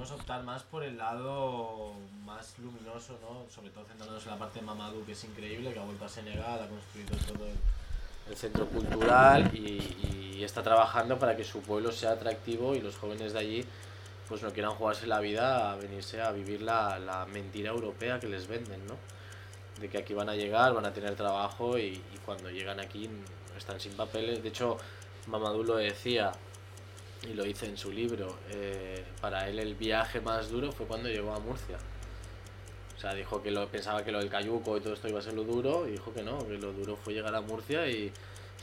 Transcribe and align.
decidimos 0.00 0.10
optar 0.12 0.42
más 0.42 0.62
por 0.62 0.82
el 0.82 0.96
lado 0.96 1.92
más 2.24 2.58
luminoso, 2.58 3.18
¿no? 3.20 3.48
Sobre 3.50 3.70
todo 3.70 3.84
centrándonos 3.84 4.24
en 4.24 4.30
la 4.30 4.38
parte 4.38 4.60
de 4.60 4.66
Mamadou, 4.66 5.04
que 5.04 5.12
es 5.12 5.24
increíble, 5.24 5.72
que 5.72 5.78
ha 5.78 5.84
vuelto 5.84 6.04
a 6.04 6.08
Senegal, 6.08 6.60
ha 6.62 6.68
construido 6.68 7.16
todo 7.26 7.46
el, 7.46 8.36
centro 8.36 8.66
cultural 8.66 9.50
y, 9.52 10.38
y, 10.38 10.44
está 10.44 10.62
trabajando 10.62 11.18
para 11.18 11.36
que 11.36 11.42
su 11.42 11.60
pueblo 11.62 11.90
sea 11.90 12.12
atractivo 12.12 12.76
y 12.76 12.80
los 12.80 12.96
jóvenes 12.96 13.32
de 13.32 13.40
allí 13.40 13.64
pues 14.28 14.42
no 14.42 14.52
quieran 14.52 14.72
jugarse 14.72 15.08
la 15.08 15.18
vida 15.18 15.72
a 15.72 15.76
venirse 15.76 16.22
a 16.22 16.30
vivir 16.30 16.62
la, 16.62 17.00
la 17.00 17.26
mentira 17.26 17.70
europea 17.70 18.20
que 18.20 18.28
les 18.28 18.46
venden, 18.46 18.86
¿no? 18.86 18.94
De 19.80 19.88
que 19.88 19.98
aquí 19.98 20.14
van 20.14 20.28
a 20.28 20.36
llegar, 20.36 20.72
van 20.72 20.86
a 20.86 20.92
tener 20.92 21.16
trabajo 21.16 21.76
y, 21.76 21.94
y 22.14 22.18
cuando 22.24 22.50
llegan 22.50 22.78
aquí 22.78 23.10
están 23.56 23.80
sin 23.80 23.92
papeles. 23.94 24.42
De 24.42 24.48
hecho, 24.50 24.78
Mamadou 25.26 25.64
lo 25.64 25.76
decía, 25.76 26.30
y 27.28 27.34
lo 27.34 27.44
dice 27.44 27.66
en 27.66 27.76
su 27.76 27.92
libro, 27.92 28.38
eh, 28.50 29.04
para 29.20 29.48
él 29.48 29.58
el 29.58 29.74
viaje 29.74 30.20
más 30.20 30.50
duro 30.50 30.72
fue 30.72 30.86
cuando 30.86 31.08
llegó 31.08 31.34
a 31.34 31.38
Murcia. 31.38 31.76
O 32.96 33.00
sea, 33.00 33.14
dijo 33.14 33.42
que 33.42 33.50
lo, 33.50 33.66
pensaba 33.68 34.04
que 34.04 34.12
lo 34.12 34.18
del 34.18 34.30
cayuco 34.30 34.76
y 34.76 34.80
todo 34.80 34.94
esto 34.94 35.08
iba 35.08 35.18
a 35.18 35.22
ser 35.22 35.34
lo 35.34 35.44
duro, 35.44 35.86
y 35.86 35.92
dijo 35.92 36.12
que 36.12 36.22
no, 36.22 36.38
que 36.46 36.58
lo 36.58 36.72
duro 36.72 36.96
fue 36.96 37.14
llegar 37.14 37.34
a 37.34 37.40
Murcia 37.40 37.88
y, 37.88 38.12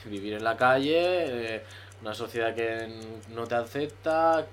vivir 0.05 0.35
en 0.35 0.43
la 0.43 0.55
calle, 0.55 1.55
eh, 1.55 1.63
una 2.01 2.13
sociedad 2.13 2.55
que 2.55 2.87
no 3.29 3.45
te 3.45 3.55
acepta, 3.55 4.47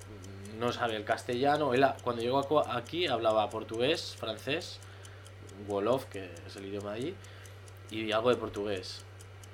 no 0.58 0.72
sabe 0.72 0.96
el 0.96 1.05
castellano. 1.05 1.74
Él 1.74 1.86
cuando 2.02 2.22
llegó 2.22 2.68
aquí 2.68 3.06
hablaba 3.06 3.48
portugués, 3.50 4.16
francés, 4.18 4.80
Wolof, 5.68 6.06
que 6.06 6.30
es 6.46 6.56
el 6.56 6.66
idioma 6.66 6.92
allí, 6.92 7.14
y 7.91 8.10
algo 8.10 8.30
de 8.30 8.36
portugués, 8.36 9.05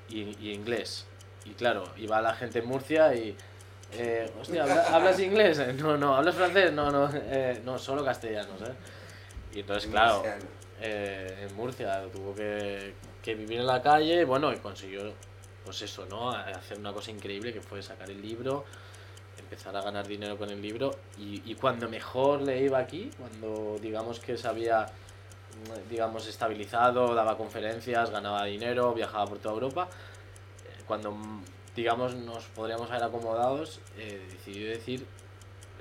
y, 0.08 0.36
y 0.40 0.52
inglés. 0.52 1.06
Y 1.44 1.50
claro, 1.50 1.84
iba 1.98 2.22
la 2.22 2.34
gente 2.34 2.60
en 2.60 2.66
Murcia 2.66 3.14
y 3.14 3.36
eh, 3.92 4.30
hostia, 4.40 4.64
¿hablas 4.94 5.18
inglés? 5.20 5.58
Eh, 5.58 5.72
no, 5.74 5.96
no, 5.96 6.14
¿hablas 6.14 6.34
francés? 6.34 6.72
No, 6.72 6.90
no, 6.90 7.10
eh, 7.14 7.60
no, 7.64 7.78
solo 7.78 8.04
castellano, 8.04 8.56
¿sabes? 8.58 8.74
Y 9.52 9.60
entonces, 9.60 9.90
claro, 9.90 10.22
eh, 10.80 11.46
en 11.48 11.56
Murcia 11.56 12.04
tuvo 12.12 12.34
que, 12.34 12.94
que, 13.22 13.34
vivir 13.34 13.60
en 13.60 13.66
la 13.66 13.82
calle, 13.82 14.24
bueno, 14.24 14.52
y 14.52 14.56
consiguió, 14.58 15.12
pues 15.64 15.82
eso, 15.82 16.06
¿no? 16.06 16.30
Hacer 16.30 16.78
una 16.78 16.92
cosa 16.92 17.10
increíble 17.10 17.52
que 17.52 17.60
fue 17.60 17.82
sacar 17.82 18.08
el 18.10 18.22
libro, 18.22 18.64
empezar 19.38 19.74
a 19.76 19.82
ganar 19.82 20.06
dinero 20.06 20.38
con 20.38 20.50
el 20.50 20.62
libro, 20.62 20.92
y, 21.18 21.42
y 21.50 21.54
cuando 21.56 21.88
mejor 21.88 22.42
le 22.42 22.62
iba 22.62 22.78
aquí, 22.78 23.10
cuando 23.18 23.76
digamos 23.80 24.20
que 24.20 24.36
se 24.36 24.46
había, 24.46 24.86
digamos, 25.90 26.28
estabilizado, 26.28 27.12
daba 27.14 27.36
conferencias, 27.36 28.10
ganaba 28.10 28.44
dinero, 28.44 28.94
viajaba 28.94 29.26
por 29.26 29.38
toda 29.38 29.54
Europa, 29.54 29.88
cuando 30.86 31.12
digamos, 31.74 32.14
nos 32.14 32.44
podríamos 32.46 32.90
haber 32.90 33.04
acomodados, 33.04 33.80
eh, 33.96 34.26
decidió 34.30 34.68
decir, 34.68 35.06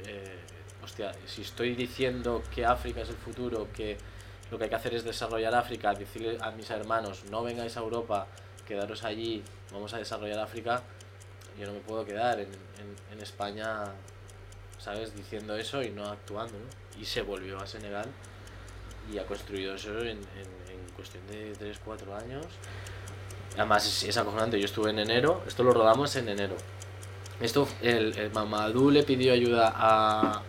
eh, 0.06 0.40
hostia, 0.84 1.12
si 1.26 1.42
estoy 1.42 1.76
diciendo 1.76 2.44
que 2.54 2.66
África 2.66 3.02
es 3.02 3.10
el 3.10 3.16
futuro, 3.16 3.68
que 3.74 3.98
lo 4.52 4.58
que 4.58 4.66
hay 4.66 4.70
que 4.70 4.76
hacer 4.76 4.94
es 4.94 5.04
desarrollar 5.04 5.54
África, 5.56 5.94
decirle 5.94 6.38
a 6.42 6.52
mis 6.52 6.70
hermanos, 6.70 7.26
no 7.30 7.44
vengáis 7.44 7.76
a 7.78 7.82
Europa, 7.82 8.28
quedaros 8.68 9.04
allí, 9.04 9.44
vamos 9.72 9.94
a 9.94 9.98
desarrollar 9.98 10.40
África, 10.40 10.82
yo 11.60 11.68
no 11.68 11.74
me 11.74 11.80
puedo 11.80 12.06
quedar 12.06 12.40
en, 12.40 12.50
en, 13.12 13.20
España, 13.20 13.84
¿sabes?, 14.78 15.14
diciendo 15.14 15.56
eso 15.56 15.84
y 15.84 15.90
no 15.90 16.06
actuando, 16.06 16.54
¿no? 16.54 17.02
Y 17.02 17.04
se 17.04 17.22
volvió 17.22 17.60
a 17.60 17.68
Senegal 17.68 18.08
y 19.12 19.18
ha 19.18 19.26
construido 19.26 19.76
eso 19.76 20.00
en, 20.00 20.20
en 20.20 20.90
cuestión 20.96 21.26
de 21.28 21.54
3-4 21.54 22.14
años 22.16 22.46
Además 23.60 23.86
es, 23.86 24.04
es, 24.04 24.16
acojonante, 24.16 24.58
yo 24.58 24.64
estuve 24.64 24.92
en 24.92 25.00
enero, 25.00 25.44
esto 25.46 25.64
lo 25.64 25.74
rodamos 25.74 26.16
en 26.16 26.30
enero. 26.30 26.56
Esto, 27.42 27.68
el, 27.82 28.18
el 28.18 28.32
Mamadou 28.32 28.90
le 28.90 29.04
pidió 29.04 29.34
ayuda 29.34 29.74
a, 29.76 30.44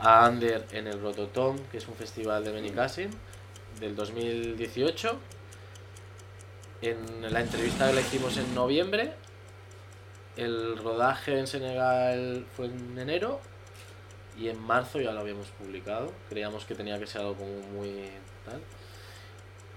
Ander 0.00 0.66
en 0.72 0.88
el 0.88 1.00
Rototom, 1.00 1.56
que 1.70 1.78
es 1.78 1.86
un 1.86 1.94
festival 1.94 2.42
de 2.42 2.50
Benicassim, 2.50 3.10
del 3.78 3.94
2018. 3.94 5.16
En 6.82 7.32
la 7.32 7.40
entrevista 7.40 7.86
que 7.86 7.94
le 7.94 8.00
hicimos 8.00 8.36
en 8.36 8.52
noviembre, 8.56 9.12
el 10.36 10.78
rodaje 10.78 11.38
en 11.38 11.46
Senegal 11.46 12.44
fue 12.56 12.66
en 12.66 12.98
enero 12.98 13.40
y 14.36 14.48
en 14.48 14.60
marzo 14.60 15.00
ya 15.00 15.12
lo 15.12 15.20
habíamos 15.20 15.46
publicado. 15.50 16.12
Creíamos 16.28 16.64
que 16.64 16.74
tenía 16.74 16.98
que 16.98 17.06
ser 17.06 17.20
algo 17.20 17.36
como 17.36 17.60
muy 17.72 18.10
tal. 18.44 18.60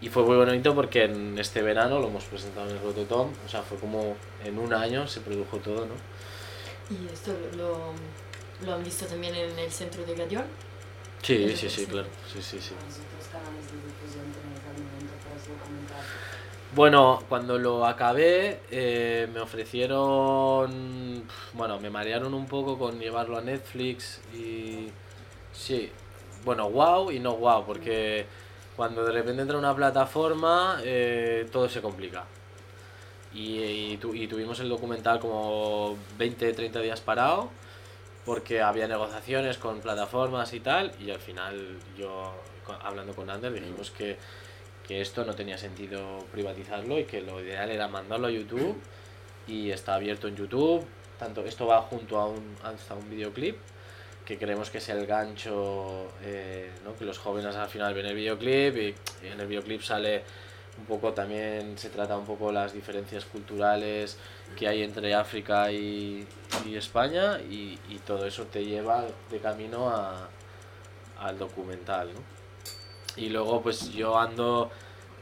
Y 0.02 0.10
fue 0.10 0.24
muy 0.24 0.36
bonito 0.36 0.76
porque 0.76 1.06
en 1.06 1.38
este 1.40 1.62
verano 1.62 2.00
lo 2.00 2.08
hemos 2.08 2.26
presentado 2.26 2.70
en 2.70 2.76
el 2.76 2.82
Rototom, 2.82 3.30
o 3.46 3.50
sea, 3.50 3.62
fue 3.64 3.78
como 3.78 4.16
en 4.44 4.60
un 4.60 4.74
año 4.74 5.08
se 5.08 5.22
produjo 5.22 5.58
todo, 5.58 5.86
¿no? 5.86 5.96
¿Y 6.90 7.12
esto 7.12 7.32
lo, 7.58 7.94
lo 8.66 8.76
han 8.76 8.84
visto 8.84 9.06
también 9.06 9.34
en 9.36 9.58
el 9.58 9.72
centro 9.72 10.06
de 10.06 10.16
Gadiol? 10.16 10.46
Sí, 11.22 11.56
sí, 11.56 11.70
sí, 11.70 11.86
claro, 11.88 12.08
sí, 12.32 12.42
sí, 12.42 12.60
sí. 12.60 12.74
Bueno, 16.76 17.24
cuando 17.30 17.58
lo 17.58 17.86
acabé 17.86 18.60
eh, 18.70 19.28
me 19.34 19.40
ofrecieron, 19.40 21.24
bueno, 21.54 21.80
me 21.80 21.90
marearon 21.90 22.34
un 22.34 22.48
poco 22.48 22.78
con 22.78 23.00
llevarlo 23.00 23.38
a 23.38 23.42
Netflix 23.42 24.20
y 24.34 24.90
sí, 25.54 25.90
bueno, 26.44 26.70
wow 26.70 27.12
y 27.12 27.20
no 27.20 27.38
wow, 27.38 27.66
porque 27.66 28.26
cuando 28.76 29.06
de 29.06 29.12
repente 29.12 29.42
entra 29.42 29.58
una 29.58 29.76
plataforma, 29.76 30.80
eh, 30.84 31.48
todo 31.52 31.70
se 31.70 31.82
complica. 31.82 32.26
Y, 33.34 33.98
tuvimos 33.98 34.60
el 34.62 34.70
documental 34.70 35.20
como 35.20 35.98
20, 36.18 36.54
30 36.54 36.80
días 36.80 37.02
parado, 37.02 37.50
porque 38.26 38.62
había 38.62 38.88
negociaciones 38.88 39.58
con 39.58 39.82
plataformas 39.82 40.54
y 40.54 40.62
tal, 40.62 40.94
y 41.00 41.12
al 41.12 41.20
final 41.20 41.78
yo, 41.98 42.34
hablando 42.82 43.14
con 43.14 43.30
Ander, 43.30 43.52
dijimos 43.54 43.92
que, 43.92 44.18
que 44.88 45.02
esto 45.02 45.26
no 45.26 45.36
tenía 45.36 45.58
sentido 45.58 46.20
privatizarlo 46.32 46.98
y 46.98 47.04
que 47.04 47.22
lo 47.22 47.42
ideal 47.42 47.70
era 47.72 47.90
mandarlo 47.90 48.28
a 48.28 48.32
YouTube, 48.32 48.78
y 49.48 49.72
está 49.72 49.96
abierto 49.96 50.28
en 50.28 50.38
YouTube, 50.38 50.86
tanto 51.20 51.44
esto 51.44 51.68
va 51.68 51.82
junto 51.82 52.18
a 52.20 52.28
un, 52.28 52.56
hasta 52.64 52.96
un 52.96 53.10
videoclip, 53.10 53.58
que 54.26 54.38
creemos 54.38 54.72
que 54.72 54.80
es 54.80 54.90
el 54.90 55.06
gancho, 55.06 56.08
eh, 56.22 56.72
¿no? 56.84 56.96
que 56.96 57.06
los 57.06 57.20
jóvenes 57.20 57.56
al 57.56 57.70
final 57.70 57.94
ven 57.94 58.08
el 58.08 58.16
videoclip 58.16 58.76
y, 58.76 58.96
en 59.28 59.40
el 59.40 59.48
videoclip 59.48 59.82
sale 59.82 60.24
un 60.78 60.86
poco 60.86 61.14
también, 61.14 61.78
se 61.78 61.90
trata 61.90 62.18
un 62.18 62.26
poco 62.26 62.52
las 62.52 62.74
diferencias 62.74 63.24
culturales 63.26 64.18
que 64.58 64.68
hay 64.68 64.82
entre 64.82 65.14
África 65.14 65.72
y, 65.72 66.28
y 66.66 66.76
España 66.76 67.40
y, 67.40 67.80
y, 67.88 68.02
todo 68.06 68.26
eso 68.26 68.46
te 68.46 68.66
lleva 68.66 69.06
de 69.30 69.40
camino 69.40 69.90
a, 69.90 70.28
al 71.20 71.38
documental. 71.38 72.10
¿no? 72.14 72.20
Y 73.16 73.30
luego 73.30 73.62
pues 73.62 73.92
yo 73.94 74.20
ando, 74.20 74.72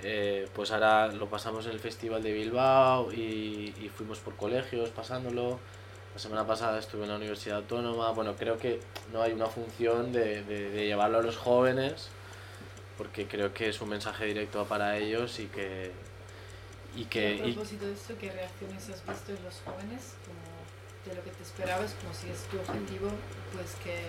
eh, 0.02 0.48
pues 0.56 0.72
ahora 0.72 1.08
lo 1.08 1.30
pasamos 1.30 1.66
en 1.66 1.74
el 1.74 1.80
Festival 1.80 2.24
de 2.24 2.32
Bilbao 2.32 3.12
y, 3.12 3.76
y 3.80 3.92
fuimos 3.94 4.20
por 4.20 4.36
colegios 4.36 4.90
pasándolo 4.90 5.60
la 6.14 6.20
semana 6.20 6.46
pasada 6.46 6.80
estuve 6.80 7.04
en 7.04 7.10
la 7.10 7.16
Universidad 7.16 7.58
Autónoma. 7.58 8.12
Bueno, 8.12 8.36
creo 8.36 8.58
que 8.58 8.80
no 9.12 9.22
hay 9.22 9.34
una 9.34 9.48
función 9.48 10.12
de, 10.12 10.44
de, 10.44 10.86
llevarlo 10.86 11.20
a 11.20 11.22
los 11.24 11.38
jóvenes, 11.38 12.10
porque 12.98 13.28
creo 13.28 13.54
que 13.54 13.70
es 13.70 13.82
un 13.82 13.90
mensaje 13.90 14.26
directo 14.26 14.66
para 14.66 14.98
ellos 14.98 15.40
y 15.40 15.48
que... 15.48 15.92
Y 16.96 17.06
que 17.06 17.40
a 17.40 17.44
propósito 17.44 17.88
de 17.88 17.94
esto, 17.94 18.14
¿qué 18.20 18.32
reacciones 18.32 18.90
has 18.90 19.04
visto 19.08 19.32
en 19.32 19.44
los 19.44 19.60
jóvenes? 19.66 20.14
Como 20.28 20.54
de 21.06 21.16
lo 21.16 21.24
que 21.24 21.32
te 21.32 21.42
esperabas, 21.42 21.96
como 21.96 22.14
si 22.14 22.30
es 22.30 22.44
tu 22.44 22.60
objetivo, 22.60 23.10
pues 23.52 23.76
que... 23.84 24.04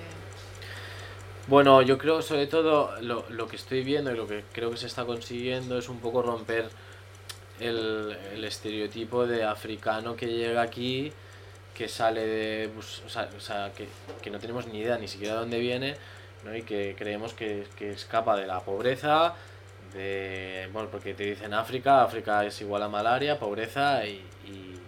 Bueno, 1.47 1.81
yo 1.81 1.97
creo 1.97 2.21
sobre 2.21 2.47
todo 2.47 3.01
lo, 3.01 3.25
lo 3.31 3.49
que 3.49 3.57
estoy 3.57 3.83
viendo 3.83 4.13
y 4.13 4.17
lo 4.17 4.27
que 4.27 4.45
creo 4.53 4.71
que 4.71 4.77
se 4.77 4.87
está 4.87 5.07
consiguiendo 5.07 5.79
es 5.79 5.89
un 5.89 6.01
poco 6.01 6.23
romper 6.23 6.69
el, 7.61 8.17
el 8.35 8.45
estereotipo 8.45 9.27
de 9.27 9.45
africano 9.45 10.17
que 10.17 10.27
llega 10.27 10.61
aquí 10.61 11.13
que 11.75 11.89
sale 11.89 12.27
de. 12.27 12.69
Pues, 12.69 13.03
o 13.05 13.41
sea, 13.41 13.73
que, 13.77 13.89
que, 14.23 14.31
no 14.31 14.39
tenemos 14.39 14.67
ni 14.67 14.79
idea 14.79 14.97
ni 14.97 15.09
siquiera 15.09 15.35
de 15.35 15.41
dónde 15.41 15.59
viene, 15.59 15.97
¿no? 16.45 16.57
y 16.57 16.63
que 16.63 16.95
creemos 16.97 17.35
que, 17.35 17.67
que 17.77 17.91
escapa 17.91 18.37
de 18.37 18.47
la 18.47 18.61
pobreza, 18.61 19.35
de. 19.93 20.69
Bueno, 20.73 20.89
porque 20.91 21.15
te 21.15 21.25
dicen 21.25 21.53
África, 21.53 22.03
África 22.03 22.45
es 22.45 22.61
igual 22.61 22.83
a 22.83 22.89
malaria, 22.89 23.39
pobreza 23.39 24.07
y, 24.07 24.25
y, 24.47 24.81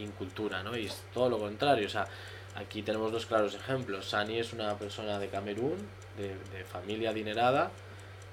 incultura, 0.00 0.62
¿no? 0.62 0.76
Y 0.76 0.86
es 0.86 1.02
todo 1.14 1.30
lo 1.30 1.38
contrario, 1.38 1.86
o 1.86 1.90
sea, 1.90 2.06
aquí 2.54 2.82
tenemos 2.82 3.10
dos 3.10 3.26
claros 3.26 3.54
ejemplos. 3.54 4.10
Sani 4.10 4.38
es 4.38 4.52
una 4.52 4.76
persona 4.76 5.18
de 5.18 5.28
Camerún, 5.28 5.78
de, 6.18 6.28
de 6.56 6.64
familia 6.64 7.10
adinerada, 7.10 7.70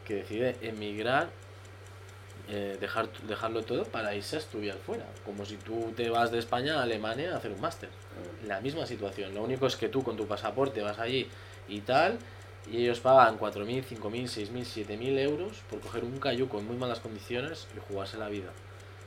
que 0.06 0.16
decide 0.16 0.57
emigrar 0.62 1.30
eh, 2.50 2.78
dejar, 2.80 3.10
dejarlo 3.28 3.63
todo 3.63 3.86
para 3.86 4.13
irse 4.16 4.36
a 4.36 4.40
estudiar 4.40 4.78
fuera. 4.78 5.06
Como 5.25 5.45
si 5.45 5.57
tú 5.57 5.94
te 5.95 6.10
vas 6.10 6.31
de 6.31 6.40
España 6.40 6.80
a 6.80 6.84
Alemania 6.84 7.34
a 7.34 7.38
hacer 7.38 7.51
un 7.51 7.62
máster. 7.62 7.90
Mm. 7.90 8.48
La 8.48 8.60
misma 8.62 8.86
situación. 8.86 9.34
Lo 9.34 9.44
único 9.44 9.66
es 9.66 9.75
que 9.75 9.90
tú 9.90 10.04
con 10.04 10.18
tu 10.18 10.28
pasaporte 10.28 10.81
vas 10.81 11.00
allí 11.00 11.30
y 11.68 11.81
tal, 11.81 12.19
y 12.69 12.84
ellos 12.84 13.00
pagan 13.00 13.40
4.000, 13.40 13.86
5.000, 13.86 14.00
6.000, 14.00 14.88
7.000 14.88 15.19
euros 15.19 15.62
por 15.69 15.80
coger 15.80 16.04
un 16.04 16.18
cayuco 16.19 16.60
en 16.60 16.68
muy 16.68 16.78
malas 16.78 17.00
condiciones 17.00 17.68
y 17.75 17.80
jugarse 17.92 18.18
la 18.18 18.30
vida. 18.30 18.51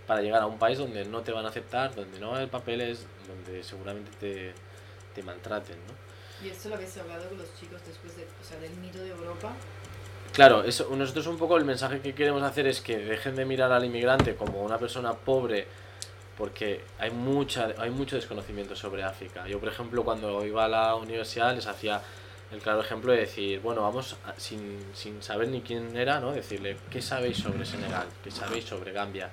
Para 0.07 0.23
llegar 0.23 0.43
a 0.43 0.47
un 0.47 0.59
país 0.59 0.79
donde 0.79 1.05
no 1.05 1.23
te 1.23 1.33
van 1.33 1.47
a 1.47 1.49
aceptar, 1.49 1.95
donde 1.95 2.21
no 2.21 2.35
hay 2.35 2.47
papeles, 2.47 3.07
donde 3.27 3.63
seguramente 3.65 4.11
te, 4.21 4.55
te 5.15 5.23
maltraten. 5.23 5.77
¿no? 5.87 6.47
¿Y 6.47 6.51
esto 6.51 6.69
lo 6.69 6.75
habéis 6.75 6.97
hablado 6.99 7.29
con 7.29 7.39
los 7.39 7.55
chicos 7.59 7.81
después 7.87 8.17
de, 8.17 8.25
o 8.25 8.45
sea, 8.45 8.59
del 8.61 8.75
mito 8.77 8.99
de 8.99 9.09
Europa? 9.09 9.53
Claro, 10.37 10.65
eso, 10.65 10.95
nosotros 10.95 11.29
un 11.29 11.39
poco 11.39 11.57
el 11.57 11.65
mensaje 11.65 12.03
que 12.03 12.15
queremos 12.15 12.43
hacer 12.43 12.67
es 12.67 12.83
que 12.83 12.99
dejen 12.99 13.37
de 13.37 13.47
mirar 13.47 13.73
al 13.73 13.87
inmigrante 13.87 14.35
como 14.35 14.63
una 14.63 14.77
persona 14.77 15.15
pobre 15.15 15.67
porque 16.37 16.83
hay 16.99 17.11
mucha 17.11 17.69
hay 17.79 17.89
mucho 17.89 18.17
desconocimiento 18.17 18.77
sobre 18.77 19.03
África. 19.03 19.49
Yo, 19.49 19.59
por 19.59 19.71
ejemplo, 19.71 20.05
cuando 20.05 20.45
iba 20.45 20.67
a 20.67 20.69
la 20.69 20.95
universidad 20.95 21.55
les 21.55 21.67
hacía 21.67 22.03
el 22.53 22.59
claro 22.61 22.83
ejemplo 22.83 23.13
de 23.13 23.21
decir, 23.21 23.61
bueno, 23.61 23.81
vamos 23.81 24.15
sin, 24.37 24.79
sin 24.93 25.23
saber 25.23 25.49
ni 25.49 25.63
quién 25.63 25.97
era, 25.97 26.21
¿no? 26.21 26.33
Decirle, 26.33 26.77
¿qué 26.91 27.01
sabéis 27.01 27.39
sobre 27.39 27.65
Senegal? 27.65 28.07
¿Qué 28.23 28.31
sabéis 28.31 28.67
sobre 28.67 28.93
Gambia? 28.93 29.31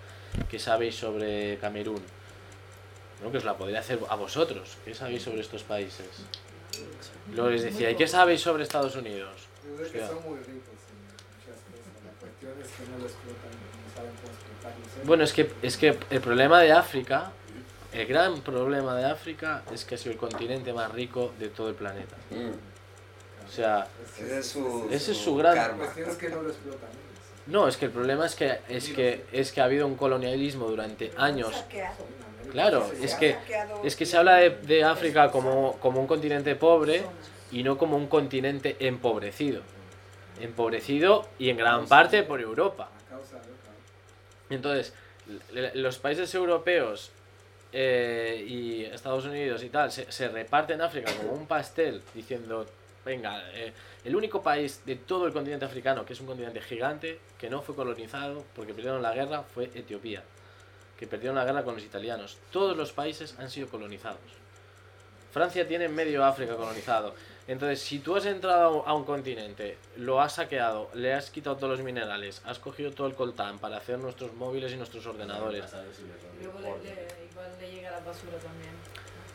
¿Qué 0.50 0.58
sabéis 0.58 0.96
sobre 0.96 1.58
Camerún? 1.58 2.02
¿No? 3.22 3.30
Que 3.30 3.40
os 3.40 3.44
la 3.44 3.58
podría 3.58 3.80
hacer 3.80 4.00
a 4.08 4.16
vosotros. 4.16 4.78
¿Qué 4.86 4.96
sabéis 4.96 5.24
sobre 5.24 5.42
estos 5.42 5.64
países? 5.64 6.08
Luego 7.34 7.50
les 7.50 7.64
decía, 7.64 7.92
¿y 7.92 7.96
qué 7.98 8.08
sabéis 8.08 8.40
sobre 8.40 8.64
Estados 8.64 8.96
Unidos? 8.96 9.50
Bueno, 15.06 15.24
es 15.24 15.34
que, 15.34 15.52
es 15.62 15.78
que 15.78 15.98
el 16.10 16.22
problema 16.22 16.62
de 16.62 16.72
África, 16.72 17.32
el 17.92 18.08
gran 18.08 18.42
problema 18.42 18.96
de 18.96 19.06
África 19.06 19.64
es 19.72 19.86
que 19.86 19.96
ha 19.96 19.98
sido 19.98 20.14
el 20.14 20.18
continente 20.18 20.74
más 20.74 20.92
rico 20.92 21.34
de 21.40 21.50
todo 21.50 21.70
el 21.70 21.76
planeta. 21.76 22.16
Mm. 22.32 23.48
O 23.48 23.52
sea, 23.52 23.88
ese 24.18 24.40
es 24.40 24.48
su, 24.48 24.88
ese 24.90 25.12
es 25.12 25.18
su 25.18 25.36
gran... 25.36 25.56
Karma. 25.56 25.86
no, 27.48 27.68
es 27.68 27.78
que 27.78 27.86
el 27.86 27.92
problema 27.92 28.26
es 28.26 28.36
que, 28.36 28.60
es 28.70 28.90
que, 28.90 29.26
es 29.32 29.52
que 29.52 29.62
ha 29.62 29.66
habido 29.66 29.86
un 29.86 29.96
colonialismo 29.96 30.68
durante 30.68 31.12
años. 31.18 31.64
Claro, 32.52 32.90
es 33.02 33.16
que, 33.16 33.38
es 33.84 33.96
que 33.96 34.06
se 34.06 34.18
habla 34.18 34.36
de, 34.36 34.50
de 34.52 34.84
África 34.84 35.30
como, 35.32 35.74
como 35.80 36.00
un 36.00 36.08
continente 36.08 36.56
pobre 36.56 37.04
y 37.52 37.64
no 37.64 37.78
como 37.78 37.98
un 37.98 38.08
continente 38.08 38.78
empobrecido. 38.80 39.62
Empobrecido 40.44 41.30
y 41.40 41.50
en 41.50 41.58
gran 41.58 41.88
parte 41.88 42.24
por 42.24 42.42
Europa. 42.42 42.90
Entonces, 44.50 44.94
los 45.74 45.98
países 46.00 46.36
europeos 46.36 47.12
eh, 47.72 48.46
y 48.46 48.84
Estados 48.84 49.26
Unidos 49.26 49.64
y 49.64 49.70
tal 49.70 49.92
se, 49.92 50.12
se, 50.12 50.28
reparten 50.28 50.82
África 50.82 51.12
como 51.16 51.32
un 51.32 51.48
pastel 51.48 52.02
diciendo, 52.14 52.66
venga, 53.06 53.42
eh, 53.54 53.72
el 54.04 54.16
único 54.16 54.44
país 54.44 54.82
de 54.86 54.98
todo 54.98 55.26
el 55.28 55.34
continente 55.34 55.66
africano, 55.66 56.06
que 56.06 56.12
es 56.12 56.20
un 56.20 56.28
continente 56.28 56.62
gigante, 56.62 57.20
que 57.40 57.50
no 57.50 57.62
fue 57.62 57.74
colonizado 57.74 58.44
porque 58.54 58.74
perdieron 58.74 59.02
la 59.02 59.14
guerra, 59.14 59.44
fue 59.44 59.72
Etiopía, 59.74 60.24
que 61.00 61.08
perdieron 61.08 61.38
la 61.38 61.46
guerra 61.46 61.64
con 61.64 61.76
los 61.76 61.84
italianos. 61.84 62.38
Todos 62.52 62.76
los 62.76 62.92
países 62.92 63.36
han 63.40 63.50
sido 63.50 63.70
colonizados. 63.70 64.20
Francia 65.32 65.68
tiene 65.68 65.88
medio 65.88 66.24
África 66.24 66.56
colonizado. 66.56 67.16
Entonces, 67.48 67.82
si 67.82 68.00
tú 68.00 68.16
has 68.16 68.26
entrado 68.26 68.88
a 68.88 68.94
un 68.94 69.04
continente, 69.04 69.78
lo 69.98 70.22
has 70.22 70.36
saqueado, 70.36 70.90
le 70.94 71.14
has 71.14 71.30
quitado 71.30 71.58
todos 71.58 71.78
los 71.78 71.86
minerales, 71.86 72.42
has 72.46 72.58
cogido 72.58 72.92
todo 72.92 73.08
el 73.08 73.16
coltán 73.16 73.60
para 73.60 73.78
hacer 73.78 74.00
nuestros 74.00 74.34
móviles 74.34 74.72
y 74.72 74.78
nuestros 74.78 75.06
ordenadores. 75.06 75.66
Luego 76.42 76.60
igual 76.60 77.52
le 77.60 77.72
llega 77.72 77.92
la 77.92 78.00
basura 78.00 78.38
también. 78.38 78.72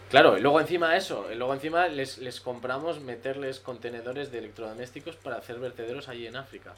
Claro, 0.08 0.38
y 0.38 0.40
luego 0.40 0.58
encima 0.58 0.96
eso, 0.96 1.26
luego 1.34 1.52
encima 1.52 1.86
les, 1.88 2.16
les 2.16 2.40
compramos 2.40 3.00
meterles 3.00 3.60
contenedores 3.60 4.32
de 4.32 4.38
electrodomésticos 4.38 5.16
para 5.16 5.36
hacer 5.36 5.58
vertederos 5.58 6.08
allí 6.08 6.26
en 6.26 6.36
África. 6.36 6.72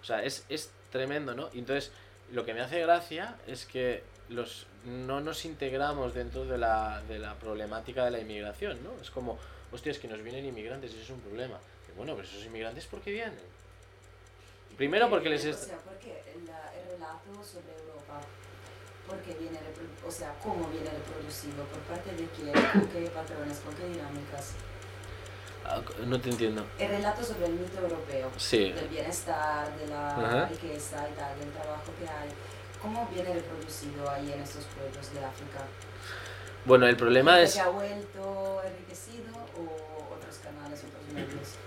O 0.00 0.04
sea, 0.04 0.22
es, 0.22 0.46
es 0.48 0.70
tremendo, 0.90 1.34
¿no? 1.34 1.50
Y 1.52 1.58
entonces, 1.58 1.92
lo 2.32 2.46
que 2.46 2.54
me 2.54 2.62
hace 2.62 2.80
gracia 2.80 3.36
es 3.46 3.66
que 3.66 4.02
los 4.30 4.66
no 4.86 5.20
nos 5.20 5.44
integramos 5.44 6.14
dentro 6.14 6.46
de 6.46 6.56
la, 6.56 7.02
de 7.06 7.18
la 7.18 7.34
problemática 7.34 8.04
de 8.06 8.10
la 8.10 8.20
inmigración, 8.20 8.82
¿no? 8.82 8.92
Es 9.02 9.10
como, 9.10 9.38
hostia, 9.74 9.92
es 9.92 9.98
que 9.98 10.08
nos 10.08 10.22
vienen 10.22 10.44
inmigrantes, 10.44 10.92
y 10.92 10.94
eso 10.94 11.04
es 11.04 11.10
un 11.10 11.20
problema. 11.20 11.58
bueno, 11.96 12.14
pero 12.14 12.26
esos 12.26 12.44
inmigrantes, 12.44 12.86
¿por 12.86 13.00
qué 13.00 13.10
vienen? 13.10 13.38
Primero 14.76 15.10
porque 15.10 15.28
les... 15.28 15.44
Es... 15.44 15.56
O 15.56 15.66
sea, 15.66 15.78
porque 15.78 16.22
el, 16.34 16.42
el 16.42 16.92
relato 16.92 17.44
sobre 17.44 17.74
Europa, 17.78 18.20
porque 19.06 19.34
viene, 19.34 19.58
o 20.06 20.10
sea, 20.10 20.34
cómo 20.42 20.68
viene 20.68 20.90
reproducido, 20.90 21.64
por 21.64 21.80
parte 21.80 22.10
de 22.12 22.26
quién, 22.28 22.52
con 22.52 22.88
qué 22.88 23.10
patrones, 23.10 23.58
con 23.58 23.74
qué 23.74 23.88
dinámicas. 23.88 24.52
Ah, 25.64 25.80
no 26.06 26.20
te 26.20 26.30
entiendo. 26.30 26.66
El 26.78 26.88
relato 26.88 27.24
sobre 27.24 27.46
el 27.46 27.52
mito 27.52 27.80
europeo, 27.80 28.30
sí. 28.36 28.72
del 28.72 28.88
bienestar, 28.88 29.76
de 29.78 29.86
la 29.86 30.46
riqueza 30.46 31.08
y 31.08 31.12
tal, 31.14 31.38
del 31.38 31.50
trabajo 31.52 31.90
que 31.98 32.06
hay, 32.06 32.28
¿cómo 32.82 33.08
viene 33.08 33.32
reproducido 33.32 34.10
ahí 34.10 34.32
en 34.32 34.40
estos 34.40 34.64
pueblos 34.66 35.12
de 35.14 35.24
África? 35.24 35.66
Bueno, 36.66 36.86
el 36.86 36.96
problema 36.96 37.40
es... 37.42 37.52
¿Se 37.52 37.60
ha 37.60 37.68
vuelto 37.68 38.62
enriquecido 38.64 39.36
o 39.36 40.14
otros 40.14 40.38
canales, 40.38 40.80
otros 40.80 41.12
medios? 41.12 41.60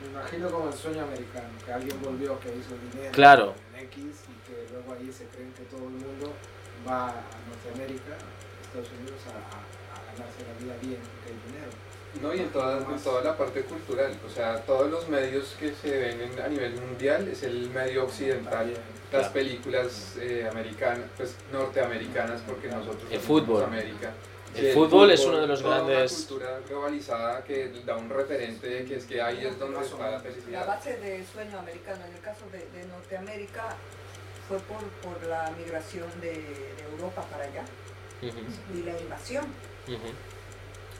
Me 0.00 0.06
imagino 0.08 0.48
como 0.48 0.68
el 0.68 0.74
sueño 0.74 1.02
americano, 1.02 1.48
que 1.64 1.72
alguien 1.72 2.00
volvió, 2.00 2.38
que 2.38 2.54
hizo 2.54 2.76
dinero 2.92 3.10
claro. 3.12 3.54
en 3.74 3.84
X 3.86 4.04
y 4.30 4.48
que 4.48 4.66
luego 4.70 4.92
ahí 4.92 5.10
se 5.10 5.26
creen 5.26 5.52
que 5.54 5.64
todo 5.64 5.84
el 5.84 5.98
mundo 5.98 6.32
va 6.86 7.08
a 7.08 7.38
Norteamérica, 7.50 8.14
Estados 8.62 8.88
Unidos, 8.94 9.18
a, 9.26 9.42
a, 9.42 9.98
ganarse 10.12 10.46
la 10.46 10.54
vida 10.62 10.76
bien 10.80 11.00
porque 11.02 11.34
hay 11.34 11.38
dinero. 11.50 11.72
No, 12.22 12.34
y 12.34 12.40
en 12.40 12.48
toda, 12.50 12.78
en 12.78 13.00
toda 13.00 13.22
la 13.22 13.36
parte 13.36 13.62
cultural, 13.62 14.12
o 14.26 14.30
sea, 14.30 14.60
todos 14.62 14.90
los 14.90 15.08
medios 15.08 15.54
que 15.58 15.74
se 15.74 15.90
ven 15.90 16.40
a 16.40 16.48
nivel 16.48 16.80
mundial 16.80 17.28
es 17.28 17.42
el 17.42 17.70
medio 17.70 18.04
occidental 18.04 18.72
las 19.12 19.28
películas 19.28 20.16
eh, 20.20 20.48
americanas, 20.50 21.08
pues 21.16 21.36
norteamericanas, 21.52 22.42
porque 22.46 22.68
nosotros 22.68 23.10
el 23.10 23.20
fútbol. 23.20 23.64
América. 23.64 24.12
El, 24.54 24.72
fútbol, 24.72 25.10
es 25.10 25.24
uno 25.24 25.38
de 25.38 25.46
los 25.46 25.62
toda 25.62 25.78
grandes. 25.80 26.12
Una 26.12 26.28
cultura 26.28 26.60
globalizada 26.66 27.44
que 27.44 27.72
da 27.84 27.96
un 27.96 28.08
referente, 28.08 28.84
que 28.84 28.96
es 28.96 29.04
que 29.04 29.20
ahí 29.20 29.44
es 29.44 29.58
donde 29.58 29.80
está 29.80 30.10
la 30.10 30.20
felicidad. 30.20 30.60
La 30.60 30.66
base 30.66 30.96
del 30.96 31.26
sueño 31.26 31.58
americano, 31.58 32.04
en 32.06 32.14
el 32.14 32.20
caso 32.20 32.46
de, 32.50 32.58
de 32.58 32.86
Norteamérica, 32.88 33.76
fue 34.48 34.58
por, 34.60 34.82
por 35.02 35.26
la 35.28 35.52
migración 35.58 36.08
de, 36.20 36.32
de 36.32 36.84
Europa 36.92 37.22
para 37.30 37.44
allá 37.44 37.64
y 38.22 38.82
la 38.82 38.98
invasión. 38.98 39.44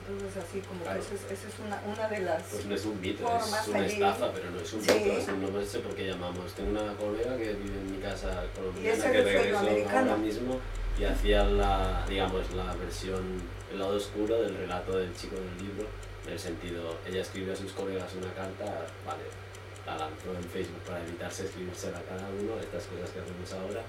Entonces, 0.07 0.41
así 0.41 0.61
como 0.61 0.83
que 0.83 0.99
esa 0.99 1.15
es, 1.15 1.43
es 1.43 1.59
una, 1.59 1.81
una, 1.85 2.07
de 2.07 2.19
las. 2.19 2.43
Pues 2.43 2.65
no 2.65 2.75
es 2.75 2.85
un 2.85 3.01
mito, 3.01 3.27
es 3.37 3.67
una 3.67 3.85
estafa, 3.85 4.31
pero 4.31 4.51
no 4.51 4.59
es 4.61 4.73
un 4.73 4.79
mito. 4.79 5.51
no 5.51 5.65
sé 5.65 5.79
por 5.79 5.95
qué 5.95 6.07
llamamos. 6.07 6.53
Tengo 6.53 6.69
una 6.69 6.93
colega 6.93 7.35
que 7.35 7.53
vive 7.53 7.77
en 7.77 7.91
mi 7.91 7.97
casa 7.97 8.45
colombiana 8.55 9.11
que 9.11 9.21
regresó 9.21 9.57
ahora 9.57 10.15
mismo 10.15 10.59
y 10.97 11.03
hacía 11.03 11.43
la, 11.43 12.05
digamos, 12.07 12.53
la 12.53 12.73
versión, 12.75 13.41
el 13.71 13.79
lado 13.79 13.97
oscuro 13.97 14.41
del 14.41 14.55
relato 14.55 14.97
del 14.97 15.13
chico 15.13 15.35
del 15.35 15.67
libro. 15.67 15.87
En 16.25 16.33
el 16.33 16.39
sentido, 16.39 16.95
ella 17.05 17.21
escribió 17.21 17.53
a 17.53 17.55
sus 17.55 17.73
colegas 17.73 18.13
una 18.15 18.33
carta, 18.33 18.87
vale, 19.05 19.23
la 19.85 19.97
lanzó 19.97 20.33
en 20.35 20.43
Facebook 20.43 20.81
para 20.85 21.01
evitarse 21.01 21.45
escribirse 21.45 21.89
a 21.89 22.01
cada 22.03 22.27
uno, 22.29 22.59
estas 22.59 22.85
cosas 22.85 23.09
que 23.11 23.19
hacemos 23.19 23.53
ahora. 23.53 23.81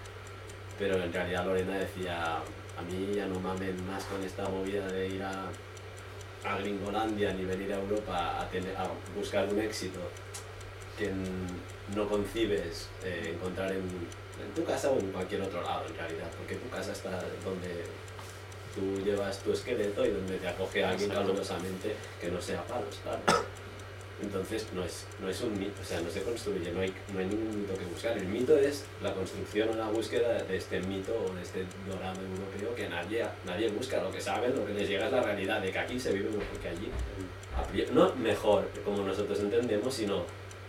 Pero 0.79 1.03
en 1.03 1.13
realidad 1.13 1.47
Lorena 1.47 1.79
decía, 1.79 2.37
a 2.37 2.83
mí 2.83 3.13
ya 3.15 3.27
no 3.27 3.41
mamen 3.41 3.85
más 3.87 4.05
con 4.05 4.23
esta 4.23 4.49
movida 4.49 4.87
de 4.87 5.09
ir 5.09 5.23
a 5.23 5.49
a 6.45 6.59
Gringolandia 6.59 7.33
ni 7.33 7.45
venir 7.45 7.73
a 7.73 7.77
Europa 7.77 8.41
a, 8.41 8.49
tener, 8.49 8.77
a 8.77 8.89
buscar 9.15 9.49
un 9.53 9.61
éxito 9.61 10.01
que 10.97 11.11
no 11.95 12.09
concibes 12.09 12.89
eh, 13.05 13.35
encontrar 13.35 13.71
en, 13.73 13.79
en, 13.79 14.55
tu 14.55 14.65
casa 14.65 14.91
o 14.91 14.99
en 14.99 15.11
cualquier 15.13 15.43
otro 15.43 15.63
lado 15.63 15.87
en 15.87 15.97
realidad, 15.97 16.29
porque 16.37 16.57
tu 16.57 16.69
casa 16.69 16.93
está 16.93 17.11
donde 17.45 17.85
tú 18.75 19.03
llevas 19.05 19.39
tu 19.39 19.53
esqueleto 19.53 20.05
y 20.05 20.11
donde 20.11 20.37
te 20.39 20.49
acoge 20.49 20.85
alguien 20.85 21.11
calurosamente 21.11 21.95
que 22.21 22.31
no 22.31 22.41
sea 22.41 22.63
palos, 22.65 23.01
claro. 23.03 23.21
Entonces 24.21 24.67
no 24.75 24.85
es, 24.85 25.07
no 25.21 25.29
es 25.29 25.41
un 25.43 25.59
mito, 25.59 25.81
o 25.81 25.85
sea, 25.85 26.01
no 26.01 26.11
se 26.11 26.23
construye, 26.23 26.73
no 26.73 26.81
hay, 26.81 26.93
no 27.13 27.21
hay 27.21 27.27
ningún 27.27 27.61
mito 27.61 27.75
que 27.75 27.85
buscar. 27.85 28.19
El 28.19 28.27
mito 28.27 28.57
es 28.57 28.85
la 29.03 29.15
construcción 29.15 29.69
o 29.71 29.77
la 29.77 29.89
búsqueda 29.89 30.43
de 30.43 30.57
este 30.57 30.81
mito 30.81 31.13
o 31.13 31.35
de 31.35 31.43
este 31.43 31.65
dorado 31.89 32.21
europeo 32.21 32.75
que 32.75 32.89
nadie, 32.89 33.25
nadie 33.47 33.69
busca. 33.69 34.03
Lo 34.03 34.11
que 34.11 34.21
saben, 34.21 34.57
lo 34.57 34.67
que 34.67 34.75
les 34.75 34.89
llega 34.89 35.07
es 35.07 35.13
la 35.13 35.23
realidad 35.23 35.61
de 35.61 35.71
que 35.71 35.79
aquí 35.79 36.01
se 36.01 36.13
vive 36.13 36.31
mejor 36.31 36.59
que 36.61 36.69
allí. 36.69 36.91
No 37.93 38.15
mejor, 38.17 38.69
como 38.85 39.03
nosotros 39.05 39.39
entendemos, 39.41 39.95
sino 39.95 40.25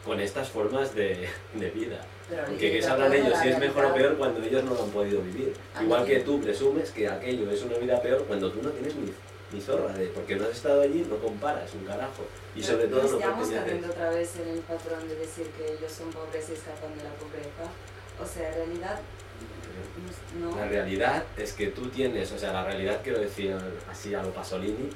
con 0.05 0.19
estas 0.19 0.49
formas 0.49 0.95
de, 0.95 1.27
de 1.53 1.69
vida. 1.71 2.01
Porque 2.47 2.71
¿qué 2.71 2.81
sabrán 2.81 3.13
ellos 3.13 3.37
si 3.41 3.49
es 3.49 3.59
mejor 3.59 3.85
o 3.85 3.93
peor 3.93 4.17
cuando 4.17 4.41
ellos 4.43 4.63
no 4.63 4.73
lo 4.73 4.83
han 4.83 4.89
podido 4.91 5.21
vivir? 5.21 5.53
Igual 5.81 6.05
que 6.05 6.19
tú 6.19 6.39
presumes 6.39 6.91
que 6.91 7.07
aquello 7.07 7.49
es 7.49 7.63
una 7.63 7.77
vida 7.77 8.01
peor 8.01 8.23
cuando 8.25 8.51
tú 8.51 8.61
no 8.61 8.69
tienes 8.69 8.95
ni 8.95 9.11
ni 9.51 9.61
zorra, 9.61 9.93
de 9.93 10.07
porque 10.07 10.35
no 10.35 10.45
has 10.45 10.51
estado 10.51 10.81
allí, 10.81 11.05
no 11.09 11.17
comparas 11.17 11.73
un 11.73 11.85
carajo. 11.85 12.23
Y 12.55 12.61
sobre 12.61 12.87
todo 12.87 13.03
no 13.03 13.17
estamos 13.17 13.49
cayendo 13.49 13.87
otra 13.87 14.09
vez 14.09 14.35
en 14.37 14.47
el 14.49 14.59
patrón 14.59 15.07
de 15.07 15.15
decir 15.15 15.47
que 15.57 15.73
ellos 15.73 15.91
son 15.91 16.09
pobres 16.11 16.49
y 16.49 16.53
escapan 16.53 16.95
de 16.97 17.03
la 17.03 17.13
pobreza. 17.15 17.69
O 18.21 18.25
sea, 18.25 18.49
en 18.49 18.55
realidad... 18.55 18.99
No. 20.39 20.55
La 20.55 20.67
realidad 20.67 21.23
es 21.37 21.53
que 21.53 21.67
tú 21.67 21.87
tienes, 21.87 22.31
o 22.31 22.37
sea, 22.37 22.51
la 22.51 22.65
realidad 22.65 22.99
quiero 23.03 23.19
decir 23.19 23.55
así 23.89 24.13
a 24.13 24.21
lo 24.21 24.31
Pasolini, 24.31 24.89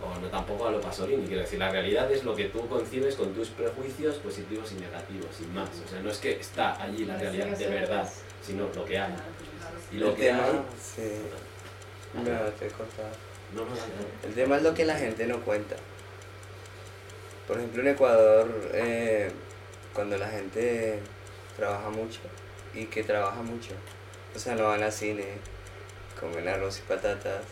o 0.00 0.20
no 0.20 0.28
tampoco 0.28 0.68
a 0.68 0.70
lo 0.70 0.80
Pasolini, 0.80 1.26
quiero 1.26 1.42
decir, 1.42 1.58
la 1.58 1.70
realidad 1.70 2.10
es 2.12 2.24
lo 2.24 2.36
que 2.36 2.44
tú 2.44 2.66
concibes 2.68 3.16
con 3.16 3.34
tus 3.34 3.48
prejuicios 3.48 4.16
positivos 4.16 4.70
y 4.72 4.76
negativos, 4.76 5.34
sin 5.36 5.52
más. 5.52 5.68
O 5.84 5.88
sea, 5.88 6.00
no 6.00 6.10
es 6.10 6.18
que 6.18 6.38
está 6.38 6.80
allí 6.80 7.04
la 7.04 7.16
realidad 7.16 7.48
de 7.48 7.66
verdad, 7.66 8.08
sino 8.40 8.68
lo 8.74 8.84
que 8.84 8.98
hay. 8.98 9.12
Y 9.92 9.96
lo 9.96 10.14
que 10.14 10.30
hay... 10.30 10.62
Sí. 10.80 11.12
No, 12.14 12.22
te 12.22 12.70
he 13.54 14.26
el 14.26 14.34
tema 14.34 14.56
es 14.56 14.62
lo 14.62 14.74
que 14.74 14.84
la 14.84 14.96
gente 14.96 15.26
no 15.26 15.40
cuenta. 15.40 15.76
por 17.46 17.56
ejemplo 17.56 17.82
en 17.82 17.88
Ecuador, 17.88 18.70
eh, 18.74 19.30
cuando 19.94 20.18
la 20.18 20.28
gente 20.28 21.00
trabaja 21.56 21.88
mucho 21.90 22.20
y 22.74 22.84
que 22.86 23.02
trabaja 23.02 23.42
mucho, 23.42 23.70
o 24.34 24.38
sea, 24.38 24.54
no 24.54 24.64
van 24.64 24.82
al 24.82 24.92
cine, 24.92 25.24
comen 26.20 26.46
arroz 26.46 26.78
y 26.78 26.82
patatas, 26.82 27.42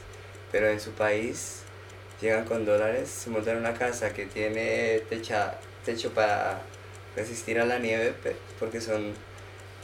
pero 0.53 0.69
en 0.69 0.81
su 0.81 0.93
país 0.93 1.63
llegan 2.21 2.45
con 2.45 2.65
dólares, 2.65 3.09
se 3.09 3.31
montan 3.31 3.57
una 3.57 3.75
casa 3.75 4.13
que 4.13 4.27
tiene 4.27 5.01
techa, 5.09 5.59
techo 5.85 6.11
para 6.13 6.61
resistir 7.15 7.59
a 7.59 7.65
la 7.65 7.79
nieve, 7.79 8.15
porque 8.59 8.81
son 8.81 9.15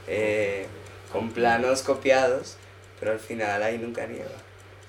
eh, 0.07 0.66
con 1.11 1.31
planos 1.31 1.83
copiados, 1.83 2.57
pero 3.00 3.12
al 3.12 3.21
final 3.21 3.62
ahí 3.62 3.78
nunca 3.78 4.07
nieva. 4.07 4.42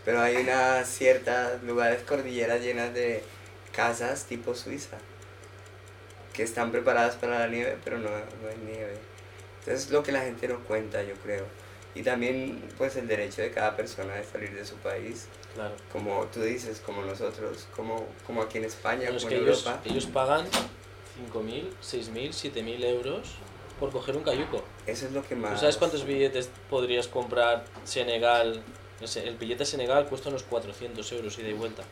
Pero 0.05 0.21
hay 0.21 0.37
unas 0.37 0.87
ciertas 0.87 1.63
lugares, 1.63 2.03
cordilleras 2.03 2.61
llenas 2.61 2.93
de 2.93 3.23
casas 3.71 4.25
tipo 4.25 4.53
Suiza, 4.53 4.97
que 6.33 6.43
están 6.43 6.71
preparadas 6.71 7.15
para 7.15 7.39
la 7.39 7.47
nieve, 7.47 7.77
pero 7.83 7.97
no, 7.97 8.09
no 8.09 8.49
hay 8.49 8.57
nieve. 8.65 8.97
Entonces 9.59 9.85
es 9.85 9.91
lo 9.91 10.03
que 10.03 10.11
la 10.11 10.21
gente 10.21 10.47
no 10.47 10.59
cuenta, 10.59 11.01
yo 11.03 11.13
creo. 11.15 11.45
Y 11.95 12.01
también 12.01 12.61
pues 12.77 12.95
el 12.95 13.07
derecho 13.07 13.41
de 13.41 13.51
cada 13.51 13.75
persona 13.75 14.15
de 14.15 14.23
salir 14.23 14.53
de 14.53 14.65
su 14.65 14.75
país. 14.75 15.27
Claro. 15.53 15.75
Como 15.91 16.25
tú 16.25 16.41
dices, 16.41 16.81
como 16.83 17.03
nosotros, 17.03 17.67
como, 17.75 18.07
como 18.25 18.41
aquí 18.41 18.57
en 18.57 18.65
España, 18.65 19.07
como 19.07 19.29
en 19.29 19.33
Europa. 19.33 19.79
Ellos, 19.85 20.07
pagan 20.07 20.45
5.000, 21.31 21.69
6.000, 21.81 22.29
7.000 22.29 22.83
euros 22.85 23.35
por 23.79 23.91
coger 23.91 24.17
un 24.17 24.23
cayuco. 24.23 24.63
Eso 24.87 25.05
es 25.05 25.11
lo 25.11 25.25
que 25.25 25.35
más... 25.35 25.59
¿Sabes 25.59 25.77
cuántos 25.77 26.05
billetes 26.05 26.49
podrías 26.69 27.07
comprar 27.07 27.65
Senegal? 27.83 28.63
El 29.17 29.35
billete 29.37 29.65
Senegal 29.65 30.07
cuesta 30.07 30.29
unos 30.29 30.43
400 30.43 31.11
euros 31.11 31.37
ida 31.39 31.49
y 31.49 31.53
vuelta. 31.53 31.83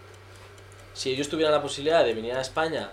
Si 0.94 1.12
ellos 1.12 1.30
tuvieran 1.30 1.54
la 1.54 1.62
posibilidad 1.62 2.04
de 2.04 2.14
venir 2.14 2.34
a 2.34 2.42
España 2.42 2.92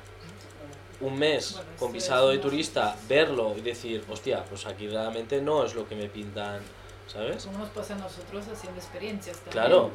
un 1.01 1.19
mes 1.19 1.61
con 1.79 1.93
visado 1.93 2.31
de 2.31 2.39
turista, 2.39 2.97
verlo 3.09 3.55
y 3.57 3.61
decir, 3.61 4.05
hostia, 4.09 4.45
pues 4.45 4.67
aquí 4.67 4.89
realmente 4.89 5.41
no 5.41 5.65
es 5.65 5.75
lo 5.75 5.89
que 5.89 5.95
me 5.95 6.09
pintan, 6.09 6.61
¿sabes? 7.07 7.45
Como 7.45 7.59
nos 7.59 7.69
pasa 7.71 7.95
a 7.95 7.99
nosotros 7.99 8.47
haciendo 8.49 8.81
experiencias 8.81 9.37
también. 9.37 9.53
Claro. 9.53 9.91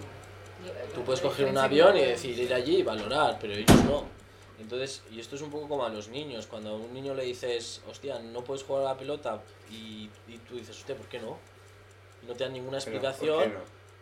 Tú 0.96 1.02
puedes 1.04 1.20
coger 1.20 1.48
un 1.48 1.58
avión 1.58 1.98
y 1.98 2.02
decir 2.02 2.40
ir 2.40 2.54
allí 2.54 2.78
y 2.78 2.84
valorar, 2.84 3.38
pero 3.40 3.54
ellos 3.54 3.84
no. 3.86 4.06
Entonces, 4.60 5.04
y 5.12 5.20
esto 5.20 5.36
es 5.36 5.42
un 5.42 5.50
poco 5.50 5.68
como 5.68 5.84
a 5.84 5.90
los 5.90 6.08
niños, 6.08 6.48
cuando 6.48 6.70
a 6.70 6.74
un 6.76 6.94
niño 6.94 7.14
le 7.14 7.24
dices, 7.26 7.82
hostia, 7.90 8.20
no 8.20 8.44
puedes 8.44 8.64
jugar 8.64 8.84
a 8.84 8.90
la 8.90 8.98
pelota, 8.98 9.42
y, 9.70 10.10
y 10.28 10.38
tú 10.48 10.56
dices, 10.56 10.78
hostia, 10.78 10.96
¿por 10.96 11.08
qué 11.08 11.20
no? 11.20 11.38
Y 12.22 12.28
no 12.28 12.34
te 12.34 12.46
dan 12.46 12.54
ninguna 12.54 12.78
explicación. 12.78 13.54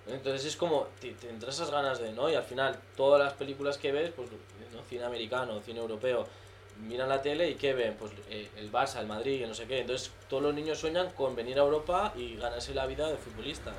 Entonces 0.08 0.46
es 0.46 0.56
como, 0.56 0.88
te, 1.00 1.12
te 1.14 1.30
entras 1.30 1.56
esas 1.56 1.72
ganas 1.72 2.00
de, 2.00 2.12
¿no? 2.12 2.30
Y 2.30 2.36
al 2.36 2.44
final, 2.44 2.80
todas 2.96 3.24
las 3.24 3.34
películas 3.34 3.78
que 3.78 3.92
ves, 3.92 4.12
pues, 4.16 4.30
¿no? 4.32 4.82
cine 4.90 5.04
americano, 5.04 5.60
cine 5.62 5.80
europeo, 5.80 6.26
miran 6.88 7.10
la 7.10 7.22
tele 7.22 7.50
y 7.50 7.56
¿qué 7.56 7.74
ven? 7.74 7.96
Pues 7.98 8.12
eh, 8.30 8.50
el 8.58 8.72
Barça, 8.72 9.00
el 9.00 9.08
Madrid, 9.08 9.46
no 9.46 9.54
sé 9.54 9.66
qué. 9.66 9.82
Entonces 9.82 10.12
todos 10.30 10.42
los 10.44 10.54
niños 10.54 10.80
sueñan 10.80 11.12
con 11.12 11.36
venir 11.36 11.60
a 11.60 11.62
Europa 11.62 12.14
y 12.16 12.36
ganarse 12.38 12.74
la 12.74 12.86
vida 12.86 13.08
de 13.08 13.18
futbolistas. 13.18 13.76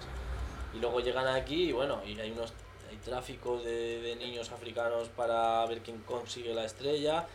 Y 0.74 0.78
luego 0.78 1.00
llegan 1.00 1.26
aquí 1.26 1.70
y 1.70 1.72
bueno, 1.72 2.00
y 2.06 2.18
hay 2.18 2.30
unos 2.30 2.52
hay 2.90 2.96
tráfico 2.98 3.58
de, 3.58 4.02
de 4.02 4.16
niños 4.16 4.52
africanos 4.52 5.08
para 5.08 5.64
ver 5.66 5.80
quién 5.80 5.98
consigue 6.02 6.54
la 6.54 6.64
estrella 6.64 7.26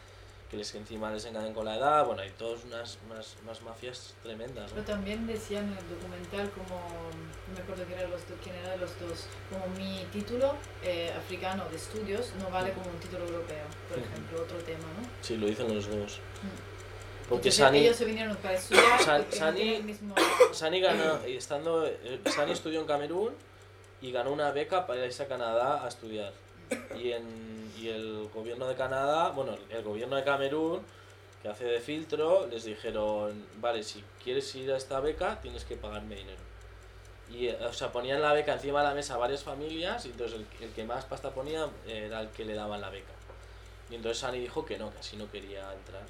que 0.49 0.57
les 0.57 0.73
encima 0.75 1.11
les 1.11 1.25
engañan 1.25 1.53
con 1.53 1.65
la 1.65 1.75
edad, 1.75 2.05
bueno, 2.05 2.21
hay 2.21 2.29
todas 2.31 2.63
unas, 2.63 2.97
unas, 3.05 3.35
unas 3.43 3.61
mafias 3.63 4.15
tremendas. 4.23 4.71
Pero 4.71 4.85
también 4.85 5.27
decían 5.27 5.65
en 5.65 5.77
el 5.77 5.89
documental 5.89 6.49
como, 6.51 6.79
los, 8.07 8.21
quién 8.43 8.55
era 8.55 8.71
de 8.71 8.77
los 8.77 8.99
dos, 8.99 9.25
como 9.49 9.67
mi 9.75 10.05
título 10.11 10.55
eh, 10.83 11.11
africano 11.17 11.65
de 11.69 11.77
estudios 11.77 12.33
no 12.41 12.49
vale 12.49 12.71
como 12.73 12.89
un 12.89 12.99
título 12.99 13.25
europeo, 13.25 13.65
por 13.89 13.97
ejemplo, 13.97 14.41
otro 14.41 14.57
tema, 14.59 14.83
¿no? 14.99 15.07
Sí, 15.21 15.37
lo 15.37 15.47
dicen 15.47 15.73
los 15.73 15.89
dos. 15.89 16.19
Porque 17.29 17.51
Sani, 17.51 17.79
ellos 17.79 17.97
se 17.97 18.05
vinieron 18.05 18.35
para 18.37 18.55
estudiar. 18.55 19.25
Sani, 19.31 19.81
mismo... 19.81 20.15
Sani, 20.51 20.79
ganó, 20.79 21.19
estando, 21.25 21.85
eh, 21.85 22.21
Sani 22.33 22.51
estudió 22.51 22.79
en 22.79 22.85
Camerún 22.87 23.33
y 24.01 24.11
ganó 24.11 24.31
una 24.31 24.51
beca 24.51 24.85
para 24.85 25.05
irse 25.05 25.23
a 25.23 25.27
Canadá 25.27 25.83
a 25.83 25.87
estudiar 25.87 26.31
y, 26.97 27.11
en, 27.11 27.71
y 27.77 27.89
el 27.89 28.29
gobierno 28.33 28.67
de 28.67 28.75
Canadá, 28.75 29.29
bueno, 29.29 29.57
el 29.69 29.83
gobierno 29.83 30.15
de 30.15 30.23
Camerún, 30.23 30.81
que 31.41 31.49
hace 31.49 31.65
de 31.65 31.79
filtro, 31.79 32.47
les 32.47 32.65
dijeron, 32.65 33.45
vale, 33.59 33.83
si 33.83 34.03
quieres 34.23 34.53
ir 34.55 34.71
a 34.71 34.77
esta 34.77 34.99
beca, 34.99 35.39
tienes 35.41 35.65
que 35.65 35.75
pagarme 35.75 36.15
dinero. 36.15 36.46
Y, 37.29 37.49
o 37.49 37.73
sea, 37.73 37.91
ponían 37.91 38.21
la 38.21 38.33
beca 38.33 38.53
encima 38.53 38.79
de 38.81 38.87
la 38.87 38.93
mesa 38.93 39.15
a 39.15 39.17
varias 39.17 39.43
familias, 39.43 40.05
y 40.05 40.09
entonces 40.09 40.39
el, 40.39 40.63
el 40.63 40.73
que 40.73 40.85
más 40.85 41.05
pasta 41.05 41.31
ponía 41.31 41.67
era 41.85 42.21
el 42.21 42.29
que 42.29 42.45
le 42.45 42.53
daban 42.53 42.81
la 42.81 42.89
beca. 42.89 43.13
Y 43.89 43.95
entonces 43.95 44.19
Sani 44.19 44.39
dijo 44.39 44.65
que 44.65 44.77
no, 44.77 44.91
que 44.91 44.99
así 44.99 45.17
no 45.17 45.29
quería 45.31 45.71
entrar. 45.73 46.03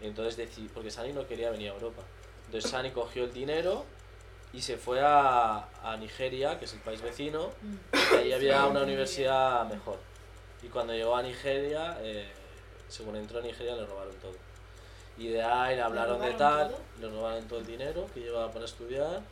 Y 0.00 0.06
entonces 0.06 0.36
decidí, 0.36 0.68
porque 0.68 0.90
Sani 0.90 1.12
no 1.12 1.26
quería 1.26 1.50
venir 1.50 1.70
a 1.70 1.74
Europa. 1.74 2.02
Entonces 2.46 2.70
Sani 2.70 2.90
cogió 2.90 3.24
el 3.24 3.32
dinero 3.32 3.84
y 4.52 4.60
se 4.60 4.76
fue 4.76 5.00
a, 5.00 5.68
a, 5.82 5.96
Nigeria, 5.96 6.58
que 6.58 6.66
es 6.66 6.72
el 6.72 6.80
país 6.80 7.02
vecino, 7.02 7.50
y 7.92 8.16
ahí 8.16 8.32
había 8.32 8.66
una 8.66 8.82
universidad 8.82 9.66
mejor. 9.68 9.98
Y 10.62 10.68
cuando 10.68 10.92
llegó 10.92 11.16
a 11.16 11.22
Nigeria, 11.22 11.98
eh, 12.00 12.32
según 12.88 13.16
entró 13.16 13.40
a 13.40 13.42
Nigeria, 13.42 13.76
le 13.76 13.86
robaron 13.86 14.14
todo. 14.16 14.34
Y 15.18 15.28
de 15.28 15.42
ahí 15.42 15.76
le 15.76 15.82
hablaron 15.82 16.20
de 16.20 16.32
tal, 16.34 16.74
le 17.00 17.08
robaron 17.08 17.46
todo 17.48 17.58
el 17.58 17.66
dinero 17.66 18.06
que 18.12 18.20
llevaba 18.20 18.50
para 18.50 18.64
estudiar. 18.66 19.22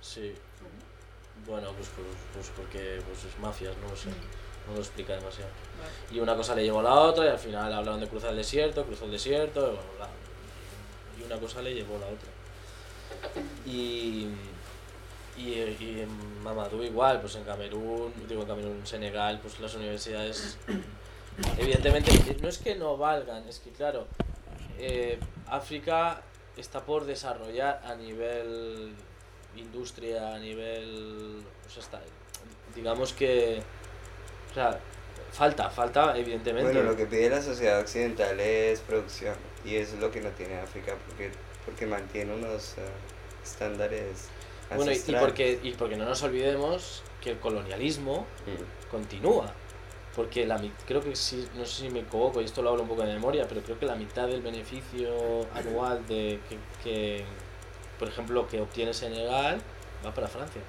Sí. 0.00 0.34
Bueno, 1.46 1.72
pues, 1.72 1.88
pues, 1.94 2.06
pues 2.32 2.52
porque 2.56 3.02
pues 3.06 3.24
es 3.24 3.38
mafias, 3.38 3.76
no 3.82 3.88
lo 3.88 3.96
sé. 3.96 4.08
No 4.66 4.74
lo 4.74 4.80
explica 4.80 5.14
demasiado. 5.14 5.50
Y 6.10 6.20
una 6.20 6.34
cosa 6.34 6.54
le 6.54 6.64
llevó 6.64 6.80
a 6.80 6.84
la 6.84 6.94
otra 6.94 7.26
y 7.26 7.28
al 7.28 7.38
final 7.38 7.72
hablaron 7.72 8.00
de 8.00 8.08
cruzar 8.08 8.30
el 8.30 8.36
desierto, 8.36 8.84
cruzó 8.84 9.04
el 9.04 9.10
desierto, 9.10 9.78
y 11.18 11.22
una 11.22 11.38
cosa 11.38 11.60
le 11.60 11.74
llevó 11.74 11.96
a 11.96 12.00
la 12.00 12.06
otra. 12.06 12.28
Y, 13.66 14.28
y, 15.36 15.52
y 15.52 16.00
en 16.00 16.42
Mamadou 16.42 16.82
igual, 16.82 17.20
pues 17.20 17.34
en 17.36 17.44
Camerún, 17.44 18.12
digo 18.26 18.42
en 18.42 18.48
Camerún, 18.48 18.76
en 18.78 18.86
Senegal, 18.86 19.38
pues 19.40 19.60
las 19.60 19.74
universidades, 19.74 20.56
evidentemente, 21.58 22.12
no 22.40 22.48
es 22.48 22.58
que 22.58 22.74
no 22.74 22.96
valgan, 22.96 23.46
es 23.46 23.58
que 23.58 23.70
claro, 23.70 24.06
eh, 24.78 25.18
África 25.48 26.22
está 26.56 26.84
por 26.84 27.04
desarrollar 27.04 27.82
a 27.84 27.94
nivel 27.96 28.94
industria, 29.56 30.34
a 30.34 30.38
nivel, 30.38 31.42
o 31.66 31.70
sea, 31.70 31.82
está, 31.82 32.00
digamos 32.74 33.12
que, 33.12 33.62
o 34.50 34.54
sea, 34.54 34.78
falta, 35.32 35.70
falta 35.70 36.16
evidentemente. 36.16 36.72
Bueno, 36.72 36.90
lo 36.90 36.96
que 36.96 37.06
pide 37.06 37.30
la 37.30 37.42
sociedad 37.42 37.80
occidental 37.80 38.38
es 38.40 38.80
producción 38.80 39.34
y 39.64 39.76
eso 39.76 39.94
es 39.94 40.00
lo 40.00 40.10
que 40.10 40.20
no 40.20 40.30
tiene 40.30 40.58
África 40.58 40.94
porque, 41.06 41.30
porque 41.64 41.86
mantiene 41.86 42.34
unos... 42.34 42.74
Uh, 42.78 43.14
estándares 43.44 44.28
bueno, 44.74 44.92
y, 44.92 45.12
porque, 45.20 45.60
y 45.62 45.72
porque 45.72 45.96
no 45.96 46.06
nos 46.06 46.22
olvidemos 46.22 47.02
que 47.20 47.30
el 47.32 47.38
colonialismo 47.38 48.26
mm. 48.46 48.90
continúa. 48.90 49.52
Porque 50.16 50.46
la, 50.46 50.60
creo 50.86 51.00
que 51.00 51.14
sí, 51.14 51.46
no 51.56 51.64
sé 51.66 51.82
si 51.82 51.90
me 51.90 52.00
equivoco, 52.00 52.40
y 52.40 52.44
esto 52.44 52.62
lo 52.62 52.70
hablo 52.70 52.82
un 52.82 52.88
poco 52.88 53.02
de 53.02 53.12
memoria, 53.12 53.46
pero 53.48 53.62
creo 53.62 53.78
que 53.78 53.86
la 53.86 53.96
mitad 53.96 54.26
del 54.26 54.42
beneficio 54.42 55.46
anual 55.54 56.06
de 56.06 56.40
que, 56.48 56.56
que 56.82 57.24
por 57.98 58.08
ejemplo, 58.08 58.46
que 58.48 58.60
obtiene 58.60 58.92
Senegal 58.92 59.60
va 60.04 60.12
para 60.12 60.28
Francia. 60.28 60.60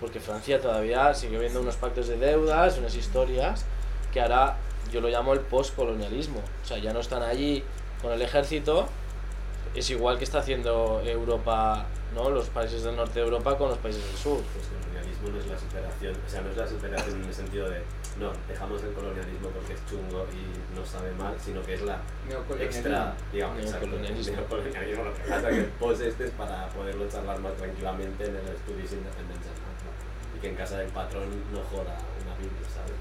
Porque 0.00 0.20
Francia 0.20 0.60
todavía 0.60 1.14
sigue 1.14 1.38
viendo 1.38 1.60
unos 1.60 1.76
pactos 1.76 2.08
de 2.08 2.16
deudas, 2.16 2.78
unas 2.78 2.94
historias, 2.94 3.64
que 4.12 4.20
ahora 4.20 4.56
yo 4.92 5.00
lo 5.00 5.08
llamo 5.08 5.32
el 5.32 5.40
postcolonialismo. 5.40 6.40
O 6.62 6.66
sea, 6.66 6.78
ya 6.78 6.92
no 6.92 7.00
están 7.00 7.22
allí 7.22 7.64
con 8.00 8.12
el 8.12 8.20
ejército, 8.20 8.88
es 9.74 9.88
igual 9.90 10.18
que 10.18 10.24
está 10.24 10.38
haciendo 10.38 11.00
Europa, 11.04 11.86
¿no? 12.14 12.30
Los 12.30 12.48
países 12.48 12.82
del 12.82 12.96
norte 12.96 13.20
de 13.20 13.24
Europa 13.24 13.56
con 13.56 13.68
los 13.68 13.78
países 13.78 14.04
del 14.04 14.16
sur. 14.16 14.42
Pues 14.52 14.66
el 14.66 14.84
colonialismo 14.84 15.28
no 15.28 15.38
es 15.38 15.46
la 15.46 15.58
superación, 15.58 16.16
o 16.26 16.30
sea, 16.30 16.40
no 16.42 16.50
es 16.50 16.56
la 16.56 16.68
superación 16.68 17.22
en 17.22 17.28
el 17.28 17.34
sentido 17.34 17.70
de, 17.70 17.82
no, 18.18 18.32
dejamos 18.48 18.82
el 18.82 18.92
colonialismo 18.92 19.48
porque 19.48 19.72
es 19.74 19.86
chungo 19.86 20.26
y 20.32 20.76
no 20.76 20.84
sabe 20.84 21.12
mal, 21.12 21.34
sino 21.40 21.62
que 21.62 21.74
es 21.74 21.82
la 21.82 22.00
extra, 22.58 23.14
digamos, 23.32 23.64
neocolonialismo. 23.64 24.36
neocolonialismo. 24.36 25.04
Lo 25.04 25.14
que 25.14 25.22
pasa 25.22 25.50
es 25.50 25.54
que 25.54 25.60
el 25.60 25.70
post 25.80 26.02
este 26.02 26.24
es 26.24 26.30
para 26.32 26.68
poderlo 26.68 27.08
charlar 27.08 27.38
más 27.40 27.54
tranquilamente 27.54 28.24
en 28.24 28.36
el 28.36 28.48
estudio 28.48 28.86
sin 28.86 28.98
independencia, 28.98 29.50
Y 30.36 30.40
que 30.40 30.48
en 30.48 30.56
casa 30.56 30.78
del 30.78 30.90
patrón 30.90 31.28
no 31.52 31.60
joda 31.70 31.96
una 32.24 32.34
Biblia, 32.36 32.68
¿sabes? 32.68 32.96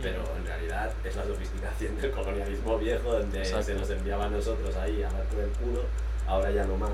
pero 0.00 0.24
en 0.36 0.44
realidad 0.44 0.92
es 1.04 1.14
la 1.14 1.24
sofisticación 1.24 1.96
del 1.96 2.10
colonialismo 2.10 2.76
viejo 2.78 3.12
donde 3.12 3.44
se 3.44 3.74
nos 3.74 3.88
enviaba 3.90 4.24
a 4.24 4.30
nosotros 4.30 4.74
ahí 4.76 5.02
a 5.02 5.08
dar 5.08 5.22
por 5.26 5.38
el 5.38 5.50
culo 5.50 5.84
ahora 6.26 6.50
ya 6.50 6.64
no 6.64 6.76
más, 6.76 6.90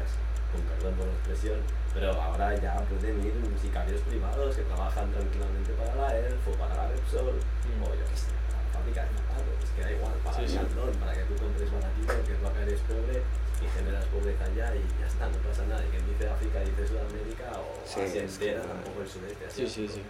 con 0.52 0.60
perdón 0.62 0.94
por 0.94 1.06
la 1.06 1.12
expresión, 1.12 1.58
pero 1.92 2.12
ahora 2.12 2.54
ya 2.56 2.76
pueden 2.88 3.24
ir 3.24 3.34
sicarios 3.60 4.00
privados 4.02 4.56
que 4.56 4.62
trabajan 4.62 5.10
tranquilamente 5.12 5.72
para 5.72 5.94
la 5.94 6.18
ELF 6.18 6.48
o 6.48 6.52
para 6.52 6.74
la 6.74 6.88
Repsol, 6.88 7.36
mm. 7.36 7.82
o 7.82 7.86
yo 7.92 8.04
qué 8.08 8.16
sé, 8.16 8.30
para 8.48 8.62
la 8.62 8.70
fábrica 8.72 9.00
de 9.04 9.10
zapatos, 9.18 9.56
es 9.64 9.70
que 9.70 9.82
da 9.82 9.92
igual, 9.92 10.14
para 10.24 10.36
sí, 10.36 10.48
sí. 10.48 10.58
para 11.00 11.12
que 11.12 11.24
tú 11.28 11.34
compres 11.36 11.68
baratito, 11.72 12.14
que 12.24 12.34
tú 12.34 12.46
acá 12.46 12.62
eres 12.62 12.80
pobre 12.80 13.22
y 13.58 13.66
generas 13.76 14.04
pobreza 14.06 14.44
allá 14.44 14.76
y 14.76 14.82
ya 15.00 15.06
está, 15.06 15.26
no 15.28 15.38
pasa 15.38 15.66
nada. 15.66 15.82
Y 15.84 15.90
quien 15.90 16.06
dice 16.06 16.28
África 16.28 16.60
dice 16.60 16.86
Sudamérica 16.86 17.50
o 17.58 17.82
Asia 17.82 18.22
entera, 18.22 18.62
tampoco 18.62 19.02
el 19.02 19.08
sudeste. 19.08 19.46
Así 19.46 19.66
sí, 19.66 19.88
sí, 19.88 19.94
sí. 19.94 20.02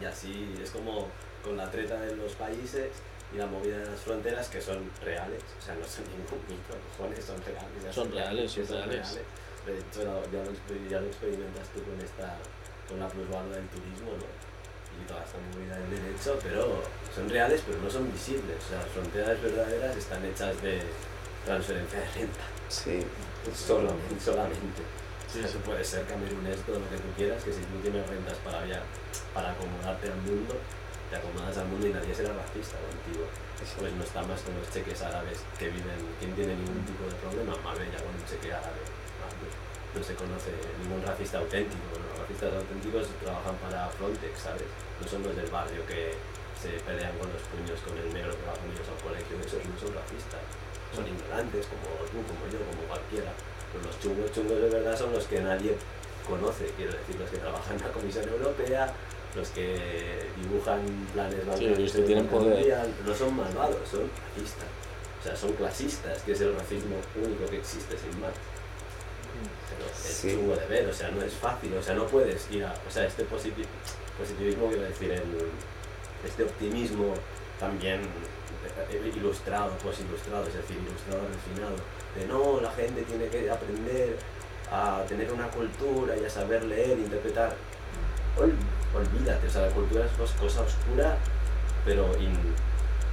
Y 0.00 0.04
así 0.04 0.54
es 0.62 0.70
como 0.70 1.08
con 1.42 1.56
la 1.56 1.70
treta 1.70 2.00
de 2.00 2.16
los 2.16 2.32
países 2.32 2.88
y 3.32 3.38
la 3.38 3.46
movida 3.46 3.78
de 3.78 3.86
las 3.86 4.00
fronteras 4.00 4.48
que 4.48 4.60
son 4.60 4.90
reales, 5.02 5.42
o 5.58 5.62
sea, 5.62 5.74
no 5.74 5.84
son 5.84 6.04
ningún 6.04 6.40
mito, 6.48 6.74
cojones, 6.96 7.24
son 7.24 7.36
reales. 7.42 7.94
Son 7.94 8.10
reales, 8.10 8.52
son 8.52 8.88
reales. 8.88 9.20
Hecho, 9.72 10.04
ya 10.30 10.44
lo, 10.44 10.52
ya 10.90 11.00
lo 11.00 11.06
experimentas 11.06 11.68
tú 11.72 11.82
con, 11.82 11.98
esta, 12.00 12.36
con 12.88 13.00
la 13.00 13.08
plusvalía 13.08 13.56
del 13.56 13.68
turismo, 13.68 14.12
¿no? 14.12 14.44
y 14.94 15.06
toda 15.06 15.24
esta 15.24 15.38
movida 15.38 15.76
del 15.78 15.90
derecho, 15.90 16.38
pero 16.42 16.82
son 17.14 17.28
reales 17.28 17.62
pero 17.66 17.78
no 17.78 17.90
son 17.90 18.10
visibles. 18.12 18.56
O 18.62 18.68
sea, 18.68 18.78
las 18.78 18.88
fronteras 18.88 19.42
verdaderas 19.42 19.96
están 19.96 20.24
hechas 20.24 20.60
de 20.62 20.82
transferencia 21.44 21.98
de 22.00 22.08
renta. 22.14 22.44
Sí. 22.68 23.02
Solamente. 23.52 24.20
solamente. 24.20 24.82
Sí, 25.28 25.40
eso 25.42 25.58
puede 25.66 25.82
ser 25.82 26.06
camerunés, 26.06 26.62
todo 26.62 26.78
lo 26.78 26.88
que 26.88 26.96
tú 26.96 27.10
quieras, 27.16 27.42
que 27.42 27.52
si 27.52 27.60
tú 27.66 27.82
tienes 27.82 28.06
rentas 28.06 28.38
para, 28.38 28.64
ya, 28.66 28.82
para 29.34 29.50
acomodarte 29.50 30.06
al 30.06 30.22
mundo, 30.22 30.54
te 31.10 31.16
acomodas 31.16 31.58
al 31.58 31.66
mundo 31.66 31.88
y 31.88 31.92
nadie 31.92 32.14
será 32.14 32.32
racista 32.32 32.78
contigo. 32.78 33.26
Pues 33.78 33.92
no 33.94 34.04
está 34.04 34.22
más 34.22 34.40
con 34.42 34.54
los 34.54 34.70
cheques 34.70 35.02
árabes 35.02 35.40
que 35.58 35.68
viven, 35.68 35.98
¿quién 36.20 36.34
tiene 36.34 36.54
ningún 36.54 36.84
tipo 36.86 37.04
de 37.04 37.14
problema? 37.18 37.56
Marbella 37.64 37.98
con 37.98 38.14
un 38.14 38.24
cheque 38.28 38.52
árabe. 38.52 38.93
No 39.94 40.02
se 40.02 40.14
conoce 40.14 40.50
ningún 40.82 41.02
racista 41.06 41.38
auténtico. 41.38 41.94
los 41.94 42.18
racistas 42.18 42.50
auténticos 42.50 43.06
trabajan 43.22 43.54
para 43.62 43.88
Frontex, 43.94 44.34
¿sabes? 44.42 44.66
No 45.00 45.06
son 45.06 45.22
los 45.22 45.36
del 45.36 45.46
barrio 45.50 45.86
que 45.86 46.18
se 46.58 46.82
pelean 46.82 47.14
con 47.18 47.30
los 47.30 47.42
puños 47.48 47.78
con 47.86 47.94
el 47.98 48.10
negro 48.10 48.34
que 48.34 48.44
va 48.46 48.58
con 48.58 48.66
ellos 48.74 48.88
al 48.90 48.98
colegio. 48.98 49.38
Esos 49.38 49.62
no 49.62 49.76
son 49.78 49.94
racistas. 49.94 50.42
Son 50.90 51.06
ignorantes, 51.06 51.66
como 51.70 51.86
tú, 52.10 52.18
como 52.26 52.42
yo, 52.50 52.58
como 52.58 52.82
cualquiera. 52.90 53.30
Pero 53.70 53.86
los 53.86 53.96
chungos 53.98 54.30
chungos 54.34 54.58
de 54.62 54.70
verdad 54.70 54.98
son 54.98 55.12
los 55.12 55.26
que 55.26 55.40
nadie 55.40 55.78
conoce, 56.26 56.72
quiero 56.76 56.92
decir, 56.92 57.16
los 57.20 57.30
que 57.30 57.38
trabajan 57.38 57.76
en 57.76 57.82
la 57.82 57.92
Comisión 57.92 58.28
Europea, 58.28 58.92
los 59.36 59.48
que 59.48 60.30
dibujan 60.36 60.80
planes 61.12 61.40
sí, 61.58 61.66
los 61.66 61.92
que 61.92 62.02
tienen 62.02 62.26
poder. 62.26 62.88
no 63.04 63.14
son 63.14 63.36
malvados, 63.36 63.88
son 63.90 64.08
racistas. 64.08 64.68
O 65.20 65.22
sea, 65.24 65.36
son 65.36 65.52
clasistas, 65.54 66.22
que 66.22 66.32
es 66.32 66.40
el 66.40 66.54
racismo 66.54 66.96
único 67.16 67.46
que 67.46 67.58
existe 67.58 67.96
sin 67.96 68.20
más. 68.20 68.32
Pero 69.70 69.90
es 69.90 70.22
chungo 70.22 70.56
de 70.56 70.66
ver, 70.66 70.88
o 70.88 70.92
sea, 70.92 71.10
no 71.10 71.22
es 71.22 71.32
fácil, 71.34 71.76
o 71.76 71.82
sea, 71.82 71.94
no 71.94 72.06
puedes 72.06 72.50
ir 72.50 72.64
a. 72.64 72.72
O 72.72 72.90
sea, 72.90 73.06
este 73.06 73.24
positivismo, 73.24 74.68
quiero 74.68 74.82
decir, 74.82 75.10
el, 75.10 75.22
este 76.24 76.44
optimismo 76.44 77.14
también 77.58 78.00
ilustrado, 79.16 79.72
pues 79.82 80.00
ilustrado, 80.00 80.46
es 80.46 80.54
decir, 80.54 80.76
ilustrado 80.76 81.22
refinado, 81.28 81.76
de 82.16 82.26
no, 82.26 82.60
la 82.60 82.70
gente 82.72 83.02
tiene 83.02 83.28
que 83.28 83.50
aprender 83.50 84.16
a 84.70 85.04
tener 85.06 85.32
una 85.32 85.48
cultura 85.48 86.16
y 86.16 86.24
a 86.24 86.30
saber 86.30 86.64
leer, 86.64 86.98
interpretar 86.98 87.54
olvídate, 88.94 89.46
o 89.46 89.50
sea, 89.50 89.62
la 89.62 89.68
cultura 89.68 90.04
es 90.04 90.32
cosa 90.32 90.62
oscura, 90.62 91.16
pero 91.84 92.06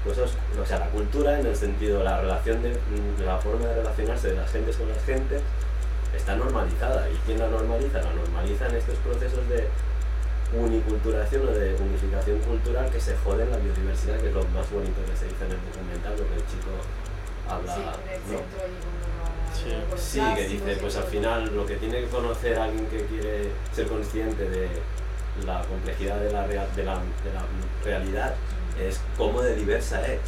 cosas, 0.04 0.32
o 0.60 0.66
sea, 0.66 0.80
la 0.80 0.90
cultura 0.90 1.40
en 1.40 1.46
el 1.46 1.56
sentido 1.56 2.00
de 2.00 2.04
la 2.06 2.22
relación 2.22 2.62
de, 2.63 2.75
la 3.24 3.38
forma 3.38 3.68
de 3.68 3.75
relacionarse 3.75 4.30
de 4.30 4.36
las 4.36 4.51
gentes 4.51 4.75
con 4.78 4.90
las 4.90 5.04
gentes 5.04 5.42
está 6.15 6.36
normalizada. 6.36 7.10
¿Y 7.10 7.15
quién 7.25 7.39
la 7.39 7.48
normaliza? 7.48 8.01
La 8.01 8.13
normalizan 8.13 8.75
estos 8.75 8.98
procesos 9.00 9.48
de 9.50 9.68
uniculturación 10.53 11.48
o 11.48 11.51
de 11.51 11.75
unificación 11.75 12.39
cultural 12.39 12.89
que 12.91 13.00
se 13.00 13.15
joden 13.18 13.50
la 13.51 13.58
biodiversidad, 13.58 14.20
que 14.20 14.27
es 14.27 14.34
lo 14.34 14.44
más 14.50 14.70
bonito 14.70 15.00
que 15.06 15.15
se 15.15 15.25
dice 15.25 15.46
en 15.46 15.51
el 15.51 15.60
documental, 15.72 16.12
lo 16.12 16.27
que 16.27 16.36
el 16.36 16.46
chico 16.48 16.72
habla. 17.48 17.96
Sí, 19.53 19.70
sí, 19.98 20.22
que 20.36 20.48
dice, 20.48 20.77
pues 20.80 20.96
al 20.96 21.03
final 21.03 21.56
lo 21.56 21.65
que 21.65 21.75
tiene 21.75 22.01
que 22.01 22.08
conocer 22.08 22.58
alguien 22.58 22.86
que 22.88 23.06
quiere 23.06 23.51
ser 23.74 23.88
consciente 23.88 24.50
de 24.50 24.68
la 25.46 25.62
complejidad 25.63 26.18
de 26.20 26.32
la, 26.32 26.48
de 26.48 26.56
la, 26.56 26.65
de 26.75 26.84
la 26.84 27.00
realidad 27.84 28.34
es 28.80 29.00
cómo 29.18 29.41
de 29.41 29.56
diversa 29.56 30.06
es. 30.08 30.20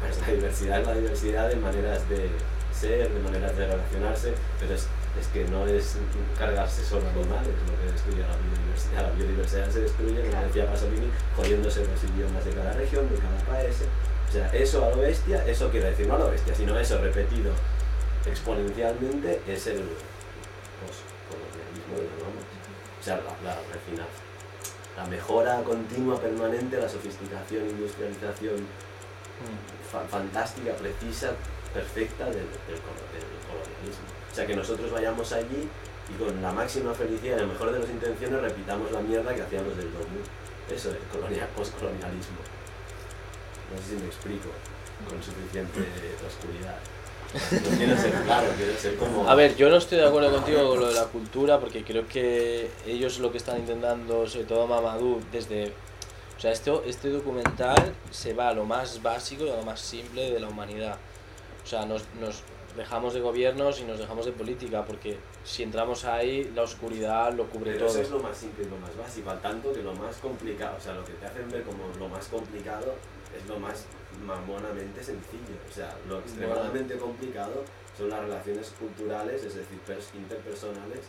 Pues 0.00 0.20
la 0.20 0.34
diversidad 0.34 0.80
es 0.80 0.86
la 0.86 0.94
diversidad 0.94 1.48
de 1.48 1.56
maneras 1.56 2.08
de 2.08 2.28
ser, 2.72 3.10
de 3.10 3.20
maneras 3.20 3.56
de 3.56 3.66
relacionarse, 3.66 4.34
pero 4.60 4.74
es, 4.74 4.86
es 5.20 5.26
que 5.28 5.44
no 5.44 5.66
es 5.66 5.96
cargarse 6.38 6.84
solo 6.84 7.08
animales 7.08 7.48
lo 7.48 7.74
que 7.80 7.92
destruye 7.92 8.22
la 8.22 8.36
biodiversidad. 8.36 9.02
La 9.02 9.10
biodiversidad 9.12 9.70
se 9.70 9.80
destruye, 9.80 10.28
como 10.28 10.42
decía 10.42 10.66
Pasolini, 10.66 11.10
jodiéndose 11.36 11.84
los 11.86 12.04
idiomas 12.04 12.44
de 12.44 12.50
cada 12.52 12.72
región, 12.72 13.08
de 13.08 13.16
cada 13.16 13.38
país. 13.46 13.76
O 14.28 14.32
sea, 14.32 14.48
eso 14.52 14.84
a 14.84 14.90
lo 14.90 14.98
bestia, 14.98 15.46
eso 15.46 15.70
quiere 15.70 15.90
decir 15.90 16.06
no 16.06 16.16
a 16.16 16.18
lo 16.18 16.30
bestia, 16.30 16.54
sino 16.54 16.78
eso 16.78 16.98
repetido 16.98 17.52
exponencialmente 18.26 19.40
es 19.46 19.66
el 19.68 19.82
poscolonialismo, 20.82 21.94
digamos. 21.94 22.42
O 23.00 23.02
sea, 23.02 23.16
la, 23.16 23.50
la 23.50 23.56
refinación 23.72 24.26
la 24.96 25.04
mejora 25.04 25.62
continua, 25.62 26.18
permanente, 26.18 26.80
la 26.80 26.88
sofisticación, 26.88 27.68
industrialización 27.68 28.56
mm. 28.56 30.08
fantástica, 30.10 30.72
precisa, 30.72 31.32
perfecta 31.74 32.24
del, 32.24 32.48
colonialismo. 32.80 34.08
O 34.36 34.38
sea, 34.38 34.46
que 34.46 34.54
nosotros 34.54 34.92
vayamos 34.92 35.32
allí 35.32 35.66
y 36.10 36.22
con 36.22 36.42
la 36.42 36.52
máxima 36.52 36.92
felicidad 36.92 37.38
y 37.38 37.40
la 37.40 37.46
mejor 37.46 37.72
de 37.72 37.78
las 37.78 37.88
intenciones 37.88 38.42
repitamos 38.42 38.92
la 38.92 39.00
mierda 39.00 39.34
que 39.34 39.40
hacían 39.40 39.64
los 39.66 39.74
del 39.78 39.90
domo. 39.94 40.04
Eso 40.70 40.90
es 40.90 40.98
colonial, 41.10 41.48
postcolonialismo. 41.56 42.36
No 43.72 43.78
sé 43.80 43.88
si 43.88 43.96
me 43.96 44.08
explico 44.08 44.50
con 45.08 45.22
suficiente 45.22 45.80
oscuridad. 46.28 46.76
A 49.26 49.34
ver, 49.34 49.56
yo 49.56 49.70
no 49.70 49.76
estoy 49.76 49.96
de 49.96 50.06
acuerdo 50.06 50.30
contigo 50.30 50.68
con 50.68 50.80
lo 50.80 50.88
de 50.88 50.94
la 50.94 51.04
cultura, 51.04 51.58
porque 51.58 51.82
creo 51.82 52.06
que 52.06 52.68
ellos 52.86 53.18
lo 53.20 53.32
que 53.32 53.38
están 53.38 53.56
intentando, 53.56 54.26
sobre 54.26 54.44
todo 54.44 54.66
Mamadou, 54.66 55.18
desde... 55.32 55.72
O 56.36 56.40
sea, 56.42 56.52
este, 56.52 56.70
este 56.84 57.08
documental 57.08 57.94
se 58.10 58.34
va 58.34 58.50
a 58.50 58.52
lo 58.52 58.66
más 58.66 59.02
básico 59.02 59.46
y 59.46 59.48
a 59.48 59.56
lo 59.56 59.62
más 59.62 59.80
simple 59.80 60.30
de 60.30 60.40
la 60.40 60.48
humanidad. 60.48 60.98
O 61.64 61.66
sea, 61.66 61.86
nos, 61.86 62.02
nos 62.20 62.42
dejamos 62.76 63.14
de 63.14 63.20
gobiernos 63.20 63.80
y 63.80 63.84
nos 63.84 63.98
dejamos 63.98 64.26
de 64.26 64.32
política, 64.32 64.84
porque 64.84 65.18
si 65.44 65.62
entramos 65.62 66.04
ahí, 66.04 66.52
la 66.54 66.62
oscuridad 66.62 67.32
lo 67.32 67.46
cubre 67.46 67.72
Pero 67.72 67.86
todo. 67.86 67.94
Eso 67.94 68.02
es 68.02 68.10
lo 68.10 68.20
más 68.20 68.36
simple 68.36 68.64
y 68.64 68.68
lo 68.68 68.76
más 68.76 68.96
básico, 68.96 69.30
al 69.30 69.40
tanto 69.40 69.72
que 69.72 69.82
lo 69.82 69.94
más 69.94 70.16
complicado, 70.16 70.76
o 70.76 70.80
sea, 70.80 70.94
lo 70.94 71.04
que 71.04 71.12
te 71.14 71.26
hacen 71.26 71.48
ver 71.50 71.62
como 71.62 71.88
lo 71.98 72.08
más 72.08 72.26
complicado 72.28 72.94
es 73.36 73.46
lo 73.48 73.58
más 73.58 73.86
mamonamente 74.24 75.02
sencillo. 75.02 75.56
O 75.68 75.72
sea, 75.72 75.96
lo 76.08 76.20
extremadamente 76.20 76.96
complicado 76.96 77.64
son 77.96 78.10
las 78.10 78.20
relaciones 78.20 78.72
culturales, 78.78 79.42
es 79.42 79.54
decir, 79.54 79.78
interpersonales 80.14 81.00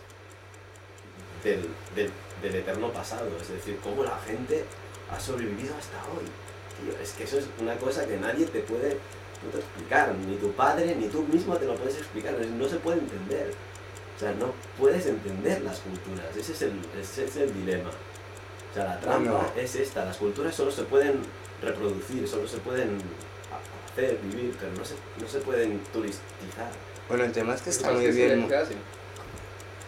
del, 1.44 1.68
del, 1.96 2.56
eterno 2.56 2.92
pasado. 2.92 3.30
Es 3.42 3.50
decir, 3.50 3.78
cómo 3.84 4.04
la 4.04 4.18
gente 4.20 4.64
ha 5.12 5.20
sobrevivido 5.20 5.76
hasta 5.76 5.98
hoy. 6.12 6.26
es 7.02 7.12
que 7.14 7.24
eso 7.24 7.40
es 7.40 7.48
una 7.60 7.76
cosa 7.78 8.08
que 8.08 8.18
nadie 8.18 8.46
te 8.46 8.62
puede 8.62 8.98
explicar, 9.56 10.14
ni 10.28 10.36
tu 10.36 10.52
padre, 10.52 10.96
ni 10.96 11.08
tú 11.08 11.24
mismo 11.24 11.56
te 11.58 11.66
lo 11.66 11.76
puedes 11.76 11.98
explicar, 11.98 12.34
no 12.34 12.68
se 12.68 12.78
puede 12.78 13.00
entender. 13.00 13.54
O 14.16 14.20
sea, 14.20 14.32
no 14.34 14.52
puedes 14.80 15.06
entender 15.06 15.62
las 15.62 15.80
culturas, 15.80 16.26
ese 16.36 16.52
es 16.52 16.62
el, 16.64 16.74
ese 17.00 17.26
es 17.26 17.36
el 17.38 17.54
dilema. 17.54 17.90
O 17.90 18.74
sea, 18.74 18.86
la 18.86 19.00
trampa 19.00 19.54
es 19.56 19.76
esta, 19.76 20.06
las 20.06 20.18
culturas 20.18 20.56
solo 20.56 20.72
se 20.72 20.84
pueden 20.84 21.22
reproducir, 21.62 22.28
solo 22.28 22.48
se 22.48 22.58
pueden 22.58 22.98
hacer, 23.92 24.18
vivir, 24.24 24.56
pero 24.60 24.74
no 24.74 24.84
se, 24.84 24.96
no 25.22 25.28
se 25.28 25.40
pueden 25.40 25.80
turistizar. 25.94 26.72
Bueno, 27.08 27.24
el 27.26 27.32
tema 27.32 27.54
es 27.56 27.62
que 27.62 27.70
está 27.70 27.92
muy 27.92 28.12
bien. 28.12 28.48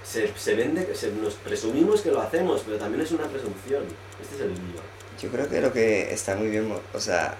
Se, 0.04 0.32
se 0.36 0.56
vende, 0.56 0.95
se, 0.95 1.12
nos 1.12 1.36
presumimos 1.36 2.02
que 2.02 2.12
lo 2.12 2.22
hacemos, 2.22 2.62
pero 2.65 2.78
también 2.78 3.02
es 3.02 3.12
una 3.12 3.28
presunción. 3.28 3.84
Este 4.22 4.36
es 4.36 4.41
el 4.41 4.50
lío. 4.50 4.82
Yo 5.22 5.30
creo 5.30 5.50
que 5.50 5.62
lo 5.62 5.74
que 5.74 6.13
está 6.13 6.36
muy 6.36 6.50
bien, 6.50 6.72
o 6.93 7.00
sea, 7.00 7.36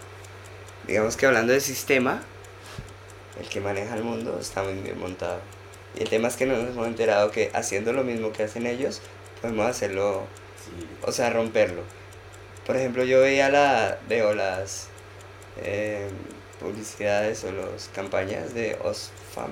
digamos 0.89 1.15
que 1.17 1.28
hablando 1.28 1.54
de 1.54 1.62
sistema, 1.62 2.19
el 3.39 3.47
que 3.47 3.62
maneja 3.62 3.95
el 3.95 4.04
mundo 4.04 4.39
está 4.41 4.63
muy 4.63 4.73
bien 4.73 4.99
montado. 4.99 5.39
Y 5.95 6.02
el 6.02 6.10
tema 6.10 6.28
es 6.28 6.36
que 6.36 6.47
nos 6.47 6.58
hemos 6.58 6.88
enterado 6.88 7.30
que 7.30 7.52
haciendo 7.54 7.93
lo 7.93 8.04
mismo 8.04 8.32
que 8.32 8.43
hacen 8.43 8.65
ellos, 8.65 9.02
podemos 9.39 9.67
hacerlo, 9.67 10.23
o 11.04 11.12
sea, 11.12 11.30
romperlo. 11.30 11.84
Por 12.65 12.75
ejemplo, 12.75 13.04
yo 13.04 13.21
veía 13.21 13.49
la, 13.49 13.99
veo 14.10 14.34
las 14.34 14.88
eh, 15.58 16.10
publicidades 16.60 17.43
o 17.43 17.52
las 17.52 17.89
campañas 17.89 18.56
de 18.56 18.75
Osfam 18.84 19.52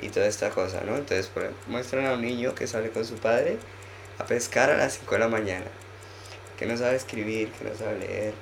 y 0.00 0.08
toda 0.08 0.26
esta 0.26 0.48
cosa, 0.48 0.80
¿no? 0.80 0.96
Entonces 0.96 1.30
muestran 1.66 2.06
a 2.06 2.14
un 2.14 2.22
niño 2.22 2.54
que 2.54 2.66
sale 2.66 2.88
con 2.88 3.04
su 3.04 3.16
padre 3.16 3.58
a 4.18 4.24
pescar 4.24 4.70
a 4.70 4.78
las 4.78 4.94
5 4.94 5.14
de 5.14 5.18
la 5.18 5.28
mañana, 5.28 5.66
que 6.58 6.64
no 6.64 6.76
sabe 6.76 6.96
escribir, 6.96 7.52
que 7.52 7.64
no 7.64 7.76
sabe 7.76 7.98
leer, 7.98 8.34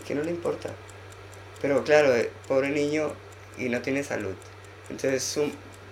y 0.00 0.06
que 0.06 0.14
no 0.14 0.22
le 0.22 0.30
importa. 0.30 0.70
Pero 1.64 1.82
claro, 1.82 2.14
eh, 2.14 2.30
pobre 2.46 2.68
niño 2.68 3.14
y 3.56 3.70
no 3.70 3.80
tiene 3.80 4.04
salud. 4.04 4.34
Entonces 4.90 5.40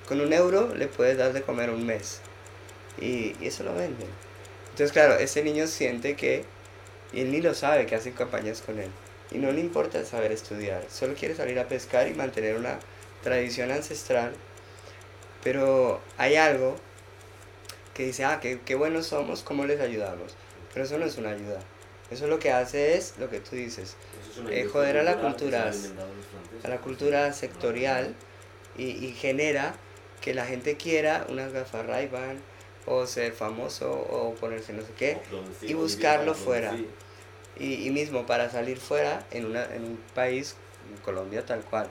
con 0.07 0.21
un 0.21 0.31
euro 0.35 0.75
le 0.75 0.87
puedes 0.87 1.17
dar 1.17 1.33
de 1.33 1.41
comer 1.41 1.71
un 1.71 1.87
mes. 1.87 2.21
Y, 3.01 3.35
y 3.41 3.47
eso 3.47 3.65
lo 3.65 3.75
venden. 3.75 4.07
Entonces 4.65 4.93
claro, 4.93 5.15
ese 5.15 5.43
niño 5.43 5.67
siente 5.67 6.15
que 6.15 6.45
y 7.15 7.23
él 7.23 7.33
ni 7.33 7.41
lo 7.41 7.55
sabe 7.55 7.87
que 7.87 7.95
hacen 7.95 8.13
campañas 8.13 8.61
con 8.61 8.79
él. 8.81 8.91
Y 9.31 9.39
no 9.39 9.51
le 9.51 9.61
importa 9.61 10.05
saber 10.05 10.31
estudiar, 10.31 10.85
solo 10.91 11.15
quiere 11.15 11.35
salir 11.35 11.59
a 11.59 11.69
pescar 11.69 12.07
y 12.07 12.13
mantener 12.13 12.57
una 12.57 12.79
tradición 13.23 13.71
ancestral. 13.71 14.35
Pero 15.43 16.03
hay 16.19 16.37
algo 16.37 16.77
que 17.95 18.05
dice, 18.05 18.27
ah, 18.27 18.41
qué, 18.43 18.61
qué 18.63 18.75
buenos 18.75 19.07
somos, 19.07 19.43
¿cómo 19.43 19.65
les 19.65 19.81
ayudamos? 19.81 20.37
Pero 20.75 20.85
eso 20.85 20.99
no 20.99 21.07
es 21.07 21.17
una 21.17 21.31
ayuda. 21.31 21.61
Eso 22.11 22.27
lo 22.27 22.39
que 22.39 22.53
hace 22.53 22.99
es 22.99 23.15
lo 23.17 23.31
que 23.31 23.41
tú 23.41 23.57
dices. 23.57 23.97
Eh, 24.51 24.69
joder 24.71 24.99
a 24.99 25.03
la 25.03 25.19
cultura, 25.19 25.71
a 26.63 26.69
la 26.69 26.79
cultura 26.79 27.33
sectorial 27.33 28.15
y, 28.77 28.85
y, 28.85 29.13
genera 29.13 29.75
que 30.21 30.35
la 30.35 30.47
gente 30.47 30.77
quiera 30.77 31.27
unas 31.29 31.53
gafas 31.53 31.87
ray 31.87 32.09
o 32.87 33.07
ser 33.07 33.33
famoso 33.33 33.93
o 33.93 34.35
ponerse 34.35 34.73
no 34.73 34.83
sé 34.83 34.93
qué 34.97 35.19
y 35.61 35.75
buscarlo 35.75 36.35
fuera. 36.35 36.75
Y, 37.59 37.87
y, 37.87 37.91
mismo 37.91 38.27
para 38.27 38.51
salir 38.51 38.79
fuera 38.79 39.27
en, 39.31 39.47
una, 39.47 39.65
en 39.75 39.85
un 39.85 39.97
país, 40.15 40.57
en 40.91 41.01
Colombia 41.03 41.45
tal 41.45 41.61
cual. 41.63 41.91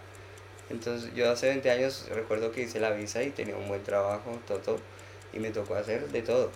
Entonces 0.69 1.13
yo 1.13 1.30
hace 1.30 1.47
20 1.47 1.69
años 1.69 2.08
recuerdo 2.12 2.51
que 2.51 2.63
hice 2.63 2.80
la 2.80 2.91
visa 2.91 3.21
y 3.23 3.30
tenía 3.30 3.56
un 3.56 3.67
buen 3.67 3.84
trabajo, 3.84 4.39
todo, 4.47 4.58
todo 4.60 4.77
y 5.34 5.39
me 5.39 5.51
tocó 5.51 5.75
hacer 5.75 6.10
de 6.10 6.21
todo. 6.21 6.51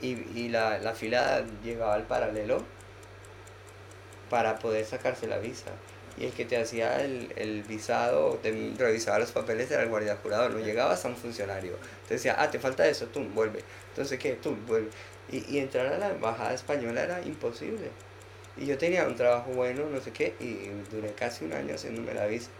Y, 0.00 0.16
y 0.34 0.48
la, 0.48 0.78
la 0.78 0.94
fila 0.94 1.44
llegaba 1.62 1.94
al 1.94 2.06
paralelo 2.06 2.62
para 4.28 4.58
poder 4.58 4.84
sacarse 4.84 5.26
la 5.26 5.38
visa. 5.38 5.70
Y 6.16 6.24
el 6.24 6.32
que 6.32 6.44
te 6.44 6.56
hacía 6.56 7.00
el, 7.00 7.32
el 7.36 7.62
visado, 7.62 8.38
te 8.42 8.50
revisaba 8.76 9.20
los 9.20 9.30
papeles 9.30 9.70
era 9.70 9.82
el 9.82 9.88
guardia 9.88 10.16
jurado, 10.16 10.48
no 10.48 10.58
llegaba 10.58 10.92
hasta 10.92 11.08
un 11.08 11.16
funcionario. 11.16 11.76
Te 12.08 12.14
decía, 12.14 12.34
ah, 12.38 12.50
te 12.50 12.58
falta 12.58 12.86
eso, 12.88 13.06
tú, 13.06 13.22
vuelve. 13.34 13.62
Entonces, 13.90 14.18
¿qué? 14.18 14.32
Tú, 14.34 14.56
vuelve. 14.66 14.90
Y, 15.30 15.44
y 15.54 15.58
entrar 15.58 15.86
a 15.86 15.98
la 15.98 16.10
embajada 16.10 16.54
española 16.54 17.02
era 17.04 17.22
imposible. 17.22 17.90
Y 18.60 18.66
yo 18.66 18.76
tenía 18.76 19.06
un 19.06 19.14
trabajo 19.14 19.50
bueno, 19.52 19.84
no 19.88 20.00
sé 20.00 20.10
qué, 20.10 20.34
y 20.40 20.70
duré 20.90 21.12
casi 21.12 21.44
un 21.44 21.52
año 21.52 21.74
haciéndome 21.74 22.12
la 22.12 22.26
visa. 22.26 22.50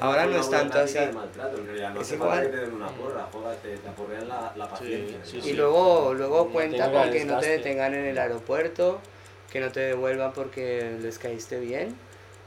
Ahora 0.00 0.26
no 0.26 0.40
es 0.40 0.50
tanto 0.50 0.80
así. 0.80 0.98
es 0.98 2.12
igual. 2.12 2.50
Que 2.50 2.56
te 2.56 2.66
una 2.66 2.88
porra, 2.88 3.28
te, 3.62 3.76
te 3.76 4.24
la, 4.26 4.52
la 4.56 4.68
paciencia. 4.68 5.38
y 5.44 5.52
luego, 5.52 6.12
luego 6.14 6.50
cuenta 6.50 6.90
con 6.90 7.10
que 7.10 7.24
no 7.24 7.38
te 7.38 7.50
detengan 7.50 7.94
en 7.94 8.04
el 8.06 8.18
aeropuerto, 8.18 9.00
que 9.50 9.60
no 9.60 9.70
te 9.70 9.80
devuelvan 9.80 10.32
porque 10.32 10.96
les 11.00 11.18
caíste 11.18 11.60
bien, 11.60 11.96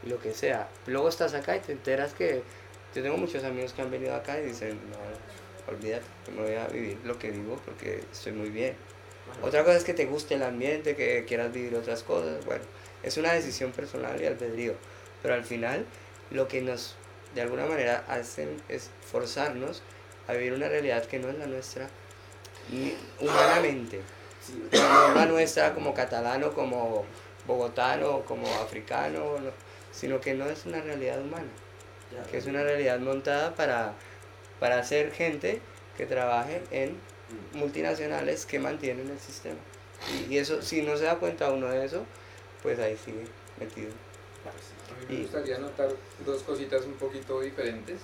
y 0.03 0.09
lo 0.09 0.19
que 0.19 0.33
sea. 0.33 0.67
Luego 0.85 1.09
estás 1.09 1.33
acá 1.33 1.55
y 1.55 1.59
te 1.59 1.71
enteras 1.71 2.13
que. 2.13 2.43
Yo 2.95 3.03
tengo 3.03 3.17
muchos 3.17 3.43
amigos 3.43 3.73
que 3.73 3.81
han 3.81 3.91
venido 3.91 4.15
acá 4.15 4.39
y 4.39 4.45
dicen, 4.45 4.79
no, 4.89 5.71
olvídate, 5.71 6.05
me 6.35 6.41
voy 6.41 6.55
a 6.55 6.67
vivir 6.67 6.97
lo 7.03 7.19
que 7.19 7.29
vivo 7.31 7.59
porque 7.63 8.01
estoy 8.11 8.31
muy 8.31 8.49
bien. 8.49 8.75
Otra 9.43 9.63
cosa 9.63 9.77
es 9.77 9.83
que 9.83 9.93
te 9.93 10.05
guste 10.05 10.35
el 10.35 10.43
ambiente, 10.43 10.95
que 10.95 11.25
quieras 11.25 11.51
vivir 11.51 11.75
otras 11.75 12.01
cosas, 12.01 12.43
bueno 12.45 12.63
es 13.03 13.17
una 13.17 13.33
decisión 13.33 13.71
personal 13.71 14.21
y 14.21 14.25
albedrío, 14.25 14.73
pero 15.21 15.33
al 15.33 15.43
final 15.43 15.85
lo 16.31 16.47
que 16.47 16.61
nos 16.61 16.95
de 17.35 17.41
alguna 17.41 17.65
manera 17.65 18.03
hacen 18.07 18.61
es 18.69 18.89
forzarnos 19.11 19.83
a 20.27 20.33
vivir 20.33 20.53
una 20.53 20.67
realidad 20.67 21.05
que 21.05 21.19
no 21.19 21.29
es 21.29 21.37
la 21.37 21.45
nuestra 21.45 21.89
humanamente. 23.19 24.01
No 24.71 25.07
es 25.09 25.15
la 25.15 25.25
nuestra 25.25 25.73
como 25.73 25.93
catalano, 25.93 26.53
como 26.53 27.05
bogotano, 27.45 28.21
como 28.25 28.47
africano, 28.55 29.35
sino 29.91 30.19
que 30.19 30.33
no 30.33 30.45
es 30.45 30.65
una 30.65 30.81
realidad 30.81 31.21
humana, 31.21 31.49
que 32.29 32.37
es 32.37 32.45
una 32.45 32.63
realidad 32.63 32.99
montada 32.99 33.55
para, 33.55 33.93
para 34.59 34.79
hacer 34.79 35.11
gente 35.11 35.61
que 35.97 36.05
trabaje 36.05 36.61
en 36.71 36.93
mm. 36.93 37.57
multinacionales 37.57 38.45
que 38.45 38.59
mantienen 38.59 39.09
el 39.09 39.19
sistema. 39.19 39.59
Y, 40.13 40.33
y 40.33 40.37
eso, 40.37 40.61
si 40.61 40.81
no 40.81 40.95
se 40.97 41.05
da 41.05 41.15
cuenta 41.15 41.51
uno 41.51 41.67
de 41.69 41.85
eso, 41.85 42.05
pues 42.61 42.79
ahí 42.79 42.97
sigue 42.97 43.25
metido. 43.59 43.91
A 44.45 45.09
mí 45.09 45.17
me 45.17 45.23
gustaría 45.23 45.57
notar 45.57 45.89
dos 46.25 46.43
cositas 46.43 46.85
un 46.85 46.93
poquito 46.93 47.41
diferentes. 47.41 47.99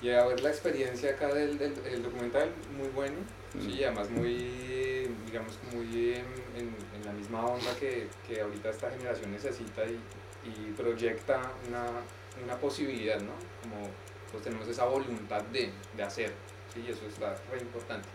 Y 0.00 0.10
a 0.10 0.26
ver 0.26 0.40
la 0.40 0.50
experiencia 0.50 1.12
acá 1.12 1.32
del, 1.32 1.56
del, 1.58 2.02
documental, 2.02 2.50
muy 2.76 2.88
bueno, 2.88 3.16
sí, 3.60 3.84
además 3.84 4.10
muy, 4.10 5.08
digamos, 5.26 5.58
muy 5.72 6.14
en, 6.14 6.24
en, 6.56 7.04
la 7.04 7.12
misma 7.12 7.44
onda 7.44 7.74
que, 7.78 8.08
que, 8.26 8.40
ahorita 8.40 8.70
esta 8.70 8.90
generación 8.90 9.30
necesita 9.30 9.84
y, 9.84 10.00
y 10.44 10.72
proyecta 10.76 11.52
una, 11.68 11.84
una, 12.42 12.56
posibilidad, 12.58 13.20
¿no? 13.20 13.32
Como 13.62 13.88
pues 14.32 14.42
tenemos 14.42 14.66
esa 14.68 14.86
voluntad 14.86 15.42
de, 15.52 15.70
de 15.96 16.02
hacer, 16.02 16.32
sí, 16.72 16.84
eso 16.88 17.06
está 17.06 17.36
muy 17.50 17.60
importante. 17.60 18.08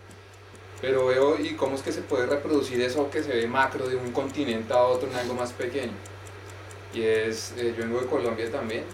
Pero 0.80 1.06
veo 1.06 1.38
y 1.38 1.54
cómo 1.54 1.76
es 1.76 1.82
que 1.82 1.92
se 1.92 2.02
puede 2.02 2.26
reproducir 2.26 2.80
eso 2.80 3.10
que 3.10 3.22
se 3.22 3.32
ve 3.32 3.46
macro 3.46 3.86
de 3.88 3.96
un 3.96 4.12
continente 4.12 4.72
a 4.72 4.82
otro 4.82 5.08
en 5.08 5.16
algo 5.16 5.34
más 5.34 5.52
pequeño. 5.52 5.92
Y 6.92 7.02
es, 7.02 7.54
eh, 7.56 7.74
yo 7.76 7.84
vengo 7.84 8.00
de 8.00 8.06
Colombia 8.06 8.50
también, 8.50 8.84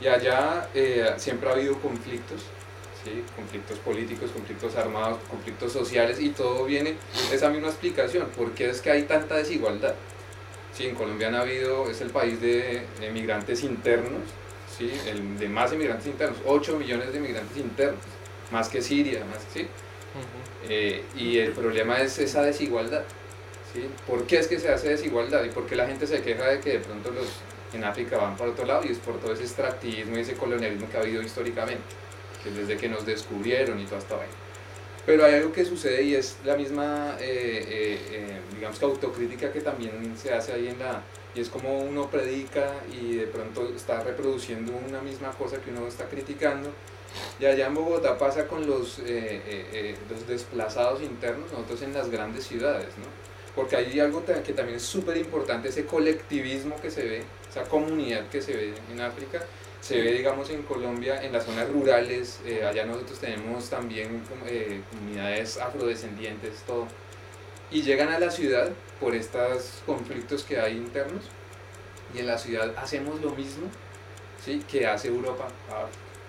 y 0.00 0.06
allá 0.06 0.68
eh, 0.74 1.12
siempre 1.16 1.48
ha 1.48 1.52
habido 1.52 1.78
conflictos, 1.80 2.42
¿sí? 3.04 3.22
conflictos 3.36 3.78
políticos, 3.78 4.30
conflictos 4.30 4.76
armados, 4.76 5.18
conflictos 5.28 5.72
sociales, 5.72 6.20
y 6.20 6.30
todo 6.30 6.64
viene 6.64 6.96
de 7.30 7.36
esa 7.36 7.50
misma 7.50 7.68
explicación, 7.68 8.28
¿por 8.36 8.52
qué 8.52 8.70
es 8.70 8.80
que 8.80 8.90
hay 8.90 9.02
tanta 9.02 9.36
desigualdad? 9.36 9.94
Sí, 10.74 10.86
en 10.86 10.94
Colombia 10.94 11.28
han 11.28 11.34
habido, 11.34 11.90
es 11.90 12.00
el 12.00 12.10
país 12.10 12.40
de, 12.40 12.86
emigrantes 13.00 13.62
internos, 13.62 14.22
¿sí? 14.76 14.90
el 15.06 15.38
de 15.38 15.48
más 15.48 15.72
inmigrantes 15.72 16.06
internos, 16.06 16.38
8 16.46 16.78
millones 16.78 17.12
de 17.12 17.18
inmigrantes 17.18 17.56
internos, 17.58 18.00
más 18.50 18.68
que 18.68 18.80
Siria, 18.80 19.24
más 19.24 19.40
¿sí? 19.52 19.66
Eh, 20.68 21.04
y 21.16 21.38
el 21.38 21.52
problema 21.52 22.00
es 22.00 22.18
esa 22.18 22.42
desigualdad. 22.42 23.02
¿sí? 23.72 23.88
¿Por 24.06 24.26
qué 24.26 24.38
es 24.38 24.46
que 24.46 24.58
se 24.58 24.68
hace 24.68 24.90
desigualdad? 24.90 25.44
¿Y 25.44 25.48
por 25.48 25.66
qué 25.66 25.76
la 25.76 25.86
gente 25.86 26.06
se 26.06 26.22
queja 26.22 26.46
de 26.46 26.60
que 26.60 26.70
de 26.70 26.78
pronto 26.80 27.10
los 27.10 27.26
en 27.72 27.84
África 27.84 28.18
van 28.18 28.36
para 28.36 28.50
otro 28.50 28.66
lado? 28.66 28.82
Y 28.84 28.92
es 28.92 28.98
por 28.98 29.18
todo 29.18 29.32
ese 29.32 29.44
extractivismo 29.44 30.16
y 30.16 30.20
ese 30.20 30.34
colonialismo 30.34 30.88
que 30.90 30.96
ha 30.96 31.00
habido 31.00 31.22
históricamente, 31.22 31.82
que 32.42 32.50
desde 32.50 32.76
que 32.76 32.88
nos 32.88 33.06
descubrieron 33.06 33.80
y 33.80 33.84
toda 33.84 33.98
esta 33.98 34.16
vaina. 34.16 34.32
Pero 35.04 35.24
hay 35.24 35.34
algo 35.34 35.52
que 35.52 35.64
sucede 35.64 36.02
y 36.02 36.14
es 36.14 36.36
la 36.44 36.56
misma, 36.56 37.16
eh, 37.20 37.98
eh, 38.10 38.40
digamos 38.54 38.78
que 38.78 38.84
autocrítica 38.84 39.52
que 39.52 39.60
también 39.60 40.14
se 40.16 40.32
hace 40.32 40.52
ahí 40.52 40.68
en 40.68 40.78
la... 40.78 41.02
Y 41.34 41.40
es 41.40 41.48
como 41.48 41.78
uno 41.78 42.10
predica 42.10 42.74
y 42.92 43.16
de 43.16 43.26
pronto 43.26 43.72
está 43.74 44.02
reproduciendo 44.04 44.72
una 44.86 45.00
misma 45.00 45.30
cosa 45.30 45.56
que 45.56 45.70
uno 45.70 45.88
está 45.88 46.04
criticando 46.04 46.70
y 47.40 47.44
allá 47.44 47.66
en 47.66 47.74
Bogotá 47.74 48.18
pasa 48.18 48.46
con 48.46 48.66
los, 48.66 48.98
eh, 49.00 49.02
eh, 49.06 49.66
eh, 49.72 49.96
los 50.10 50.26
desplazados 50.26 51.02
internos, 51.02 51.50
nosotros 51.52 51.82
en 51.82 51.92
las 51.92 52.10
grandes 52.10 52.44
ciudades, 52.44 52.88
¿no? 52.98 53.06
Porque 53.54 53.76
hay 53.76 54.00
algo 54.00 54.24
que 54.24 54.52
también 54.52 54.76
es 54.76 54.82
súper 54.82 55.16
importante, 55.18 55.68
ese 55.68 55.84
colectivismo 55.84 56.80
que 56.80 56.90
se 56.90 57.02
ve, 57.02 57.22
esa 57.50 57.64
comunidad 57.64 58.28
que 58.28 58.40
se 58.40 58.56
ve 58.56 58.74
en 58.90 59.00
África, 59.00 59.44
se 59.82 60.00
ve, 60.00 60.12
digamos, 60.12 60.48
en 60.48 60.62
Colombia, 60.62 61.22
en 61.22 61.32
las 61.32 61.44
zonas 61.44 61.68
rurales, 61.68 62.40
allá 62.66 62.86
nosotros 62.86 63.18
tenemos 63.18 63.68
también 63.68 64.22
comunidades 64.90 65.58
afrodescendientes, 65.58 66.62
todo. 66.66 66.86
Y 67.70 67.82
llegan 67.82 68.08
a 68.08 68.18
la 68.18 68.30
ciudad 68.30 68.70
por 68.98 69.14
estos 69.14 69.82
conflictos 69.84 70.44
que 70.44 70.58
hay 70.58 70.78
internos, 70.78 71.24
y 72.14 72.20
en 72.20 72.26
la 72.26 72.38
ciudad 72.38 72.72
hacemos 72.76 73.20
lo 73.20 73.30
mismo 73.32 73.66
¿sí? 74.44 74.62
que 74.70 74.86
hace 74.86 75.08
Europa 75.08 75.48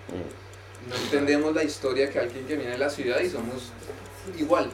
mm 0.08 0.44
no 0.88 0.96
entendemos 0.96 1.54
la 1.54 1.64
historia 1.64 2.10
que 2.10 2.18
alguien 2.18 2.46
que 2.46 2.56
viene 2.56 2.72
de 2.72 2.78
la 2.78 2.90
ciudad 2.90 3.20
y 3.20 3.30
somos 3.30 3.72
igual. 4.38 4.70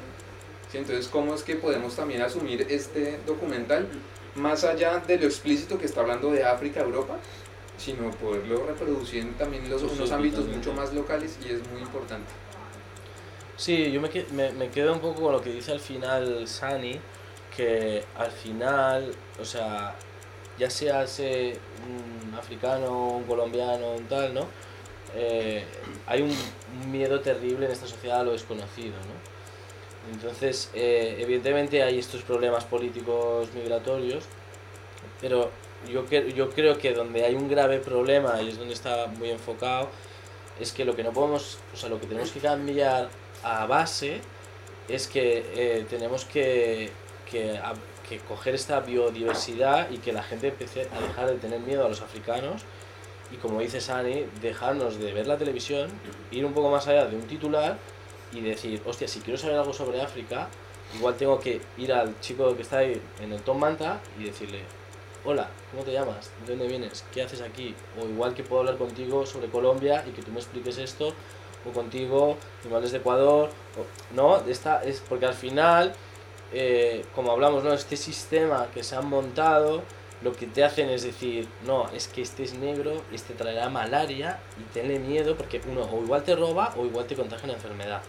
Entonces, 0.73 1.09
¿cómo 1.09 1.35
es 1.35 1.43
que 1.43 1.57
podemos 1.57 1.97
también 1.97 2.23
asumir 2.23 2.67
este 2.71 3.19
documental 3.27 3.89
más 4.37 4.63
allá 4.63 4.99
de 4.99 5.19
lo 5.19 5.27
explícito 5.27 5.79
que 5.79 5.87
está 5.87 6.01
hablando 6.01 6.31
de 6.31 6.45
África, 6.45 6.81
Europa, 6.81 7.19
sino 7.81 8.11
poderlo 8.11 8.67
reproducir 8.67 9.37
también 9.39 9.69
los, 9.71 9.83
unos 9.83 10.13
ámbitos 10.13 10.47
mucho 10.47 10.73
más 10.75 10.93
locales 10.93 11.39
y 11.43 11.53
es 11.53 11.67
muy 11.71 11.81
importante. 11.81 12.31
Sí, 13.57 13.91
yo 13.91 14.01
me, 14.01 14.11
me, 14.33 14.53
me, 14.53 14.69
quedo 14.69 14.93
un 14.93 15.01
poco 15.01 15.23
con 15.23 15.33
lo 15.33 15.41
que 15.41 15.53
dice 15.53 15.73
al 15.73 15.81
final 15.81 16.47
Sani, 16.47 16.99
que 17.57 18.05
al 18.17 18.31
final, 18.31 19.15
o 19.41 19.45
sea, 19.45 19.97
ya 20.59 20.69
sea 20.69 21.05
ese 21.05 21.59
un 21.87 22.35
africano, 22.35 23.09
un 23.09 23.25
colombiano, 23.25 23.93
un 23.93 24.05
tal, 24.07 24.35
¿no? 24.35 24.47
Eh, 25.15 25.65
hay 26.07 26.23
un, 26.23 26.35
miedo 26.91 27.21
terrible 27.21 27.67
en 27.67 27.73
esta 27.73 27.87
sociedad 27.87 28.21
a 28.21 28.25
lo 28.25 28.33
desconocido. 28.33 28.95
¿no? 28.95 30.13
Entonces, 30.13 30.71
eh, 30.75 31.17
evidentemente 31.19 31.83
hay 31.83 31.99
estos 31.99 32.23
problemas 32.23 32.65
políticos 32.65 33.49
migratorios, 33.55 34.25
pero 35.21 35.51
yo, 35.89 36.05
yo 36.09 36.51
creo 36.51 36.79
que 36.79 36.93
donde 36.93 37.25
hay 37.25 37.35
un 37.35 37.49
grave 37.49 37.79
problema, 37.79 38.41
y 38.43 38.49
es 38.49 38.59
donde 38.59 38.75
está 38.75 39.07
muy 39.07 39.31
enfocado, 39.31 39.89
es 40.59 40.73
que 40.73 40.85
lo 40.85 40.95
que 40.95 41.03
no 41.03 41.13
podemos, 41.13 41.59
o 41.73 41.77
sea, 41.77 41.89
lo 41.89 42.01
que 42.01 42.07
tenemos 42.07 42.31
que 42.31 42.41
cambiar 42.41 43.09
a 43.43 43.67
base 43.67 44.21
es 44.89 45.07
que 45.09 45.45
eh, 45.55 45.87
tenemos 45.89 46.25
que, 46.25 46.91
que, 47.31 47.59
que 48.09 48.19
coger 48.19 48.55
esta 48.55 48.81
biodiversidad 48.81 49.91
y 49.91 49.99
que 49.99 50.13
la 50.13 50.23
gente 50.23 50.49
empiece 50.49 50.89
a 50.95 51.01
dejar 51.01 51.29
de 51.29 51.37
tener 51.37 51.61
miedo 51.61 51.87
a 51.87 51.89
los 51.89 52.03
africanos 52.03 52.63
y 53.33 53.37
como 53.37 53.61
dice 53.61 53.81
Sani, 53.81 54.27
dejarnos 54.41 54.99
de 54.99 55.13
ver 55.13 55.27
la 55.27 55.39
televisión, 55.39 55.89
ir 56.31 56.45
un 56.45 56.53
poco 56.53 56.71
más 56.71 56.89
allá 56.89 57.07
de 57.07 57.17
un 57.17 57.23
titular 57.23 57.79
y 58.33 58.41
decir, 58.41 58.83
hostia, 58.85 59.07
si 59.07 59.21
quiero 59.21 59.39
saber 59.39 59.57
algo 59.57 59.73
sobre 59.73 60.01
África, 60.03 60.49
igual 60.97 61.15
tengo 61.17 61.39
que 61.39 61.61
ir 61.79 61.93
al 61.93 62.19
chico 62.21 62.55
que 62.57 62.63
está 62.63 62.79
ahí 62.79 63.01
en 63.21 63.33
el 63.33 63.41
Tom 63.43 63.59
Manta 63.59 64.01
y 64.19 64.25
decirle, 64.25 64.63
hola, 65.25 65.49
¿cómo 65.71 65.83
te 65.83 65.93
llamas? 65.93 66.31
¿De 66.47 66.53
dónde 66.53 66.67
vienes? 66.67 67.05
¿Qué 67.13 67.23
haces 67.23 67.41
aquí? 67.43 67.75
O 68.01 68.07
igual 68.07 68.35
que 68.35 68.43
puedo 68.43 68.61
hablar 68.61 68.79
contigo 68.79 69.27
sobre 69.27 69.49
Colombia 69.49 70.05
y 70.07 70.13
que 70.13 70.23
tú 70.23 70.31
me 70.31 70.39
expliques 70.39 70.79
esto, 70.79 71.13
o 71.69 71.73
contigo, 71.73 72.37
igual 72.65 72.83
desde 72.83 72.99
Ecuador, 72.99 73.51
¿no? 74.15 74.39
Esta, 74.47 74.83
es 74.83 75.03
porque 75.07 75.27
al 75.27 75.35
final, 75.35 75.93
eh, 76.53 77.05
como 77.15 77.33
hablamos, 77.33 77.63
¿no? 77.65 77.73
Este 77.73 77.97
sistema 77.97 78.69
que 78.73 78.83
se 78.83 78.97
han 78.97 79.09
montado 79.09 79.83
lo 80.23 80.33
que 80.33 80.47
te 80.47 80.65
hacen 80.65 80.89
es 80.91 81.03
decir, 81.03 81.49
no, 81.67 81.89
es 81.91 82.09
que 82.09 82.23
este 82.23 82.43
es 82.43 82.55
negro, 82.55 83.03
este 83.13 83.35
traerá 83.35 83.69
malaria 83.69 84.39
y 84.59 84.63
tenle 84.73 84.99
miedo 84.99 85.37
porque 85.37 85.61
uno 85.71 85.83
o 85.83 86.03
igual 86.03 86.23
te 86.23 86.37
roba 86.37 86.75
o 86.77 86.85
igual 86.85 87.07
te 87.07 87.15
contagia 87.17 87.45
una 87.45 87.55
enfermedad. 87.55 88.03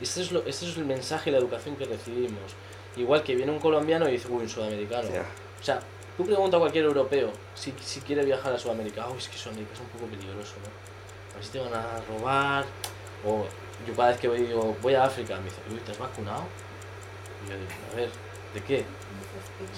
Este 0.00 0.22
es, 0.22 0.30
lo, 0.30 0.40
este 0.46 0.66
es 0.66 0.76
el 0.76 0.84
mensaje 0.84 1.30
y 1.30 1.32
la 1.32 1.38
educación 1.38 1.74
que 1.76 1.84
recibimos. 1.84 2.54
Igual 2.96 3.24
que 3.24 3.34
viene 3.34 3.50
un 3.50 3.58
colombiano 3.58 4.08
y 4.08 4.12
dice, 4.12 4.28
uy, 4.28 4.42
un 4.42 4.48
sudamericano. 4.48 5.08
O 5.60 5.64
sea, 5.64 5.80
tú 6.18 6.26
pregunta 6.26 6.56
a 6.56 6.60
cualquier 6.60 6.84
europeo 6.84 7.30
si, 7.54 7.72
si 7.80 8.00
quiere 8.00 8.24
viajar 8.24 8.52
a 8.52 8.58
Sudamérica, 8.58 9.06
oh, 9.08 9.16
es 9.16 9.28
que 9.28 9.38
Sudamérica 9.38 9.72
es 9.72 9.80
un 9.80 9.86
poco 9.86 10.06
peligroso, 10.06 10.56
¿no? 10.62 10.68
A 11.32 11.34
ver 11.36 11.44
si 11.44 11.50
te 11.52 11.60
van 11.60 11.72
a 11.72 12.00
robar. 12.08 12.64
O 13.24 13.46
yo 13.86 13.94
cada 13.94 14.10
vez 14.10 14.18
que 14.18 14.28
voy, 14.28 14.40
digo, 14.40 14.76
voy 14.82 14.94
a 14.94 15.04
África, 15.04 15.36
me 15.36 15.44
dice, 15.44 15.60
uy, 15.72 15.78
¿te 15.78 15.92
has 15.92 15.98
vacunado? 15.98 16.42
Y 17.44 17.50
yo 17.50 17.56
digo, 17.56 17.70
a 17.92 17.96
ver, 17.96 18.10
¿de 18.54 18.62
qué? 18.64 18.84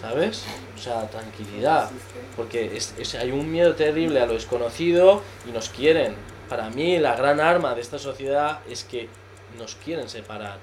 ¿Sabes? 0.00 0.44
O 0.74 0.80
sea, 0.80 1.08
tranquilidad. 1.10 1.90
Porque 2.36 2.76
es, 2.76 3.14
hay 3.14 3.30
un 3.30 3.50
miedo 3.50 3.74
terrible 3.74 4.20
a 4.20 4.26
lo 4.26 4.32
desconocido 4.32 5.22
y 5.46 5.52
nos 5.52 5.68
quieren. 5.68 6.14
Para 6.48 6.70
mí 6.70 6.98
la 6.98 7.14
gran 7.16 7.40
arma 7.40 7.74
de 7.74 7.82
esta 7.82 7.98
sociedad 7.98 8.60
es 8.68 8.84
que 8.84 9.08
nos 9.58 9.74
quieren 9.74 10.08
separar. 10.08 10.58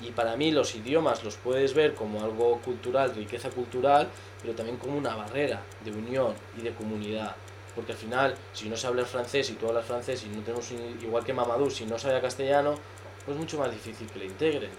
Y 0.00 0.10
para 0.10 0.36
mí 0.36 0.52
los 0.52 0.74
idiomas 0.74 1.24
los 1.24 1.36
puedes 1.36 1.74
ver 1.74 1.94
como 1.94 2.22
algo 2.22 2.60
cultural, 2.60 3.14
riqueza 3.14 3.50
cultural, 3.50 4.08
pero 4.46 4.54
también 4.54 4.78
como 4.78 4.96
una 4.96 5.16
barrera 5.16 5.60
de 5.84 5.90
unión 5.90 6.32
y 6.56 6.62
de 6.62 6.72
comunidad. 6.72 7.34
Porque 7.74 7.92
al 7.92 7.98
final, 7.98 8.34
si 8.52 8.68
no 8.68 8.76
se 8.76 8.86
habla 8.86 9.04
francés 9.04 9.50
y 9.50 9.54
tú 9.54 9.66
hablas 9.66 9.84
francés 9.84 10.24
y 10.24 10.28
no 10.28 10.40
tenemos, 10.42 10.70
igual 11.02 11.24
que 11.24 11.34
Mamadou, 11.34 11.68
si 11.68 11.84
no 11.84 11.98
sabe 11.98 12.20
castellano, 12.20 12.76
pues 13.24 13.34
es 13.34 13.40
mucho 13.40 13.58
más 13.58 13.72
difícil 13.72 14.08
que 14.08 14.20
le 14.20 14.26
integren. 14.26 14.70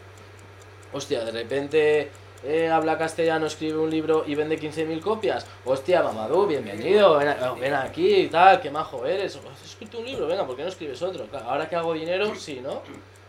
Hostia, 0.94 1.26
de 1.26 1.32
repente 1.32 2.10
eh, 2.46 2.70
habla 2.70 2.98
castellano, 2.98 3.46
escribe 3.46 3.78
un 3.78 3.90
libro 3.90 4.24
y 4.26 4.36
vende 4.36 4.58
15.000 4.58 5.02
copias. 5.02 5.46
Hostia, 5.66 6.02
Mamadou, 6.02 6.48
bienvenido, 6.48 7.18
ven, 7.18 7.74
aquí 7.74 8.16
y 8.16 8.28
tal, 8.30 8.62
qué 8.62 8.72
majo 8.72 9.06
eres. 9.06 9.36
Has 9.36 9.66
escrito 9.66 10.00
un 10.00 10.06
libro, 10.06 10.28
venga, 10.28 10.48
¿por 10.48 10.56
qué 10.56 10.64
no 10.64 10.70
escribes 10.70 11.02
otro? 11.02 11.28
ahora 11.46 11.68
que 11.68 11.76
hago 11.76 11.94
dinero, 11.94 12.34
sí, 12.36 12.62
¿no? 12.64 12.84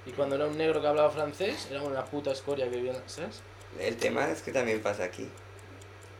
Y 0.07 0.13
cuando 0.13 0.37
era 0.37 0.47
un 0.47 0.57
negro 0.57 0.81
que 0.81 0.87
hablaba 0.87 1.11
francés, 1.11 1.67
era 1.69 1.83
una 1.83 2.05
puta 2.05 2.31
escoria 2.31 2.71
que 2.71 2.77
vivía. 2.77 2.93
El 3.81 3.97
tema 3.97 4.31
es 4.31 4.41
que 4.41 4.53
también 4.53 4.81
pasa 4.81 5.03
aquí. 5.03 5.29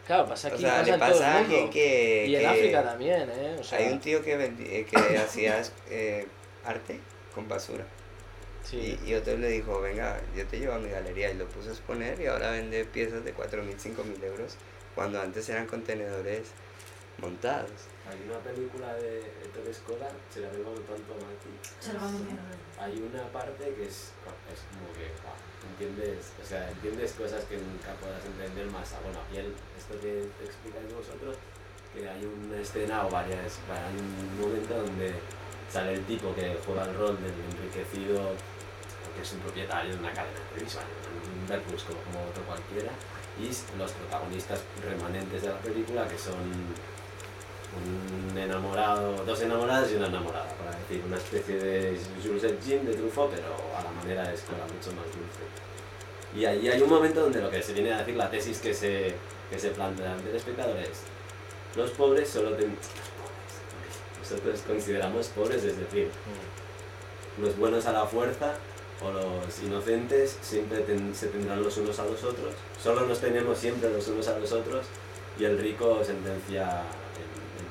Claro, 0.09 0.27
pasa 0.27 0.49
aquí, 0.49 0.63
pasa, 0.63 0.95
en 0.95 0.99
todo 0.99 1.23
el 1.23 1.49
mundo. 1.49 1.71
Que, 1.71 2.27
y 2.27 2.37
en 2.37 2.47
África 2.47 2.83
también, 2.83 3.29
¿eh? 3.31 3.57
Hay 3.73 3.93
un 3.93 4.01
tío 4.01 4.23
que, 4.23 4.43
eh, 4.43 4.87
que 4.91 4.97
hacía 5.19 5.63
eh, 5.91 6.27
arte 6.65 6.99
con 7.35 7.47
basura. 7.47 7.85
Y, 8.73 8.99
y, 9.07 9.15
otro 9.15 9.37
le 9.37 9.49
dijo, 9.49 9.83
venga, 9.83 10.19
yo 10.35 10.47
te 10.47 10.59
llevo 10.59 10.73
a 10.75 10.79
mi 10.79 10.89
galería 10.89 11.31
y 11.31 11.35
lo 11.37 11.47
puso 11.47 11.69
a 11.69 11.73
exponer 11.73 12.19
y 12.21 12.27
ahora 12.27 12.51
vende 12.51 12.87
piezas 12.87 13.23
de 13.23 13.35
4.000, 13.35 13.77
5.000 13.77 14.25
euros 14.25 14.57
cuando 14.95 15.21
antes 15.21 15.47
eran 15.51 15.67
contenedores 15.67 16.49
montados. 17.21 17.91
Hay 18.09 18.19
una 18.29 18.39
película 18.39 18.95
de 18.95 19.21
Ettore 19.45 19.75
Scola, 19.75 20.09
se 20.33 20.41
la 20.41 20.49
vemos 20.51 20.81
tanto 20.87 21.13
a 21.13 21.19
Mati. 21.21 21.53
Hay 22.81 22.95
una 23.03 23.25
parte 23.33 23.75
que 23.75 23.85
es, 23.85 24.15
es 24.49 24.61
como 24.73 24.89
que 24.95 25.13
entiendes, 25.69 26.33
o 26.43 26.47
sea, 26.47 26.71
entiendes 26.71 27.13
cosas 27.13 27.45
que 27.45 27.59
nunca 27.59 27.93
podrás 28.01 28.25
entender 28.25 28.71
más. 28.71 28.93
Ah, 28.95 29.01
bueno, 29.05 29.21
y 29.33 29.37
el, 29.37 29.53
esto 29.77 30.01
que 30.01 30.31
explicáis 30.45 30.89
vosotros, 30.95 31.37
que 31.93 32.09
hay 32.09 32.25
una 32.25 32.61
escena 32.61 33.07
o 33.07 33.11
varias, 33.11 33.59
hay 33.69 33.97
un 33.99 34.41
momento 34.41 34.75
donde 34.75 35.13
sale 35.71 35.95
el 35.95 36.05
tipo 36.07 36.35
que 36.35 36.57
juega 36.65 36.85
el 36.85 36.95
rol 36.97 37.19
del 37.21 37.35
enriquecido, 37.53 38.33
que 39.15 39.23
es 39.23 39.33
un 39.33 39.41
propietario 39.41 39.93
de 39.93 39.99
una 39.99 40.13
cadena 40.13 40.41
televisiva, 40.55 40.85
un 40.85 41.49
Verpus 41.49 41.85
como, 41.85 42.01
como 42.05 42.31
otro 42.31 42.43
cualquiera, 42.45 42.93
y 43.39 43.49
los 43.77 43.93
protagonistas 43.93 44.61
remanentes 44.83 45.43
de 45.43 45.49
la 45.49 45.59
película 45.59 46.09
que 46.09 46.19
son 46.19 46.39
un 47.79 48.39
enamorado, 48.39 49.25
dos 49.25 49.41
enamoradas 49.43 49.91
y 49.93 49.97
una 49.97 50.07
enamorada, 50.09 50.49
para 50.57 50.77
decir, 50.79 51.03
una 51.07 51.17
especie 51.17 51.57
de 51.57 51.99
Jules 52.23 52.43
Jean 52.65 52.85
de 52.85 52.95
Truffaut, 52.95 53.31
pero 53.31 53.55
a 53.77 53.83
la 53.83 53.91
manera 53.91 54.29
de 54.29 54.35
escuela 54.35 54.65
mucho 54.65 54.91
más 54.97 55.07
dulce. 55.07 55.45
Y 56.37 56.45
ahí 56.45 56.69
hay 56.69 56.83
un 56.83 56.91
momento 56.91 57.21
donde 57.21 57.41
lo 57.41 57.51
que 57.51 57.63
se 57.63 57.73
viene 57.73 57.93
a 57.93 57.99
decir, 57.99 58.17
la 58.17 58.31
tesis 58.31 58.59
que 58.59 58.75
se, 58.75 59.15
que 59.51 59.59
se 59.59 59.71
plantea 59.71 60.13
ante 60.13 60.31
el 60.31 60.37
espectador 60.37 60.77
es, 60.77 61.03
los 61.77 61.91
pobres 61.93 62.29
solo 62.29 62.53
ten... 62.53 62.77
nosotros 64.21 64.61
consideramos 64.67 65.29
pobres, 65.29 65.65
es 65.65 65.79
decir, 65.79 66.11
los 67.41 67.57
buenos 67.57 67.87
a 67.87 67.93
la 67.93 68.07
fuerza 68.07 68.55
o 69.03 69.11
los 69.11 69.63
inocentes 69.63 70.39
siempre 70.43 70.85
se 71.15 71.29
tendrán 71.29 71.63
los 71.63 71.77
unos 71.77 71.99
a 71.99 72.05
los 72.05 72.23
otros, 72.25 72.55
solo 72.83 73.07
nos 73.07 73.21
tenemos 73.21 73.57
siempre 73.59 73.91
los 73.91 74.09
unos 74.09 74.27
a 74.29 74.39
los 74.39 74.53
otros 74.53 74.87
y 75.39 75.45
el 75.45 75.59
rico 75.59 76.03
sentencia 76.05 76.83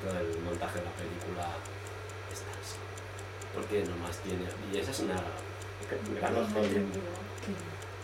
del 0.06 0.40
montaje 0.42 0.78
de 0.78 0.84
la 0.84 0.92
película 0.92 1.44
está 2.30 2.50
así. 2.54 2.78
Porque 3.54 3.84
nomás 3.84 4.16
tiene. 4.18 4.46
Y 4.72 4.78
esa 4.78 4.90
es 4.90 5.00
una 5.00 5.14
gran 5.14 6.34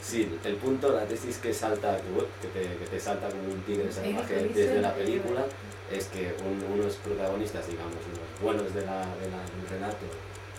Sí, 0.02 0.38
el 0.44 0.57
punto, 0.57 0.92
la 0.92 1.07
tesis 1.07 1.38
que 1.38 1.54
salta, 1.54 1.96
que 1.96 2.48
te, 2.48 2.61
que 2.76 2.87
te 2.87 3.00
salta 3.00 3.28
como 3.28 3.44
un 3.44 3.62
tigre 3.62 3.90
salvaje 3.90 4.50
desde 4.52 4.83
la 4.83 4.94
película, 4.94 5.46
es 5.90 6.07
que 6.09 6.37
unos 6.44 6.96
protagonistas, 6.96 7.66
digamos, 7.66 7.96
los 8.12 8.42
buenos 8.42 8.74
de 8.74 8.83
la, 8.83 9.00
de 9.16 9.30
la, 9.33 9.40
del 9.40 9.66
relato, 9.70 10.04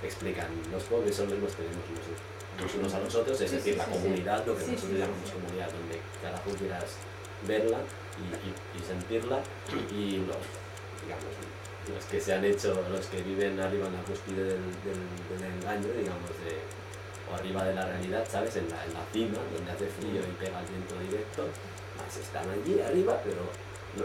explican, 0.01 0.47
los 0.71 0.83
pobres 0.83 1.15
solo 1.15 1.37
los 1.37 1.53
tenemos 1.53 1.83
los 2.59 2.73
unos 2.75 2.93
a 2.93 2.99
los 2.99 3.13
otros, 3.13 3.39
es 3.41 3.51
decir, 3.51 3.77
la 3.77 3.85
comunidad, 3.85 4.45
lo 4.47 4.57
que 4.57 4.65
nosotros 4.65 4.97
llamamos 4.97 5.29
comunidad, 5.29 5.69
donde 5.69 5.99
cada 6.21 6.41
uno 6.45 6.55
quieras 6.57 6.95
verla 7.47 7.77
y, 8.17 8.25
y, 8.47 8.81
y 8.81 8.85
sentirla, 8.85 9.39
y 9.91 10.17
los 10.25 10.37
digamos, 11.05 11.31
los 11.93 12.05
que 12.05 12.19
se 12.19 12.33
han 12.33 12.43
hecho, 12.43 12.73
los 12.89 13.05
que 13.07 13.21
viven 13.21 13.59
arriba 13.59 13.87
en 13.87 13.93
la 13.93 14.01
cúspide 14.01 14.43
del, 14.43 14.57
engaño, 14.57 15.87
digamos, 15.93 16.33
de, 16.41 16.57
o 17.29 17.35
arriba 17.35 17.63
de 17.63 17.75
la 17.75 17.85
realidad, 17.85 18.25
¿sabes? 18.29 18.55
En 18.57 18.69
la, 18.69 18.81
cima, 19.13 19.37
donde 19.53 19.71
hace 19.71 19.87
frío 19.87 20.21
y 20.21 20.33
pega 20.43 20.59
el 20.59 20.67
viento 20.67 20.97
directo, 20.99 21.45
más 21.97 22.17
están 22.17 22.49
allí 22.49 22.81
arriba, 22.81 23.21
pero 23.23 23.45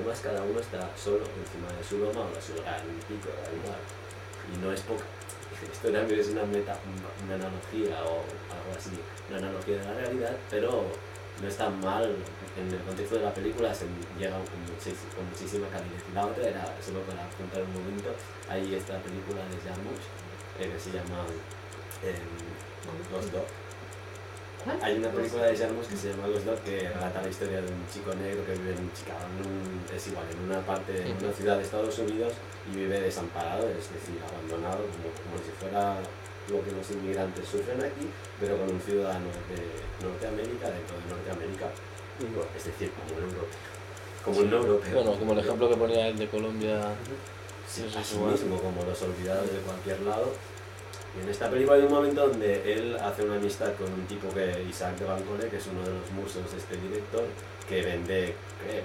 más 0.04 0.20
cada 0.20 0.42
uno 0.42 0.60
está 0.60 0.88
solo 0.96 1.24
encima 1.24 1.66
de 1.72 1.82
su 1.82 1.98
loma 1.98 2.20
o 2.20 2.40
su 2.40 2.52
en 2.52 2.86
un 2.94 3.00
pico, 3.08 3.30
da 3.34 3.50
igual. 3.50 3.80
Y 4.52 4.58
no 4.62 4.72
es 4.72 4.80
poca. 4.82 5.04
Esto 5.72 5.90
también 5.90 6.20
es 6.20 6.28
una, 6.28 6.44
meta, 6.44 6.78
una 7.24 7.34
analogía 7.34 7.96
o 8.04 8.22
algo 8.54 8.70
así, 8.76 8.90
una 9.28 9.38
analogía 9.38 9.78
de 9.78 9.84
la 9.84 9.94
realidad, 9.94 10.36
pero 10.48 10.84
no 11.40 11.48
es 11.48 11.56
tan 11.56 11.80
mal 11.80 12.14
en 12.56 12.66
el 12.66 12.82
contexto 12.82 13.16
de 13.16 13.22
la 13.22 13.34
película 13.34 13.74
se 13.74 13.86
llega 14.18 14.36
con, 14.36 15.26
muchísima 15.30 15.68
calidad. 15.68 16.02
La 16.14 16.26
otra 16.26 16.48
era, 16.48 16.64
solo 16.82 17.00
para 17.02 17.28
contar 17.38 17.62
un 17.62 17.72
momento, 17.72 18.10
hay 18.48 18.74
esta 18.74 18.98
película 18.98 19.42
de 19.46 19.56
Jarmusch 19.62 20.06
eh, 20.58 20.70
que 20.72 20.80
se 20.80 20.90
llama 20.90 21.22
eh, 22.02 22.18
Ghost 23.12 23.30
Dog. 23.32 23.46
Hay 24.82 24.98
una 24.98 25.08
película 25.08 25.46
de 25.46 25.56
Jarmusch 25.56 25.88
que 25.88 25.96
se 25.96 26.10
llama 26.10 26.26
Ghost 26.26 26.46
Dog 26.46 26.60
que 26.60 26.88
relata 26.88 27.22
la 27.22 27.28
historia 27.28 27.62
de 27.62 27.70
un 27.72 27.86
chico 27.86 28.14
negro 28.14 28.44
que 28.44 28.52
vive 28.52 28.74
en 28.74 28.92
Chicago, 28.92 29.24
es 29.94 30.06
igual, 30.08 30.26
en 30.30 30.50
una 30.50 30.60
parte, 30.66 31.06
en 31.06 31.16
una 31.16 31.32
ciudad 31.32 31.56
de 31.56 31.62
Estados 31.62 31.98
Unidos 31.98 32.34
y 32.70 32.76
vive 32.76 33.00
desamparado, 33.00 33.68
es 33.70 33.88
decir, 33.88 34.18
abandonado, 34.20 34.84
como, 34.90 35.08
como 35.22 35.36
si 35.38 35.52
fuera 35.58 35.96
lo 36.50 36.64
que 36.64 36.72
los 36.72 36.90
inmigrantes 36.90 37.46
sufren 37.46 37.78
aquí, 37.80 38.10
pero 38.40 38.58
con 38.58 38.68
un 38.70 38.80
ciudadano 38.80 39.30
de 39.48 40.04
Norteamérica, 40.04 40.68
dentro 40.68 40.98
de 40.98 41.06
Norteamérica, 41.14 41.70
es 42.56 42.64
decir, 42.64 42.90
como 42.92 43.18
un 43.18 43.24
europeo. 43.24 43.48
Como 44.24 44.40
un 44.40 44.52
europeo. 44.52 44.94
Bueno, 44.94 45.18
como 45.18 45.33
el 45.33 45.38
ejemplo 45.38 45.68
que 45.68 45.76
ponía 45.76 46.09
el 46.09 46.18
de 46.18 46.28
Colombia. 46.28 46.80
Sí, 47.68 47.85
es 47.87 48.16
mismo, 48.16 48.59
como 48.61 48.83
los 48.85 49.02
olvidados 49.02 49.50
de 49.50 49.59
cualquier 49.59 50.00
lado. 50.00 50.33
Y 51.16 51.22
en 51.22 51.28
esta 51.28 51.50
película 51.50 51.76
hay 51.76 51.83
un 51.83 51.92
momento 51.92 52.28
donde 52.28 52.72
él 52.72 52.96
hace 53.00 53.24
una 53.24 53.37
amistad 53.37 53.72
con 53.74 53.92
un 53.92 54.06
tipo 54.06 54.28
que, 54.33 54.64
Isaac 54.68 54.96
de 54.96 55.04
Bancole, 55.04 55.48
que 55.48 55.56
es 55.56 55.66
uno 55.66 55.83
de 55.83 55.92
los 55.92 56.11
musos 56.12 56.50
de 56.52 56.59
este 56.59 56.76
director, 56.76 57.24
que 57.68 57.83
vende, 57.83 58.35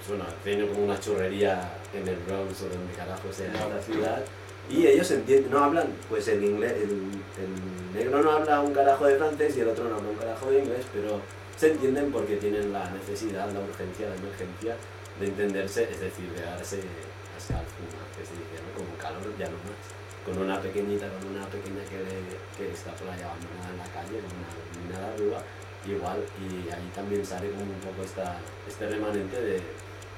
bueno, 0.08 0.26
tiene 0.44 0.68
como 0.68 0.86
una 0.86 1.00
churrería 1.00 1.78
en 1.94 2.08
el 2.08 2.18
Bronx 2.18 2.62
o 2.62 2.70
donde 2.70 2.94
carajo 2.94 3.32
sea 3.32 3.52
la 3.68 3.82
ciudad 3.82 4.24
y 4.70 4.88
ellos 4.88 5.10
entienden, 5.12 5.52
no 5.52 5.64
hablan, 5.64 5.88
pues 6.10 6.28
el 6.28 6.44
inglés, 6.44 6.74
el, 6.74 7.94
negro 7.94 8.22
no 8.22 8.32
habla 8.32 8.62
un 8.62 8.74
carajo 8.74 9.06
de 9.06 9.16
francés 9.16 9.56
y 9.56 9.62
el 9.62 9.70
otro 9.70 9.88
no 9.88 9.96
habla 9.96 10.10
un 10.10 10.16
carajo 10.16 10.50
de 10.50 10.60
inglés, 10.60 10.86
pero 10.92 11.22
se 11.58 11.72
entienden 11.72 12.12
porque 12.12 12.36
tienen 12.38 12.72
la 12.72 12.90
necesidad, 12.92 13.52
la 13.52 13.62
urgencia, 13.62 14.10
la 14.10 14.16
emergencia 14.16 14.76
de 15.20 15.26
entenderse, 15.28 15.84
es 15.84 16.00
decir, 16.00 16.30
de 16.32 16.42
darse 16.42 16.80
a 16.80 17.64
fuma, 17.64 18.04
que 18.16 18.26
se 18.26 18.34
dice, 18.36 18.60
¿no? 18.60 18.76
como 18.76 18.98
calor 18.98 19.24
ya 19.38 19.48
no 19.48 19.58
más. 19.64 19.80
Con 20.26 20.42
una 20.42 20.60
pequeñita, 20.60 21.08
con 21.08 21.32
una 21.32 21.46
pequeña 21.48 21.86
que, 21.86 22.02
está 22.72 22.92
por 22.98 23.08
ahí 23.08 23.22
abandonada 23.22 23.70
en 23.72 23.78
la 23.78 23.90
calle, 23.94 24.20
con 24.20 24.34
una 24.34 24.52
minada 24.82 25.14
arriba, 25.14 25.40
igual, 25.86 26.20
y 26.42 26.68
ahí 26.74 26.90
también 26.96 27.24
sale 27.24 27.52
como 27.52 27.72
un 27.72 27.80
poco 27.80 28.02
esta, 28.04 28.40
este 28.68 28.90
remanente 28.90 29.40
de, 29.40 29.62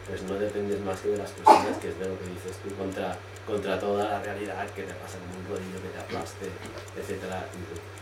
pues 0.07 0.23
no 0.23 0.35
dependes 0.35 0.79
más 0.81 1.01
que 1.01 1.09
de 1.09 1.17
las 1.17 1.31
personas, 1.31 1.77
que 1.77 1.89
es 1.89 1.99
de 1.99 2.07
lo 2.07 2.17
que 2.17 2.25
dices 2.31 2.55
tú, 2.63 2.73
contra 2.75 3.19
contra 3.47 3.79
toda 3.79 4.03
la 4.03 4.19
realidad 4.19 4.67
que 4.75 4.83
te 4.83 4.93
pasa 4.99 5.15
como 5.23 5.39
un 5.39 5.47
rodillo 5.47 5.79
que 5.79 5.95
te 5.95 5.99
aplaste, 6.03 6.51
etcétera, 6.99 7.47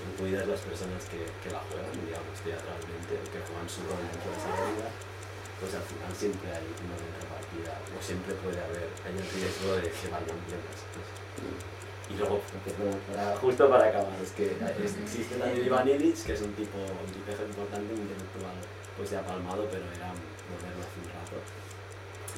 incluidas 0.02 0.50
las 0.50 0.60
personas 0.66 1.06
que, 1.06 1.22
que 1.46 1.54
la 1.54 1.62
juegan, 1.70 1.94
digamos, 2.02 2.34
teatralmente, 2.42 3.14
que 3.30 3.40
juegan 3.46 3.70
su 3.70 3.86
rol 3.86 4.02
dentro 4.10 4.26
de 4.34 4.38
esa 4.42 4.50
realidad, 4.58 4.94
pues 5.62 5.72
al 5.78 5.86
final 5.86 6.12
siempre 6.18 6.50
hay 6.50 6.66
una 6.82 6.98
contrapartida, 6.98 7.78
o 7.94 7.98
siempre 8.02 8.34
puede 8.42 8.58
haber, 8.58 8.90
hay 9.06 9.14
el 9.14 9.28
riesgo 9.30 9.70
de 9.78 9.86
que 9.94 10.10
las 10.10 10.26
cosas. 10.26 11.14
Y 12.10 12.14
luego, 12.18 12.42
justo 13.42 13.70
para 13.70 13.90
acabar, 13.90 14.18
es 14.22 14.34
que 14.34 14.58
existe 14.58 15.38
también 15.38 16.02
Illich, 16.02 16.26
que 16.26 16.34
es 16.34 16.42
un 16.42 16.54
tipo, 16.54 16.78
un 16.78 17.12
tipo 17.14 17.30
importante, 17.30 17.94
intelectual, 17.94 18.58
pues 18.98 19.10
ya 19.10 19.22
palmado, 19.22 19.70
pero 19.70 19.86
era 19.94 20.10
moderno 20.10 20.86
un 20.86 21.05
rato. 21.05 21.05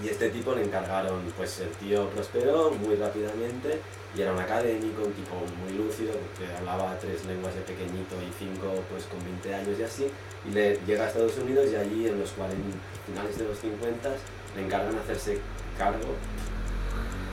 Y 0.03 0.09
este 0.09 0.29
tipo 0.29 0.53
le 0.53 0.63
encargaron, 0.63 1.21
pues 1.35 1.59
el 1.59 1.69
tío 1.69 2.07
prosperó 2.09 2.69
muy 2.71 2.95
rápidamente 2.95 3.81
y 4.15 4.21
era 4.21 4.31
un 4.31 4.39
académico, 4.39 5.03
un 5.03 5.13
tipo 5.13 5.35
muy 5.59 5.73
lúcido, 5.73 6.13
porque 6.13 6.53
hablaba 6.55 6.97
tres 6.99 7.25
lenguas 7.25 7.55
de 7.55 7.61
pequeñito 7.61 8.15
y 8.21 8.31
cinco 8.37 8.73
pues 8.91 9.05
con 9.05 9.23
20 9.23 9.55
años 9.55 9.79
y 9.79 9.83
así, 9.83 10.07
y 10.47 10.51
le 10.51 10.79
llega 10.85 11.05
a 11.05 11.07
Estados 11.07 11.37
Unidos 11.37 11.67
y 11.71 11.75
allí 11.75 12.07
en 12.07 12.19
los 12.19 12.31
40, 12.31 12.57
finales 13.05 13.37
de 13.37 13.45
los 13.45 13.57
50 13.57 14.09
le 14.55 14.65
encargan 14.65 14.95
hacerse 14.97 15.39
cargo 15.77 16.13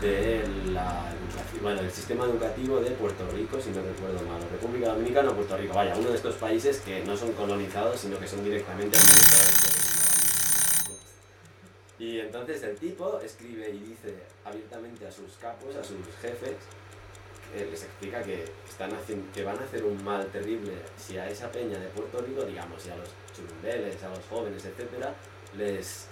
de 0.01 0.43
bueno, 1.63 1.81
el 1.81 1.91
sistema 1.91 2.25
educativo 2.25 2.81
de 2.81 2.91
Puerto 2.91 3.25
Rico, 3.35 3.59
si 3.61 3.71
no 3.71 3.81
recuerdo 3.83 4.27
mal, 4.27 4.41
República 4.51 4.89
Dominicana 4.89 5.31
o 5.31 5.35
Puerto 5.35 5.57
Rico, 5.57 5.75
vaya, 5.75 5.95
uno 5.97 6.11
de 6.11 6.17
estos 6.17 6.35
países 6.35 6.81
que 6.81 7.05
no 7.05 7.17
son 7.17 7.33
colonizados, 7.33 8.01
sino 8.01 8.19
que 8.19 8.27
son 8.27 8.43
directamente 8.45 8.97
administrados 8.97 9.74
y 11.99 12.19
entonces 12.19 12.63
el 12.63 12.77
tipo 12.77 13.21
escribe 13.21 13.71
y 13.71 13.79
dice 13.79 14.15
abiertamente 14.45 15.07
a 15.07 15.13
sus 15.13 15.33
capos, 15.41 15.77
a 15.77 15.85
sus 15.85 15.99
jefes, 16.21 16.57
les 17.55 17.85
explica 17.85 18.21
que, 18.23 18.45
están 18.69 18.93
haciendo, 18.93 19.31
que 19.33 19.45
van 19.45 19.57
a 19.59 19.63
hacer 19.63 19.85
un 19.85 20.03
mal 20.03 20.27
terrible 20.27 20.73
si 20.97 21.17
a 21.19 21.29
esa 21.29 21.53
peña 21.53 21.79
de 21.79 21.87
Puerto 21.89 22.21
Rico, 22.21 22.43
digamos, 22.43 22.85
y 22.87 22.91
a 22.91 22.97
los 22.97 23.09
churumbeles, 23.33 24.03
a 24.03 24.09
los 24.09 24.19
jóvenes, 24.29 24.65
etcétera, 24.65 25.15
les 25.57 26.09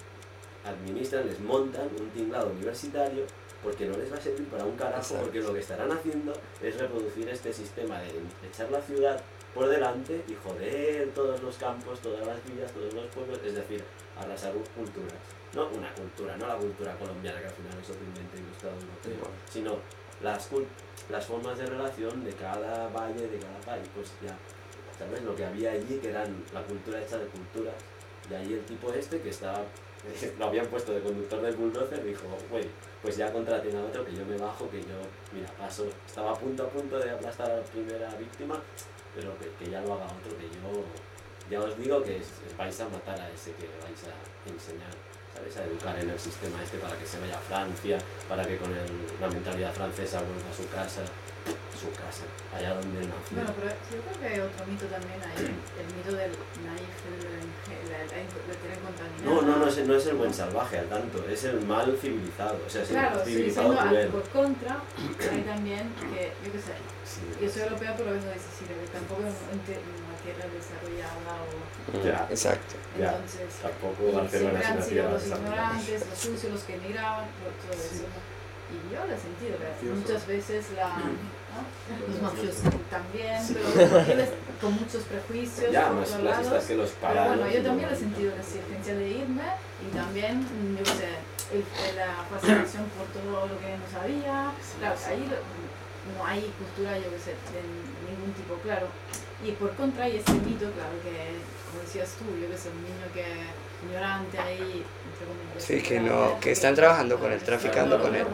administran, 0.65 1.27
les 1.27 1.41
montan 1.41 1.89
un 1.99 2.09
tinglado 2.11 2.51
universitario 2.51 3.25
porque 3.61 3.87
no 3.87 3.97
les 3.97 4.13
va 4.13 4.17
a 4.17 4.21
servir 4.21 4.47
para 4.49 4.65
un 4.65 4.77
carajo, 4.77 5.17
porque 5.17 5.41
lo 5.41 5.53
que 5.53 5.61
estarán 5.61 5.91
haciendo 5.91 6.33
es 6.63 6.79
reproducir 6.79 7.29
este 7.29 7.53
sistema 7.53 7.99
de 8.01 8.11
echar 8.49 8.71
la 8.71 8.81
ciudad 8.81 9.21
por 9.53 9.69
delante 9.69 10.23
y 10.29 10.35
joder 10.45 11.11
todos 11.13 11.43
los 11.43 11.57
campos, 11.57 12.01
todas 12.01 12.25
las 12.25 12.37
villas, 12.45 12.71
todos 12.73 12.95
los 12.95 13.07
pueblos, 13.07 13.41
es 13.45 13.55
decir, 13.55 13.83
arrasar 14.17 14.53
culturas 14.77 15.42
no 15.55 15.69
una 15.69 15.93
cultura, 15.95 16.37
no 16.37 16.47
la 16.47 16.57
cultura 16.57 16.97
colombiana 16.97 17.41
que 17.41 17.47
al 17.47 17.53
final 17.53 17.79
es 17.81 17.87
simplemente 17.87 18.39
ilustrado 18.39 18.77
europeo, 18.77 19.31
sino 19.51 19.77
las, 20.23 20.49
las 21.11 21.27
formas 21.27 21.59
de 21.59 21.67
relación 21.67 22.25
de 22.25 22.33
cada 22.33 22.89
valle, 22.89 23.29
de 23.29 23.39
cada 23.39 23.61
país, 23.61 23.89
pues 23.95 24.13
ya, 24.23 24.37
¿sabes? 24.99 25.23
Lo 25.23 25.35
que 25.35 25.45
había 25.45 25.73
allí, 25.73 25.99
que 25.99 26.09
eran 26.09 26.45
la 26.53 26.63
cultura 26.63 27.01
hecha 27.01 27.19
de 27.19 27.27
culturas, 27.27 27.75
y 28.31 28.35
ahí 28.35 28.53
el 28.55 28.65
tipo 28.65 28.93
este 28.93 29.21
que 29.21 29.29
estaba, 29.29 29.63
lo 30.39 30.47
habían 30.47 30.67
puesto 30.67 30.93
de 30.93 31.01
conductor 31.01 31.43
del 31.43 31.57
bulldozer, 31.57 32.03
dijo, 32.05 32.25
güey, 32.51 32.67
pues 33.03 33.17
ya 33.17 33.33
contraten 33.33 33.77
a 33.77 33.85
otro, 33.85 34.05
que 34.05 34.15
yo 34.15 34.25
me 34.25 34.39
bajo, 34.39 34.71
que 34.71 34.81
yo, 34.81 34.97
mira, 35.33 35.51
paso, 35.59 35.87
estaba 36.07 36.33
a 36.33 36.35
punto 36.35 36.63
a 36.65 36.69
punto 36.69 36.99
de 36.99 37.11
aplastar 37.11 37.51
a 37.51 37.57
la 37.57 37.63
primera 37.63 38.09
víctima, 38.15 38.61
pero 39.15 39.37
que, 39.39 39.51
que 39.63 39.71
ya 39.71 39.83
lo 39.83 39.95
haga 39.95 40.07
otro, 40.07 40.39
que 40.39 40.45
yo, 40.45 40.85
ya 41.51 41.61
os 41.61 41.77
digo 41.77 42.03
que 42.03 42.23
vais 42.57 42.81
a 42.81 42.89
matar 42.89 43.21
a 43.21 43.31
ese 43.31 43.53
que 43.53 43.67
vais 43.83 44.05
a 44.05 44.49
enseñar 44.51 45.12
a 45.43 45.65
educar 45.65 45.99
en 45.99 46.11
el 46.11 46.19
sistema 46.19 46.63
este 46.63 46.79
para 46.79 46.97
que 46.97 47.07
se 47.07 47.19
vaya 47.19 47.37
a 47.37 47.41
Francia, 47.41 47.99
para 48.29 48.45
que 48.45 48.57
con 48.59 48.71
la 48.73 49.29
mentalidad 49.29 49.73
francesa 49.75 50.23
vuelva 50.23 50.49
a 50.51 50.55
su 50.55 50.69
casa, 50.71 51.03
su 51.75 51.91
casa, 51.99 52.23
allá 52.55 52.75
donde 52.79 53.01
nació. 53.11 53.35
Bueno, 53.35 53.51
pero 53.59 53.75
yo 53.91 53.99
creo 54.07 54.17
que 54.21 54.27
hay 54.27 54.41
otro 54.41 54.67
mito 54.67 54.87
también 54.87 55.19
ahí, 55.19 55.51
el 55.51 55.89
mito 55.99 56.13
del 56.15 56.31
naif, 56.63 56.95
de 57.03 58.55
tener 58.55 58.79
contaminado. 58.79 59.27
No, 59.27 59.43
no, 59.43 59.57
no 59.59 59.67
es, 59.67 59.77
no 59.87 59.95
es 59.97 60.07
el 60.07 60.17
buen 60.17 60.33
salvaje 60.33 60.79
al 60.79 60.87
tanto, 60.87 61.25
es 61.29 61.45
el 61.45 61.61
mal 61.67 61.97
civilizado, 62.01 62.59
o 62.65 62.71
sea, 62.71 62.83
es 62.83 62.89
claro, 62.89 63.21
el 63.21 63.27
civilizado 63.27 63.73
sí, 63.73 64.09
por 64.11 64.23
contra, 64.31 64.81
hay 64.97 65.43
también 65.43 65.93
que, 65.99 66.33
yo 66.45 66.53
qué 66.53 66.59
sé, 66.59 66.75
yo 67.43 67.51
soy 67.51 67.63
europea 67.63 67.95
pero 67.97 68.13
vengo 68.13 68.27
de 68.27 68.39
Sicilia, 68.39 68.79
que 68.81 68.89
tampoco 68.89 69.23
es 69.27 69.35
tierra 70.23 70.47
desarrollada 70.53 71.35
o... 71.43 72.05
Ya, 72.05 72.27
exacto. 72.31 72.75
Entonces, 72.97 73.49
tampoco 73.61 74.13
Barcelona 74.13 74.61
siempre 74.63 74.83
han 74.83 74.89
sido 74.89 75.11
los 75.11 75.27
ignorantes, 75.27 76.07
los 76.09 76.19
sucios, 76.19 76.53
los 76.53 76.63
que 76.63 76.75
emigraban, 76.77 77.27
todo 77.63 77.73
eso. 77.73 78.05
Y 78.73 78.95
yo 78.95 79.05
lo 79.05 79.13
he 79.13 79.19
sentido, 79.19 79.59
muchas 79.95 80.27
veces 80.27 80.65
la, 80.75 80.97
los 82.09 82.23
mafiosos. 82.23 82.73
también, 82.89 83.37
pero 83.53 84.25
con 84.61 84.73
muchos 84.75 85.03
prejuicios. 85.05 85.71
Ya, 85.71 85.91
más 85.91 86.09
clasistas 86.09 86.65
que 86.65 86.77
los 86.77 86.91
Pero 87.01 87.25
bueno, 87.27 87.51
yo 87.51 87.63
también 87.63 87.89
he 87.91 87.97
sentido 87.97 88.35
la 88.35 88.41
exigencia 88.41 88.95
de 88.95 89.09
irme 89.11 89.49
y 89.85 89.95
también, 89.95 90.47
yo 90.79 90.85
sé, 90.87 91.21
la 91.97 92.25
fascinación 92.31 92.85
por 92.97 93.07
todo 93.13 93.47
lo 93.47 93.61
que 93.61 93.77
no 93.77 93.87
sabía. 93.93 94.53
Claro, 94.79 94.97
ahí 95.07 95.29
no 96.17 96.27
hay 96.27 96.41
cultura, 96.57 96.97
yo 96.97 97.11
qué 97.11 97.19
sé, 97.19 97.31
de 97.53 97.63
ningún 98.09 98.33
tipo, 98.33 98.55
claro. 98.63 98.89
Y 99.45 99.53
por 99.53 99.75
contra 99.75 100.05
hay 100.05 100.17
ese 100.17 100.33
mito, 100.35 100.71
claro, 100.71 100.95
que, 101.03 101.35
como 101.71 101.83
decías 101.83 102.15
tú, 102.19 102.25
yo 102.41 102.49
que 102.49 102.57
sé, 102.57 102.71
un 102.71 102.83
niño 102.83 103.07
que 103.13 103.27
ignorante 103.85 104.39
ahí, 104.39 104.85
entre 104.87 105.27
comillas. 105.27 105.59
Sí, 105.59 105.83
que 105.83 106.01
no, 106.01 106.39
que 106.39 106.53
están 106.53 106.75
trabajando 106.75 107.19
con 107.19 107.33
él, 107.33 107.41
traficando 107.41 108.01
con 108.01 108.15
él. 108.15 108.25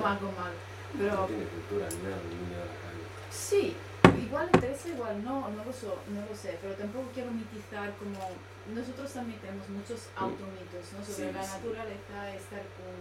Pero, 0.98 1.14
no 1.14 1.26
tiene 1.26 1.44
cultura 1.44 1.88
ni 1.88 2.02
nada, 2.04 2.20
ni 2.28 2.34
niño 2.36 2.58
de 2.60 2.68
la 2.68 2.76
calle. 2.84 3.04
Sí, 3.30 3.76
igual 4.20 4.50
interesa, 4.52 4.88
igual 4.88 5.24
no, 5.24 5.48
no 5.48 5.64
lo, 5.64 5.72
so, 5.72 5.96
no 6.12 6.20
lo 6.28 6.34
sé, 6.36 6.58
pero 6.60 6.74
tampoco 6.74 7.08
quiero 7.14 7.30
mitizar 7.30 7.92
como... 7.96 8.20
Nosotros 8.68 9.08
también 9.10 9.40
tenemos 9.40 9.68
muchos 9.70 10.12
automitos, 10.12 10.92
¿no? 10.92 11.00
Sobre 11.00 11.32
la 11.32 11.40
naturaleza, 11.40 12.36
estar 12.36 12.60
con 12.76 12.92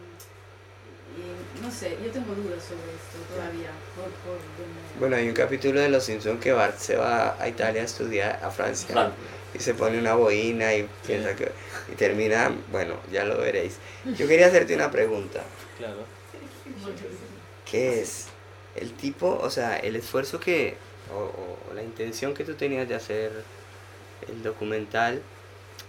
no 1.61 1.71
sé, 1.71 1.97
yo 2.03 2.11
tengo 2.11 2.33
dudas 2.35 2.63
sobre 2.63 2.93
esto 2.93 3.17
todavía. 3.33 3.69
Bueno, 4.99 5.15
hay 5.15 5.27
un 5.27 5.33
capítulo 5.33 5.79
de 5.79 5.89
Los 5.89 6.03
Simpsons 6.03 6.39
que 6.39 6.51
Bart 6.51 6.77
se 6.77 6.95
va 6.95 7.41
a 7.41 7.47
Italia 7.47 7.81
a 7.81 7.85
estudiar, 7.85 8.39
a 8.43 8.51
Francia, 8.51 9.11
y 9.53 9.59
se 9.59 9.73
pone 9.73 9.97
una 9.99 10.13
boina 10.13 10.73
y 10.75 10.87
piensa 11.05 11.35
que... 11.35 11.51
Y 11.91 11.95
termina, 11.95 12.51
bueno, 12.71 12.95
ya 13.11 13.23
lo 13.23 13.37
veréis. 13.37 13.77
Yo 14.17 14.27
quería 14.27 14.47
hacerte 14.47 14.75
una 14.75 14.91
pregunta. 14.91 15.41
Claro. 15.77 16.05
¿Qué 17.69 18.01
es 18.01 18.27
el 18.75 18.93
tipo, 18.93 19.39
o 19.41 19.49
sea, 19.49 19.77
el 19.77 19.95
esfuerzo 19.95 20.39
que, 20.39 20.75
o 21.13 21.73
la 21.73 21.81
intención 21.81 22.33
que 22.33 22.43
tú 22.43 22.53
tenías 22.53 22.87
de 22.87 22.95
hacer 22.95 23.31
el 24.27 24.43
documental, 24.43 25.21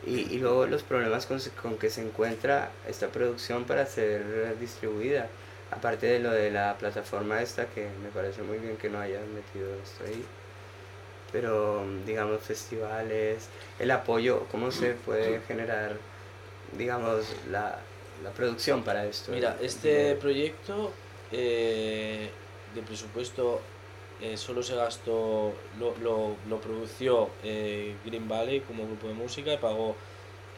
y, 0.06 0.38
luego 0.38 0.66
los 0.66 0.82
problemas 0.82 1.26
con, 1.26 1.40
con, 1.60 1.76
que 1.76 1.90
se 1.90 2.02
encuentra 2.02 2.70
esta 2.86 3.08
producción 3.08 3.64
para 3.64 3.84
ser 3.86 4.58
distribuida. 4.58 5.28
Aparte 5.70 6.06
de 6.06 6.20
lo 6.20 6.30
de 6.30 6.50
la 6.50 6.76
plataforma 6.78 7.42
esta, 7.42 7.66
que 7.66 7.88
me 8.02 8.08
parece 8.08 8.42
muy 8.42 8.58
bien 8.58 8.76
que 8.76 8.88
no 8.88 9.00
hayan 9.00 9.34
metido 9.34 9.68
esto 9.82 10.04
ahí. 10.04 10.24
Pero, 11.30 11.84
digamos, 12.06 12.40
festivales, 12.40 13.48
el 13.78 13.90
apoyo, 13.90 14.46
¿cómo 14.50 14.70
se 14.70 14.92
puede 14.94 15.40
generar, 15.40 15.96
digamos, 16.78 17.26
la, 17.50 17.78
la 18.22 18.30
producción 18.30 18.82
para 18.82 19.04
esto? 19.04 19.32
Mira, 19.32 19.58
este 19.60 20.14
proyecto 20.14 20.92
eh, 21.32 22.30
de 22.74 22.82
presupuesto 22.82 23.60
eh, 24.20 24.36
solo 24.36 24.64
se 24.64 24.74
gastó, 24.74 25.52
lo, 25.78 25.96
lo, 25.98 26.34
lo 26.48 26.60
produció 26.60 27.30
eh, 27.44 27.94
Green 28.04 28.28
Valley 28.28 28.60
como 28.60 28.84
grupo 28.84 29.06
de 29.06 29.14
música 29.14 29.54
y 29.54 29.58
pagó 29.58 29.94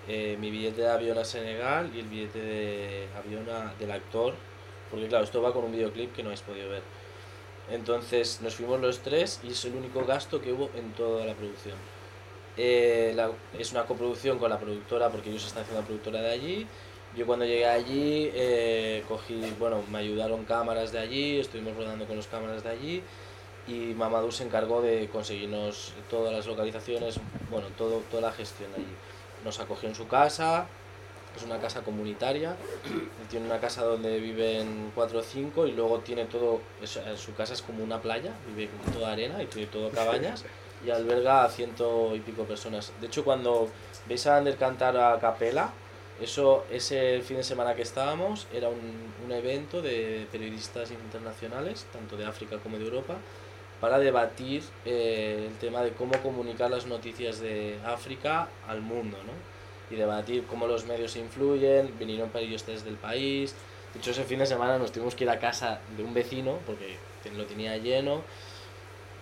eh, 0.08 0.38
mi 0.40 0.50
billete 0.50 0.80
de 0.80 0.88
avión 0.88 1.18
a 1.18 1.24
Senegal 1.26 1.90
y 1.94 2.00
el 2.00 2.06
billete 2.06 2.40
de 2.40 3.08
avión 3.18 3.46
del 3.78 3.90
actor, 3.90 4.32
porque 4.90 5.08
claro, 5.08 5.24
esto 5.24 5.42
va 5.42 5.52
con 5.52 5.64
un 5.64 5.72
videoclip 5.72 6.14
que 6.14 6.22
no 6.22 6.30
habéis 6.30 6.40
podido 6.40 6.70
ver. 6.70 6.82
Entonces 7.70 8.40
nos 8.40 8.54
fuimos 8.54 8.80
los 8.80 9.00
tres 9.00 9.40
y 9.44 9.48
es 9.48 9.64
el 9.66 9.74
único 9.74 10.06
gasto 10.06 10.40
que 10.40 10.52
hubo 10.52 10.70
en 10.74 10.92
toda 10.92 11.26
la 11.26 11.34
producción. 11.34 11.76
es 12.56 13.72
una 13.72 13.84
coproducción 13.84 14.38
con 14.38 14.48
la 14.50 14.58
productora 14.58 15.10
porque 15.10 15.30
ellos 15.30 15.46
están 15.46 15.62
haciendo 15.64 15.82
la 15.82 15.86
productora 15.86 16.22
de 16.22 16.30
allí. 16.30 16.66
Yo 17.14 17.26
cuando 17.26 17.44
llegué 17.44 17.66
allí 17.66 19.02
cogí, 19.06 19.54
bueno, 19.58 19.82
me 19.90 19.98
ayudaron 19.98 20.44
cámaras 20.44 20.92
de 20.92 20.98
allí, 20.98 21.40
estuvimos 21.40 21.76
rodando 21.76 22.06
con 22.06 22.16
las 22.16 22.26
cámaras 22.26 22.64
de 22.64 22.70
allí 22.70 23.02
y 23.70 23.94
Mamadou 23.94 24.32
se 24.32 24.44
encargó 24.44 24.82
de 24.82 25.08
conseguirnos 25.08 25.92
todas 26.10 26.32
las 26.32 26.46
localizaciones, 26.46 27.20
bueno, 27.50 27.68
todo, 27.78 28.02
toda 28.10 28.22
la 28.22 28.32
gestión 28.32 28.70
allí. 28.74 28.94
Nos 29.44 29.60
acogió 29.60 29.88
en 29.88 29.94
su 29.94 30.08
casa, 30.08 30.66
es 31.36 31.42
una 31.44 31.58
casa 31.58 31.82
comunitaria, 31.82 32.56
tiene 33.30 33.46
una 33.46 33.60
casa 33.60 33.84
donde 33.84 34.18
viven 34.18 34.90
cuatro 34.94 35.20
o 35.20 35.22
cinco 35.22 35.66
y 35.66 35.72
luego 35.72 36.00
tiene 36.00 36.24
todo, 36.24 36.60
su 37.16 37.34
casa 37.34 37.54
es 37.54 37.62
como 37.62 37.84
una 37.84 38.00
playa, 38.00 38.32
vive 38.48 38.70
con 38.84 38.92
toda 38.92 39.12
arena 39.12 39.40
y 39.42 39.46
tiene 39.46 39.68
todo 39.68 39.90
cabañas 39.90 40.44
y 40.84 40.90
alberga 40.90 41.44
a 41.44 41.48
ciento 41.48 42.16
y 42.16 42.20
pico 42.20 42.44
personas. 42.44 42.92
De 43.00 43.06
hecho, 43.06 43.22
cuando 43.22 43.68
veis 44.08 44.26
a 44.26 44.36
Ander 44.36 44.56
cantar 44.56 44.96
a 44.96 45.18
capela, 45.20 45.70
eso, 46.20 46.64
ese 46.70 47.22
fin 47.22 47.38
de 47.38 47.44
semana 47.44 47.74
que 47.74 47.82
estábamos 47.82 48.46
era 48.52 48.68
un, 48.68 49.12
un 49.24 49.32
evento 49.32 49.80
de 49.80 50.26
periodistas 50.30 50.90
internacionales, 50.90 51.86
tanto 51.92 52.16
de 52.16 52.26
África 52.26 52.58
como 52.58 52.76
de 52.76 52.84
Europa, 52.84 53.16
para 53.81 53.99
debatir 53.99 54.62
eh, 54.85 55.47
el 55.49 55.57
tema 55.59 55.83
de 55.83 55.93
cómo 55.93 56.12
comunicar 56.22 56.70
las 56.70 56.87
noticias 56.87 57.41
de 57.41 57.78
África 57.85 58.49
al 58.68 58.83
mundo. 58.83 59.16
¿no? 59.26 59.61
y 59.91 59.97
debatir 59.97 60.45
cómo 60.47 60.66
los 60.66 60.87
medios 60.87 61.16
influyen, 61.16 61.93
vinieron 61.99 62.31
periodistas 62.31 62.85
del 62.85 62.95
país. 62.95 63.55
De 63.93 63.99
hecho, 63.99 64.12
ese 64.12 64.24
fin 64.24 64.39
de 64.39 64.47
semana 64.47 64.78
nos 64.78 64.93
tuvimos 64.93 65.14
que 65.14 65.24
ir 65.24 65.31
a 65.31 65.39
casa 65.39 65.81
de 65.97 66.05
un 66.05 66.14
vecino 66.14 66.59
porque 66.64 66.97
lo 67.37 67.45
tenía 67.45 67.76
lleno 67.76 68.22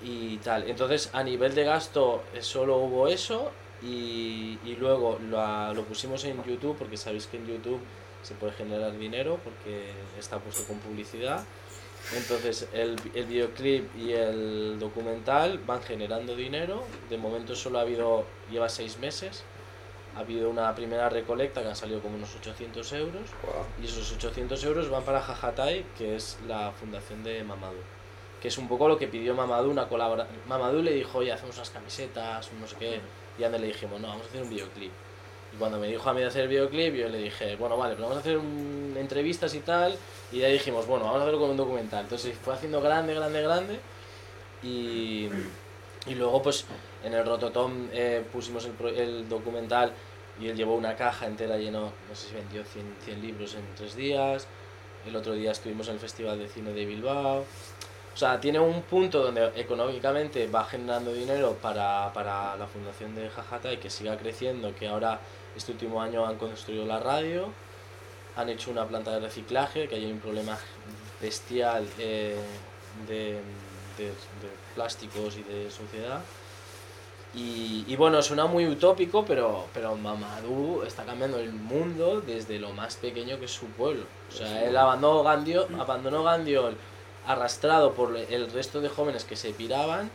y 0.03 0.37
tal. 0.39 0.69
Entonces, 0.69 1.11
a 1.15 1.23
nivel 1.23 1.55
de 1.55 1.65
gasto, 1.65 2.23
eh, 2.35 2.43
solo 2.43 2.77
hubo 2.77 3.09
eso 3.09 3.51
y, 3.83 4.59
y 4.65 4.77
luego 4.79 5.19
lo, 5.31 5.73
lo, 5.73 5.85
pusimos 5.85 6.25
en 6.25 6.43
YouTube 6.45 6.77
porque 6.77 6.97
sabéis 6.97 7.27
que 7.27 7.39
en 7.39 7.47
YouTube 7.47 7.81
se 8.23 8.35
puede 8.35 8.53
generar 8.53 8.97
dinero 8.99 9.39
porque 9.43 9.91
está 10.19 10.39
puesto 10.39 10.65
con 10.65 10.79
publicidad. 10.81 11.45
Entonces, 12.17 12.69
el, 12.73 12.97
el 13.15 13.27
videoclip 13.27 13.97
y 13.97 14.13
el 14.13 14.79
documental 14.79 15.59
van 15.59 15.83
generando 15.83 16.35
dinero. 16.35 16.85
De 17.11 17.19
momento, 17.19 17.55
solo 17.55 17.79
ha 17.79 17.83
habido, 17.83 18.25
lleva 18.51 18.69
seis 18.69 18.99
meses 18.99 19.45
ha 20.19 20.21
habido 20.21 20.51
una 20.51 20.75
primera 20.75 21.09
recolecta 21.09 21.63
que 21.63 21.69
han 21.69 21.77
salido 21.77 22.01
como 22.01 22.17
unos 22.17 22.35
800 22.35 22.93
euros 22.95 23.23
y 23.81 23.87
esos 23.87 24.11
800 24.13 24.65
euros 24.65 24.91
van 24.91 25.05
para 25.05 25.21
Jajatai, 25.21 25.85
que 25.97 26.17
es 26.17 26.39
la 26.49 26.73
fundación 26.73 27.23
de 27.23 27.45
Mamadou, 27.45 27.79
que 28.41 28.49
es 28.49 28.59
un 28.59 28.67
poco 28.67 28.89
lo 28.89 28.99
que 28.99 29.07
pidió 29.07 29.35
Mamadou, 29.35 29.71
una 29.71 29.89
colaboración. 29.89 30.37
Mamadou 30.49 30.83
le 30.83 30.93
dijo, 30.93 31.19
oye, 31.19 31.33
hacemos 31.33 31.57
unas 31.57 31.71
camisetas, 31.71 32.51
no 32.59 32.67
sé 32.67 32.77
qué, 32.77 33.01
y 33.39 33.45
a 33.45 33.49
le 33.49 33.69
dijimos, 33.69 34.01
no, 34.01 34.09
vamos 34.09 34.25
a 34.25 34.29
hacer 34.29 34.43
un 34.43 34.51
videoclip. 34.51 34.91
Cuando 35.59 35.79
me 35.79 35.89
dijo 35.89 36.09
a 36.09 36.15
mí 36.15 36.21
de 36.21 36.27
hacer 36.27 36.43
el 36.43 36.49
videoclip, 36.49 36.95
yo 36.95 37.09
le 37.09 37.19
dije, 37.19 37.57
bueno, 37.57 37.77
vale, 37.77 37.95
pero 37.95 38.09
vamos 38.09 38.19
a 38.19 38.21
hacer 38.21 38.39
entrevistas 38.97 39.55
y 39.55 39.61
tal, 39.61 39.97
y 40.33 40.43
ahí 40.43 40.53
dijimos, 40.53 40.87
bueno, 40.87 41.05
vamos 41.05 41.21
a 41.21 41.23
hacerlo 41.23 41.41
como 41.41 41.53
un 41.53 41.57
documental. 41.57 42.05
Entonces 42.05 42.37
fue 42.43 42.55
haciendo 42.55 42.81
grande, 42.81 43.15
grande, 43.15 43.43
grande, 43.43 43.81
y, 44.63 45.29
y 46.07 46.15
luego 46.15 46.43
pues 46.43 46.65
en 47.05 47.15
el 47.15 47.25
Rototom 47.25 47.89
eh, 47.93 48.25
pusimos 48.33 48.67
el, 48.67 48.97
el 48.97 49.29
documental 49.29 49.93
y 50.41 50.49
él 50.49 50.57
llevó 50.57 50.75
una 50.75 50.95
caja 50.95 51.27
entera 51.27 51.57
lleno, 51.57 51.93
no 52.09 52.15
sé 52.15 52.29
si 52.29 52.35
vendió 52.35 52.65
100, 52.65 52.97
100, 53.05 53.23
libros 53.23 53.55
en 53.55 53.63
tres 53.77 53.97
días. 53.97 54.47
El 55.07 55.17
otro 55.17 55.33
día 55.33 55.53
estuvimos 55.53 55.89
en 55.89 55.95
el 55.95 56.01
Festival 56.01 56.39
de 56.39 56.49
Cine 56.49 56.73
de 56.73 56.85
Bilbao. 56.85 57.45
O 58.15 58.17
sea, 58.17 58.41
tiene 58.41 58.59
un 58.59 58.83
punto 58.83 59.23
donde 59.23 59.53
económicamente 59.55 60.49
va 60.49 60.65
generando 60.65 61.13
dinero 61.13 61.57
para, 61.63 62.13
para 62.13 62.57
la 62.57 62.67
fundación 62.67 63.15
de 63.15 63.31
Jajata 63.31 63.73
y 63.73 63.77
que 63.77 63.91
siga 63.91 64.17
creciendo, 64.17 64.75
que 64.75 64.89
ahora 64.89 65.21
este 65.59 65.73
último 65.73 66.01
año 66.01 66.27
han 66.27 66.37
construido 66.37 66.87
la 66.87 66.99
radio, 66.99 67.53
han 68.37 68.49
hecho 68.49 68.71
una 68.71 68.87
planta 68.87 69.13
de 69.13 69.21
reciclaje, 69.21 69.89
que 69.89 69.97
hay 69.97 70.11
un 70.11 70.21
problema 70.21 70.57
bestial 71.21 71.87
eh, 71.99 72.37
de, 73.07 73.41
de, 73.99 74.05
de 74.07 74.51
plásticos 74.75 75.37
y 75.37 75.43
de 75.43 75.71
suciedad. 75.71 76.21
Y, 77.35 77.85
y, 77.87 77.97
bueno, 77.97 78.23
suena 78.23 78.47
muy 78.47 78.67
utópico, 78.67 79.25
pero, 79.25 79.67
pero 79.75 79.95
Mamadou 79.97 80.83
está 80.85 81.05
cambiando 81.05 81.39
el 81.39 81.53
mundo 81.53 82.23
desde 82.23 82.59
lo 82.59 82.73
más 82.73 82.97
pequeño 82.97 83.39
que 83.39 83.45
es 83.45 83.51
su 83.51 83.67
pueblo. 83.67 84.05
O 84.31 84.33
sea, 84.33 84.65
él 84.65 84.75
abandonó 84.77 85.23
Gandiol, 85.23 85.69
abandonó 85.79 86.23
Gandiol 86.23 86.75
arrastrado 87.27 87.93
por 87.93 88.17
el 88.17 88.51
resto 88.51 88.81
de 88.81 88.89
jóvenes 88.89 89.25
que 89.25 89.37
se 89.37 89.51
piraban, 89.53 90.11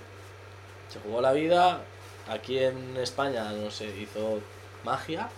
se 0.89 0.99
jugó 1.01 1.21
la 1.21 1.33
vida, 1.33 1.81
aquí 2.27 2.57
en 2.57 2.97
España, 2.97 3.51
no 3.51 3.69
sé, 3.69 3.95
hizo 3.95 4.39
magia, 4.83 5.29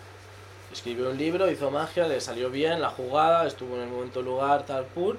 escribió 0.71 1.09
un 1.09 1.17
libro, 1.17 1.49
hizo 1.49 1.71
magia, 1.71 2.07
le 2.07 2.19
salió 2.19 2.49
bien 2.49 2.81
la 2.81 2.89
jugada, 2.89 3.47
estuvo 3.47 3.75
en 3.75 3.83
el 3.83 3.89
momento 3.89 4.21
lugar, 4.21 4.65
tal, 4.65 4.85
pur, 4.85 5.17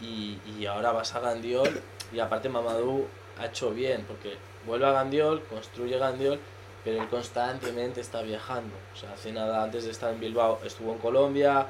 y, 0.00 0.38
y 0.58 0.66
ahora 0.66 0.92
vas 0.92 1.14
a 1.14 1.20
Gandiol, 1.20 1.80
y 2.12 2.18
aparte 2.20 2.48
Mamadou 2.48 3.06
ha 3.38 3.46
hecho 3.46 3.70
bien, 3.70 4.04
porque 4.06 4.36
vuelve 4.66 4.86
a 4.86 4.92
Gandiol, 4.92 5.42
construye 5.44 5.98
Gandiol, 5.98 6.38
pero 6.84 7.00
él 7.00 7.08
constantemente 7.08 8.00
está 8.00 8.22
viajando. 8.22 8.74
O 8.92 8.96
sea, 8.96 9.12
hace 9.12 9.32
nada 9.32 9.62
antes 9.62 9.84
de 9.84 9.90
estar 9.90 10.12
en 10.12 10.20
Bilbao 10.20 10.58
estuvo 10.64 10.92
en 10.92 10.98
Colombia, 10.98 11.66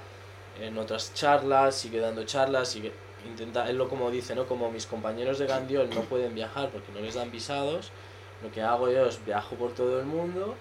en 0.60 0.76
otras 0.78 1.12
charlas, 1.14 1.74
sigue 1.74 2.00
dando 2.00 2.24
charlas, 2.24 2.68
sigue 2.68 2.92
intenta, 3.26 3.68
él 3.68 3.78
lo 3.78 3.88
como 3.88 4.10
dice, 4.10 4.34
¿no? 4.34 4.46
Como 4.46 4.70
mis 4.70 4.86
compañeros 4.86 5.38
de 5.38 5.46
Gandiol 5.46 5.90
no 5.90 6.00
pueden 6.02 6.34
viajar 6.34 6.70
porque 6.70 6.90
no 6.92 7.00
les 7.00 7.14
dan 7.14 7.30
visados, 7.30 7.90
lo 8.42 8.50
que 8.50 8.62
hago 8.62 8.90
yo 8.90 9.06
es 9.06 9.24
viajo 9.24 9.54
por 9.54 9.72
todo 9.74 10.00
el 10.00 10.06
mundo 10.06 10.56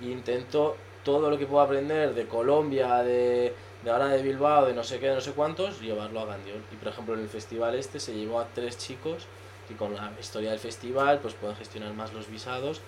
intento 0.00 0.76
todo 1.04 1.30
lo 1.30 1.38
que 1.38 1.46
puedo 1.46 1.62
aprender 1.62 2.14
de 2.14 2.26
Colombia, 2.26 3.02
de, 3.02 3.54
ahora 3.88 4.08
de 4.08 4.22
Bilbao, 4.22 4.66
de 4.66 4.74
no 4.74 4.82
sé 4.82 4.98
qué, 4.98 5.08
de 5.08 5.14
no 5.14 5.20
sé 5.20 5.32
cuántos, 5.32 5.80
llevarlo 5.80 6.20
a 6.20 6.26
Gandiol. 6.26 6.62
Y 6.72 6.76
por 6.76 6.88
ejemplo 6.88 7.14
en 7.14 7.20
el 7.20 7.28
festival 7.28 7.74
este 7.76 8.00
se 8.00 8.14
llevó 8.14 8.40
a 8.40 8.48
tres 8.48 8.76
chicos 8.76 9.26
y 9.70 9.74
con 9.74 9.94
la 9.94 10.12
historia 10.18 10.50
del 10.50 10.58
festival 10.58 11.20
pues 11.20 11.34
pueden 11.34 11.56
gestionar 11.56 11.92
más 11.94 12.12
los 12.12 12.28
visados 12.28 12.80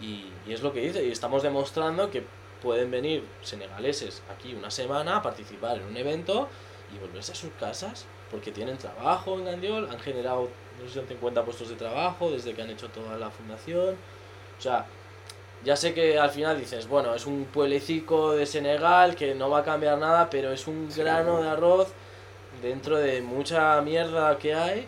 y, 0.00 0.26
y, 0.46 0.52
es 0.52 0.62
lo 0.62 0.72
que 0.72 0.80
dice 0.80 1.04
y 1.04 1.10
estamos 1.10 1.42
demostrando 1.42 2.10
que 2.10 2.24
pueden 2.62 2.90
venir 2.90 3.24
senegaleses 3.42 4.22
aquí 4.30 4.54
una 4.54 4.70
semana 4.70 5.16
a 5.16 5.22
participar 5.22 5.78
en 5.78 5.84
un 5.84 5.96
evento 5.96 6.48
y 6.94 6.98
volverse 6.98 7.32
a 7.32 7.34
sus 7.34 7.50
casas 7.58 8.06
porque 8.30 8.52
tienen 8.52 8.76
trabajo 8.76 9.38
en 9.38 9.44
Gandiol, 9.44 9.88
han 9.90 9.98
generado 9.98 10.48
no 10.82 10.88
sé 10.88 11.04
50 11.06 11.44
puestos 11.44 11.68
de 11.68 11.76
trabajo 11.76 12.30
desde 12.30 12.54
que 12.54 12.62
han 12.62 12.70
hecho 12.70 12.88
toda 12.88 13.16
la 13.18 13.30
fundación 13.30 13.96
o 14.58 14.62
sea 14.62 14.86
ya 15.66 15.74
sé 15.74 15.92
que 15.92 16.16
al 16.16 16.30
final 16.30 16.60
dices, 16.60 16.86
bueno, 16.86 17.12
es 17.12 17.26
un 17.26 17.46
pueblecico 17.46 18.36
de 18.36 18.46
Senegal 18.46 19.16
que 19.16 19.34
no 19.34 19.50
va 19.50 19.58
a 19.58 19.64
cambiar 19.64 19.98
nada, 19.98 20.30
pero 20.30 20.52
es 20.52 20.68
un 20.68 20.88
grano 20.96 21.42
de 21.42 21.48
arroz 21.48 21.88
dentro 22.62 22.96
de 22.98 23.20
mucha 23.20 23.80
mierda 23.80 24.38
que 24.38 24.54
hay 24.54 24.86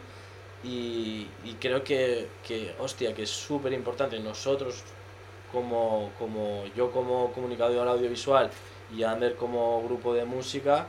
y, 0.63 1.27
y 1.43 1.57
creo 1.59 1.83
que, 1.83 2.29
que, 2.47 2.77
hostia, 2.79 3.13
que 3.13 3.25
es 3.25 3.31
súper 3.31 3.73
importante 3.73 4.21
nosotros 4.21 4.85
como, 5.51 6.13
como 6.17 6.65
yo 6.77 6.93
como 6.93 7.33
comunicador 7.33 7.89
audiovisual 7.89 8.49
y 8.97 9.03
Ander 9.03 9.35
como 9.35 9.83
grupo 9.83 10.15
de 10.15 10.27
música, 10.27 10.87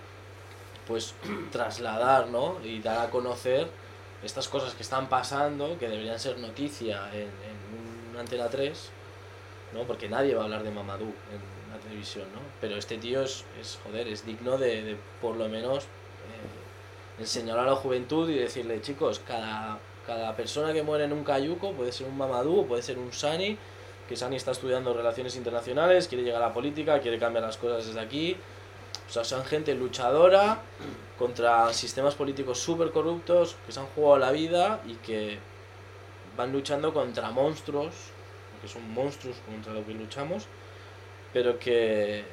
pues 0.88 1.16
trasladar 1.52 2.28
¿no? 2.28 2.58
y 2.64 2.80
dar 2.80 3.08
a 3.08 3.10
conocer 3.10 3.68
estas 4.22 4.48
cosas 4.50 4.76
que 4.76 4.84
están 4.84 5.10
pasando, 5.10 5.80
que 5.80 5.90
deberían 5.90 6.20
ser 6.20 6.38
noticia 6.38 7.10
en, 7.12 7.22
en 7.22 8.12
una 8.12 8.20
Antena 8.20 8.50
3, 8.50 8.92
¿no? 9.74 9.84
porque 9.84 10.10
nadie 10.10 10.36
va 10.36 10.42
a 10.42 10.44
hablar 10.46 10.64
de 10.64 10.72
Mamadou 10.72 11.08
en 11.08 11.72
la 11.72 11.80
televisión, 11.80 12.26
¿no? 12.34 12.40
pero 12.60 12.76
este 12.78 12.98
tío 12.98 13.24
es, 13.24 13.46
es 13.60 13.80
joder, 13.84 14.08
es 14.08 14.26
digno 14.26 14.58
de, 14.58 14.98
por 15.22 15.36
lo 15.36 15.48
menos 15.48 15.88
enseñar 17.20 17.60
a 17.60 17.66
la 17.66 17.76
juventud 17.76 18.30
y 18.30 18.36
decirle, 18.36 18.82
chicos, 18.82 19.22
cada, 19.28 19.78
cada 20.06 20.36
persona 20.36 20.74
que 20.74 20.84
muere 20.84 21.04
en 21.04 21.14
un 21.14 21.24
cayuco 21.24 21.74
puede 21.74 21.92
ser 21.92 22.08
un 22.08 22.18
mamadú, 22.18 22.66
puede 22.66 22.82
ser 22.82 22.98
un 22.98 23.12
Sani, 23.12 23.58
que 24.08 24.16
Sani 24.16 24.38
está 24.38 24.52
estudiando 24.52 24.94
relaciones 24.94 25.36
internacionales, 25.36 26.08
quiere 26.08 26.24
llegar 26.24 26.42
a 26.42 26.48
la 26.48 26.54
política, 26.54 27.00
quiere 27.00 27.20
cambiar 27.20 27.44
las 27.44 27.58
cosas 27.58 27.86
desde 27.86 28.00
aquí. 28.00 28.36
O 29.08 29.12
sea, 29.12 29.24
son 29.24 29.46
gente 29.46 29.76
luchadora 29.76 30.62
contra 31.18 31.72
sistemas 31.74 32.16
políticos 32.16 32.60
súper 32.60 32.92
corruptos 32.92 33.56
que 33.66 33.72
se 33.72 33.80
han 33.80 33.88
jugado 33.88 34.18
la 34.18 34.32
vida 34.32 34.82
y 34.88 34.94
que 34.96 35.38
van 36.38 36.52
luchando 36.52 36.94
contra 36.94 37.30
monstruos, 37.32 37.94
que 38.62 38.68
son 38.68 38.90
monstruos 38.94 39.38
contra 39.46 39.74
los 39.74 39.86
que 39.86 39.94
luchamos, 39.94 40.48
pero 41.34 41.60
que, 41.60 42.24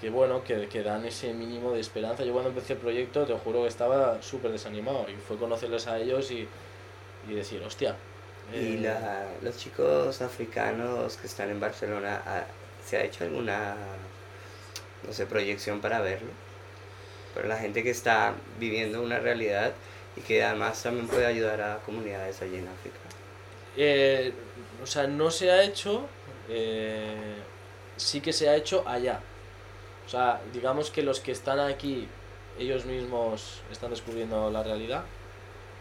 que 0.00 0.10
bueno, 0.10 0.42
que, 0.44 0.68
que, 0.68 0.82
dan 0.82 1.04
ese 1.04 1.32
mínimo 1.32 1.72
de 1.72 1.80
esperanza. 1.80 2.24
Yo 2.24 2.32
cuando 2.32 2.50
empecé 2.50 2.74
el 2.74 2.78
proyecto, 2.78 3.24
te 3.24 3.34
juro 3.34 3.62
que 3.62 3.68
estaba 3.68 4.22
súper 4.22 4.52
desanimado 4.52 5.06
y 5.08 5.14
fue 5.14 5.36
conocerles 5.36 5.86
a 5.86 5.98
ellos 5.98 6.30
y, 6.30 6.48
y 7.28 7.34
decir, 7.34 7.62
hostia. 7.62 7.96
Eh... 8.52 8.74
¿Y 8.74 8.78
la, 8.78 9.26
los 9.42 9.56
chicos 9.56 10.20
africanos 10.22 11.16
que 11.16 11.26
están 11.26 11.50
en 11.50 11.60
Barcelona, 11.60 12.22
se 12.84 12.96
ha 12.96 13.04
hecho 13.04 13.24
alguna, 13.24 13.76
no 15.06 15.12
sé, 15.12 15.26
proyección 15.26 15.80
para 15.80 16.00
verlo? 16.00 16.30
Pero 17.34 17.48
la 17.48 17.56
gente 17.56 17.82
que 17.82 17.90
está 17.90 18.34
viviendo 18.58 19.02
una 19.02 19.18
realidad 19.18 19.72
y 20.16 20.20
que 20.20 20.42
además 20.42 20.82
también 20.82 21.08
puede 21.08 21.26
ayudar 21.26 21.60
a 21.62 21.78
comunidades 21.78 22.42
allí 22.42 22.56
en 22.56 22.68
África. 22.68 22.98
Eh, 23.76 24.32
o 24.82 24.86
sea, 24.86 25.06
no 25.06 25.30
se 25.30 25.50
ha 25.50 25.62
hecho, 25.62 26.06
eh, 26.48 27.36
sí 27.96 28.20
que 28.20 28.32
se 28.32 28.48
ha 28.48 28.56
hecho 28.56 28.84
allá. 28.86 29.20
O 30.06 30.08
sea, 30.08 30.40
digamos 30.52 30.90
que 30.90 31.02
los 31.02 31.20
que 31.20 31.32
están 31.32 31.60
aquí, 31.60 32.08
ellos 32.58 32.84
mismos 32.84 33.60
están 33.70 33.90
descubriendo 33.90 34.50
la 34.50 34.62
realidad. 34.62 35.04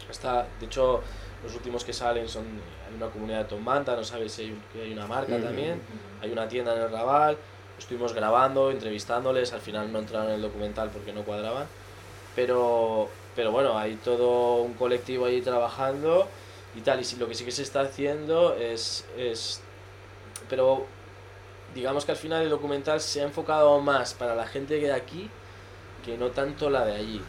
Está, 0.10 0.48
de 0.60 0.66
hecho, 0.66 1.02
los 1.44 1.56
últimos 1.56 1.84
que 1.84 1.94
salen 1.94 2.30
son, 2.30 2.46
hay 2.88 2.96
una 2.96 3.08
comunidad 3.08 3.40
de 3.40 3.46
Tomanta, 3.46 3.96
no 3.96 4.04
sabes 4.04 4.34
si 4.34 4.44
hay, 4.44 4.62
hay 4.82 4.94
una 4.94 5.08
marca 5.08 5.40
también, 5.40 5.82
hay 6.22 6.32
una 6.32 6.48
tienda 6.48 6.76
en 6.76 6.84
el 6.84 6.92
Raval, 6.92 7.38
estuvimos 7.78 8.14
grabando, 8.14 8.72
entrevistándoles, 8.72 9.54
al 9.54 9.62
final 9.62 9.92
no 9.92 10.00
entraron 10.00 10.30
en 10.30 10.36
el 10.36 10.42
documental 10.42 10.90
porque 10.92 11.14
no 11.14 11.24
cuadraban, 11.24 11.66
pero, 12.36 13.10
pero 13.36 13.52
bueno, 13.52 13.78
hay 13.78 13.96
todo 13.96 14.62
un 14.62 14.74
colectivo 14.74 15.26
ahí 15.26 15.42
trabajando 15.42 16.28
y 16.76 16.82
tal, 16.82 17.02
y 17.02 17.16
lo 17.18 17.28
que 17.28 17.36
sí 17.36 17.44
que 17.44 17.52
se 17.52 17.64
está 17.64 17.82
haciendo 17.82 18.56
es, 18.56 19.06
es 19.18 19.62
pero 20.50 20.86
digamos 21.74 22.06
que 22.06 22.12
al 22.12 22.18
final 22.18 22.44
el 22.44 22.50
documental 22.50 23.02
se 23.02 23.22
ha 23.22 23.24
enfocado 23.24 23.80
más 23.80 24.14
para 24.14 24.36
la 24.36 24.48
gente 24.48 24.76
de 24.76 24.92
aquí 24.92 25.30
que 26.06 26.18
no 26.18 26.32
tanto 26.32 26.70
la 26.70 26.86
de 26.86 26.96
allí. 26.96 27.22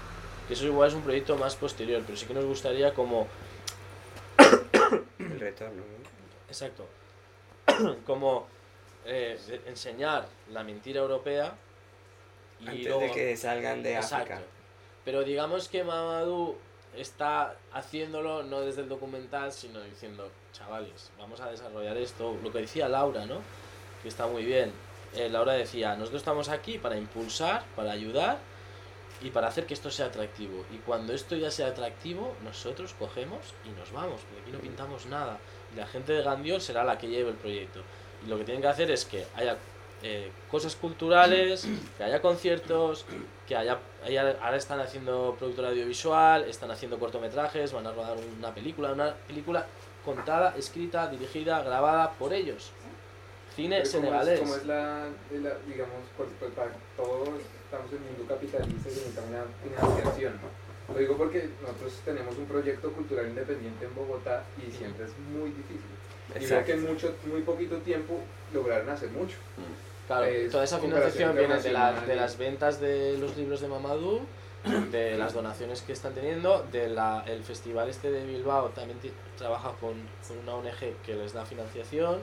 Que 0.49 0.55
eso 0.55 0.67
igual 0.67 0.89
es 0.89 0.95
un 0.95 1.03
proyecto 1.03 1.37
más 1.37 1.57
posterior, 1.57 2.03
pero 2.05 2.17
sí 2.17 2.27
que 2.27 2.35
nos 2.35 2.45
gustaría 2.45 2.95
como... 2.95 3.29
El 5.19 5.39
¿no? 5.39 5.83
Exacto. 6.49 6.87
como 8.07 8.47
eh, 9.05 9.39
enseñar 9.67 10.27
la 10.51 10.63
mentira 10.63 11.01
europea 11.01 11.55
y 12.61 12.69
Antes 12.69 13.01
de 13.01 13.11
que 13.13 13.37
salgan 13.37 13.83
de 13.83 13.97
África. 13.97 14.41
Pero 15.05 15.25
digamos 15.25 15.69
que 15.69 15.83
Mamadou 15.83 16.57
está 16.97 17.57
haciéndolo 17.73 18.43
no 18.43 18.61
desde 18.61 18.83
el 18.83 18.89
documental, 18.89 19.53
sino 19.53 19.81
diciendo, 19.81 20.31
chavales, 20.53 21.11
vamos 21.19 21.41
a 21.41 21.51
desarrollar 21.51 21.97
esto. 21.97 22.37
Lo 22.43 22.53
que 22.53 22.61
decía 22.61 22.89
Laura, 22.89 23.27
¿no? 23.27 23.41
Que 24.03 24.09
está 24.09 24.27
muy 24.27 24.45
bien. 24.45 24.73
Eh, 25.15 25.29
Laura 25.29 25.53
decía, 25.53 25.95
nosotros 25.97 26.21
estamos 26.21 26.49
aquí 26.49 26.79
para 26.79 26.97
impulsar, 26.97 27.65
para 27.77 27.93
ayudar 27.93 28.39
y 29.21 29.31
para 29.31 29.49
hacer 29.49 29.67
que 29.67 29.75
esto 29.75 29.91
sea 29.91 30.07
atractivo. 30.07 30.65
Y 30.73 30.79
cuando 30.79 31.13
esto 31.13 31.37
ya 31.37 31.51
sea 31.51 31.69
atractivo, 31.69 32.35
nosotros 32.45 32.95
cogemos 32.99 33.41
y 33.65 33.71
nos 33.79 33.93
vamos, 33.93 34.21
porque 34.23 34.43
aquí 34.43 34.53
no 34.53 34.59
pintamos 34.59 35.07
nada. 35.07 35.39
Y 35.73 35.77
la 35.77 35.87
gente 35.87 36.13
de 36.13 36.23
Gandiol 36.23 36.61
será 36.61 36.85
la 36.85 36.99
que 36.99 37.09
lleve 37.09 37.31
el 37.31 37.37
proyecto. 37.37 37.83
Y 38.25 38.29
lo 38.29 38.39
que 38.39 38.45
tienen 38.45 38.63
que 38.63 38.69
hacer 38.69 38.91
es 38.91 39.05
que 39.05 39.27
haya 39.35 39.57
eh, 40.03 40.31
cosas 40.51 40.75
culturales, 40.75 41.67
que 41.97 42.05
haya 42.05 42.21
conciertos, 42.21 43.05
que 43.47 43.57
haya, 43.57 43.79
ahora 44.41 44.57
están 44.57 44.81
haciendo 44.81 45.37
productora 45.39 45.69
audiovisual, 45.69 46.45
están 46.45 46.71
haciendo 46.71 46.99
cortometrajes, 46.99 47.73
van 47.73 47.87
a 47.87 47.93
rodar 47.93 48.17
una 48.39 48.53
película, 48.55 48.93
una 48.93 49.15
película 49.15 49.67
contada, 50.05 50.55
escrita, 50.57 51.09
dirigida, 51.09 51.63
grabada 51.63 52.11
por 52.13 52.33
ellos. 52.33 52.73
Cine 53.55 53.85
senegalés. 53.85 54.41
Como 54.41 54.57
es 54.57 54.67
la, 54.67 55.07
digamos, 55.31 56.01
por, 56.17 56.27
para 56.51 56.73
todos 56.97 57.29
estamos 57.65 57.93
en 57.93 57.99
el 57.99 58.05
mundo 58.05 58.25
capitalista 58.27 58.71
y 58.71 58.89
necesitamos 58.89 59.31
una 59.31 59.81
financiación. 59.81 60.35
Lo 60.93 60.99
digo 60.99 61.17
porque 61.17 61.49
nosotros 61.63 61.93
tenemos 62.05 62.37
un 62.37 62.47
proyecto 62.47 62.91
cultural 62.93 63.29
independiente 63.29 63.85
en 63.85 63.95
Bogotá 63.95 64.45
y 64.59 64.71
siempre 64.71 65.07
es 65.07 65.13
muy 65.33 65.51
difícil. 65.51 65.93
Y 66.41 66.47
veo 66.47 66.65
que 66.65 66.73
en 66.73 66.85
mucho, 66.85 67.15
muy 67.27 67.43
poquito 67.43 67.77
tiempo 67.79 68.21
lograron 68.53 68.89
hacer 68.91 69.11
mucho. 69.11 69.37
Claro, 70.07 70.27
toda 70.51 70.65
esa 70.65 70.79
financiación 70.79 71.37
viene 71.37 71.57
de, 71.57 71.71
de 72.07 72.17
las 72.17 72.37
ventas 72.37 72.81
de 72.81 73.17
los 73.19 73.37
libros 73.37 73.61
de 73.61 73.69
Mamadou, 73.69 74.21
de 74.91 75.17
las 75.17 75.33
donaciones 75.33 75.83
que 75.83 75.93
están 75.93 76.13
teniendo, 76.13 76.65
del 76.71 76.97
el 77.27 77.43
festival 77.43 77.89
este 77.89 78.11
de 78.11 78.25
Bilbao 78.25 78.69
también 78.71 78.99
trabaja 79.37 79.73
con, 79.81 79.95
con 80.27 80.39
una 80.39 80.55
ONG 80.55 81.03
que 81.05 81.15
les 81.15 81.33
da 81.33 81.45
financiación, 81.45 82.21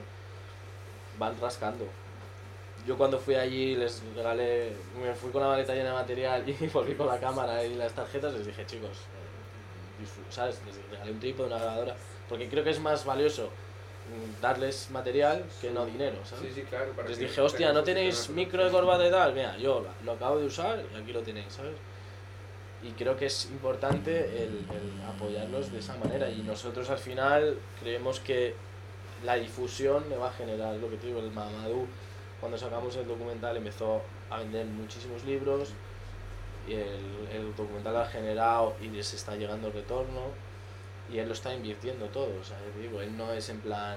van 1.18 1.38
rascando. 1.40 1.86
Yo 2.86 2.96
cuando 2.96 3.18
fui 3.18 3.34
allí 3.34 3.76
les 3.76 4.02
regalé, 4.16 4.72
me 4.98 5.14
fui 5.14 5.30
con 5.30 5.42
la 5.42 5.48
maleta 5.48 5.74
llena 5.74 5.90
de 5.90 5.94
material 5.94 6.48
y 6.48 6.66
volví 6.72 6.94
con 6.94 7.08
la 7.08 7.18
cámara 7.18 7.62
y 7.64 7.74
las 7.74 7.92
tarjetas, 7.92 8.32
les 8.32 8.46
dije 8.46 8.64
chicos, 8.66 8.90
eh, 8.90 10.06
¿sabes? 10.30 10.60
Les 10.66 10.76
regalé 10.90 11.12
un 11.12 11.20
trípode, 11.20 11.48
una 11.48 11.58
grabadora, 11.58 11.96
porque 12.28 12.48
creo 12.48 12.64
que 12.64 12.70
es 12.70 12.80
más 12.80 13.04
valioso 13.04 13.50
darles 14.40 14.90
material 14.90 15.44
que 15.60 15.70
no 15.70 15.86
dinero, 15.86 16.16
¿sabes? 16.24 16.52
Sí, 16.54 16.60
sí, 16.60 16.66
claro. 16.68 16.92
Les 17.06 17.18
dije, 17.18 17.40
hostia, 17.40 17.72
¿no 17.72 17.82
tenéis 17.82 18.28
micro 18.30 18.64
de 18.64 18.70
corbata 18.70 19.06
y 19.06 19.10
tal? 19.10 19.34
Mira, 19.34 19.56
yo 19.58 19.84
lo 20.04 20.12
acabo 20.12 20.38
de 20.38 20.46
usar 20.46 20.82
y 20.92 20.96
aquí 20.96 21.12
lo 21.12 21.20
tenéis, 21.20 21.52
¿sabes? 21.52 21.74
Y 22.82 22.92
creo 22.92 23.16
que 23.16 23.26
es 23.26 23.46
importante 23.46 24.42
el, 24.42 24.64
apoyarlos 25.06 25.70
de 25.70 25.80
esa 25.80 25.96
manera 25.96 26.30
y 26.30 26.42
nosotros 26.42 26.88
al 26.88 26.98
final 26.98 27.58
creemos 27.80 28.20
que 28.20 28.54
la 29.24 29.34
difusión 29.34 30.08
me 30.08 30.16
va 30.16 30.28
a 30.28 30.32
generar, 30.32 30.74
lo 30.76 30.88
que 30.88 30.96
te 30.96 31.08
digo, 31.08 31.20
el 31.20 31.30
Mamadou, 31.30 31.86
cuando 32.40 32.56
sacamos 32.56 32.96
el 32.96 33.06
documental 33.06 33.56
empezó 33.58 34.02
a 34.30 34.38
vender 34.38 34.64
muchísimos 34.64 35.24
libros 35.24 35.74
y 36.66 36.72
el, 36.72 37.28
el 37.34 37.54
documental 37.54 37.96
ha 37.98 38.06
generado 38.06 38.74
y 38.80 38.88
les 38.88 39.12
está 39.12 39.36
llegando 39.36 39.68
el 39.68 39.74
retorno 39.74 40.49
y 41.12 41.18
él 41.18 41.28
lo 41.28 41.34
está 41.34 41.52
invirtiendo 41.54 42.06
todo, 42.06 42.30
o 42.40 42.44
sea, 42.44 42.56
digo, 42.80 43.00
él 43.00 43.16
no 43.16 43.32
es 43.32 43.48
en 43.48 43.60
plan, 43.60 43.96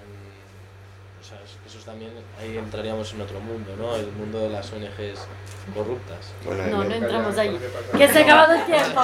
o 1.21 1.23
sea, 1.23 1.39
eso 1.65 1.79
también, 1.85 2.11
ahí 2.39 2.57
entraríamos 2.57 3.13
en 3.13 3.21
otro 3.21 3.39
mundo, 3.39 3.75
¿no? 3.77 3.95
El 3.95 4.11
mundo 4.11 4.39
de 4.39 4.49
las 4.49 4.71
ONGs 4.73 5.27
corruptas. 5.73 6.33
no, 6.69 6.83
no 6.83 6.93
entramos 6.93 7.37
ahí. 7.37 7.57
Que 7.97 8.07
se 8.09 8.19
ha 8.19 8.23
acabado 8.23 8.53
el 8.55 8.65
tiempo. 8.65 9.01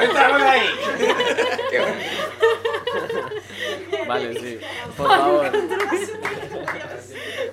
¡Entramos 0.00 0.42
ahí! 0.42 0.68
vale, 4.06 4.40
sí, 4.40 4.60
por 4.96 5.08
favor. 5.08 5.52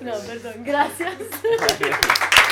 No, 0.00 0.12
perdón, 0.20 0.62
gracias. 0.64 1.14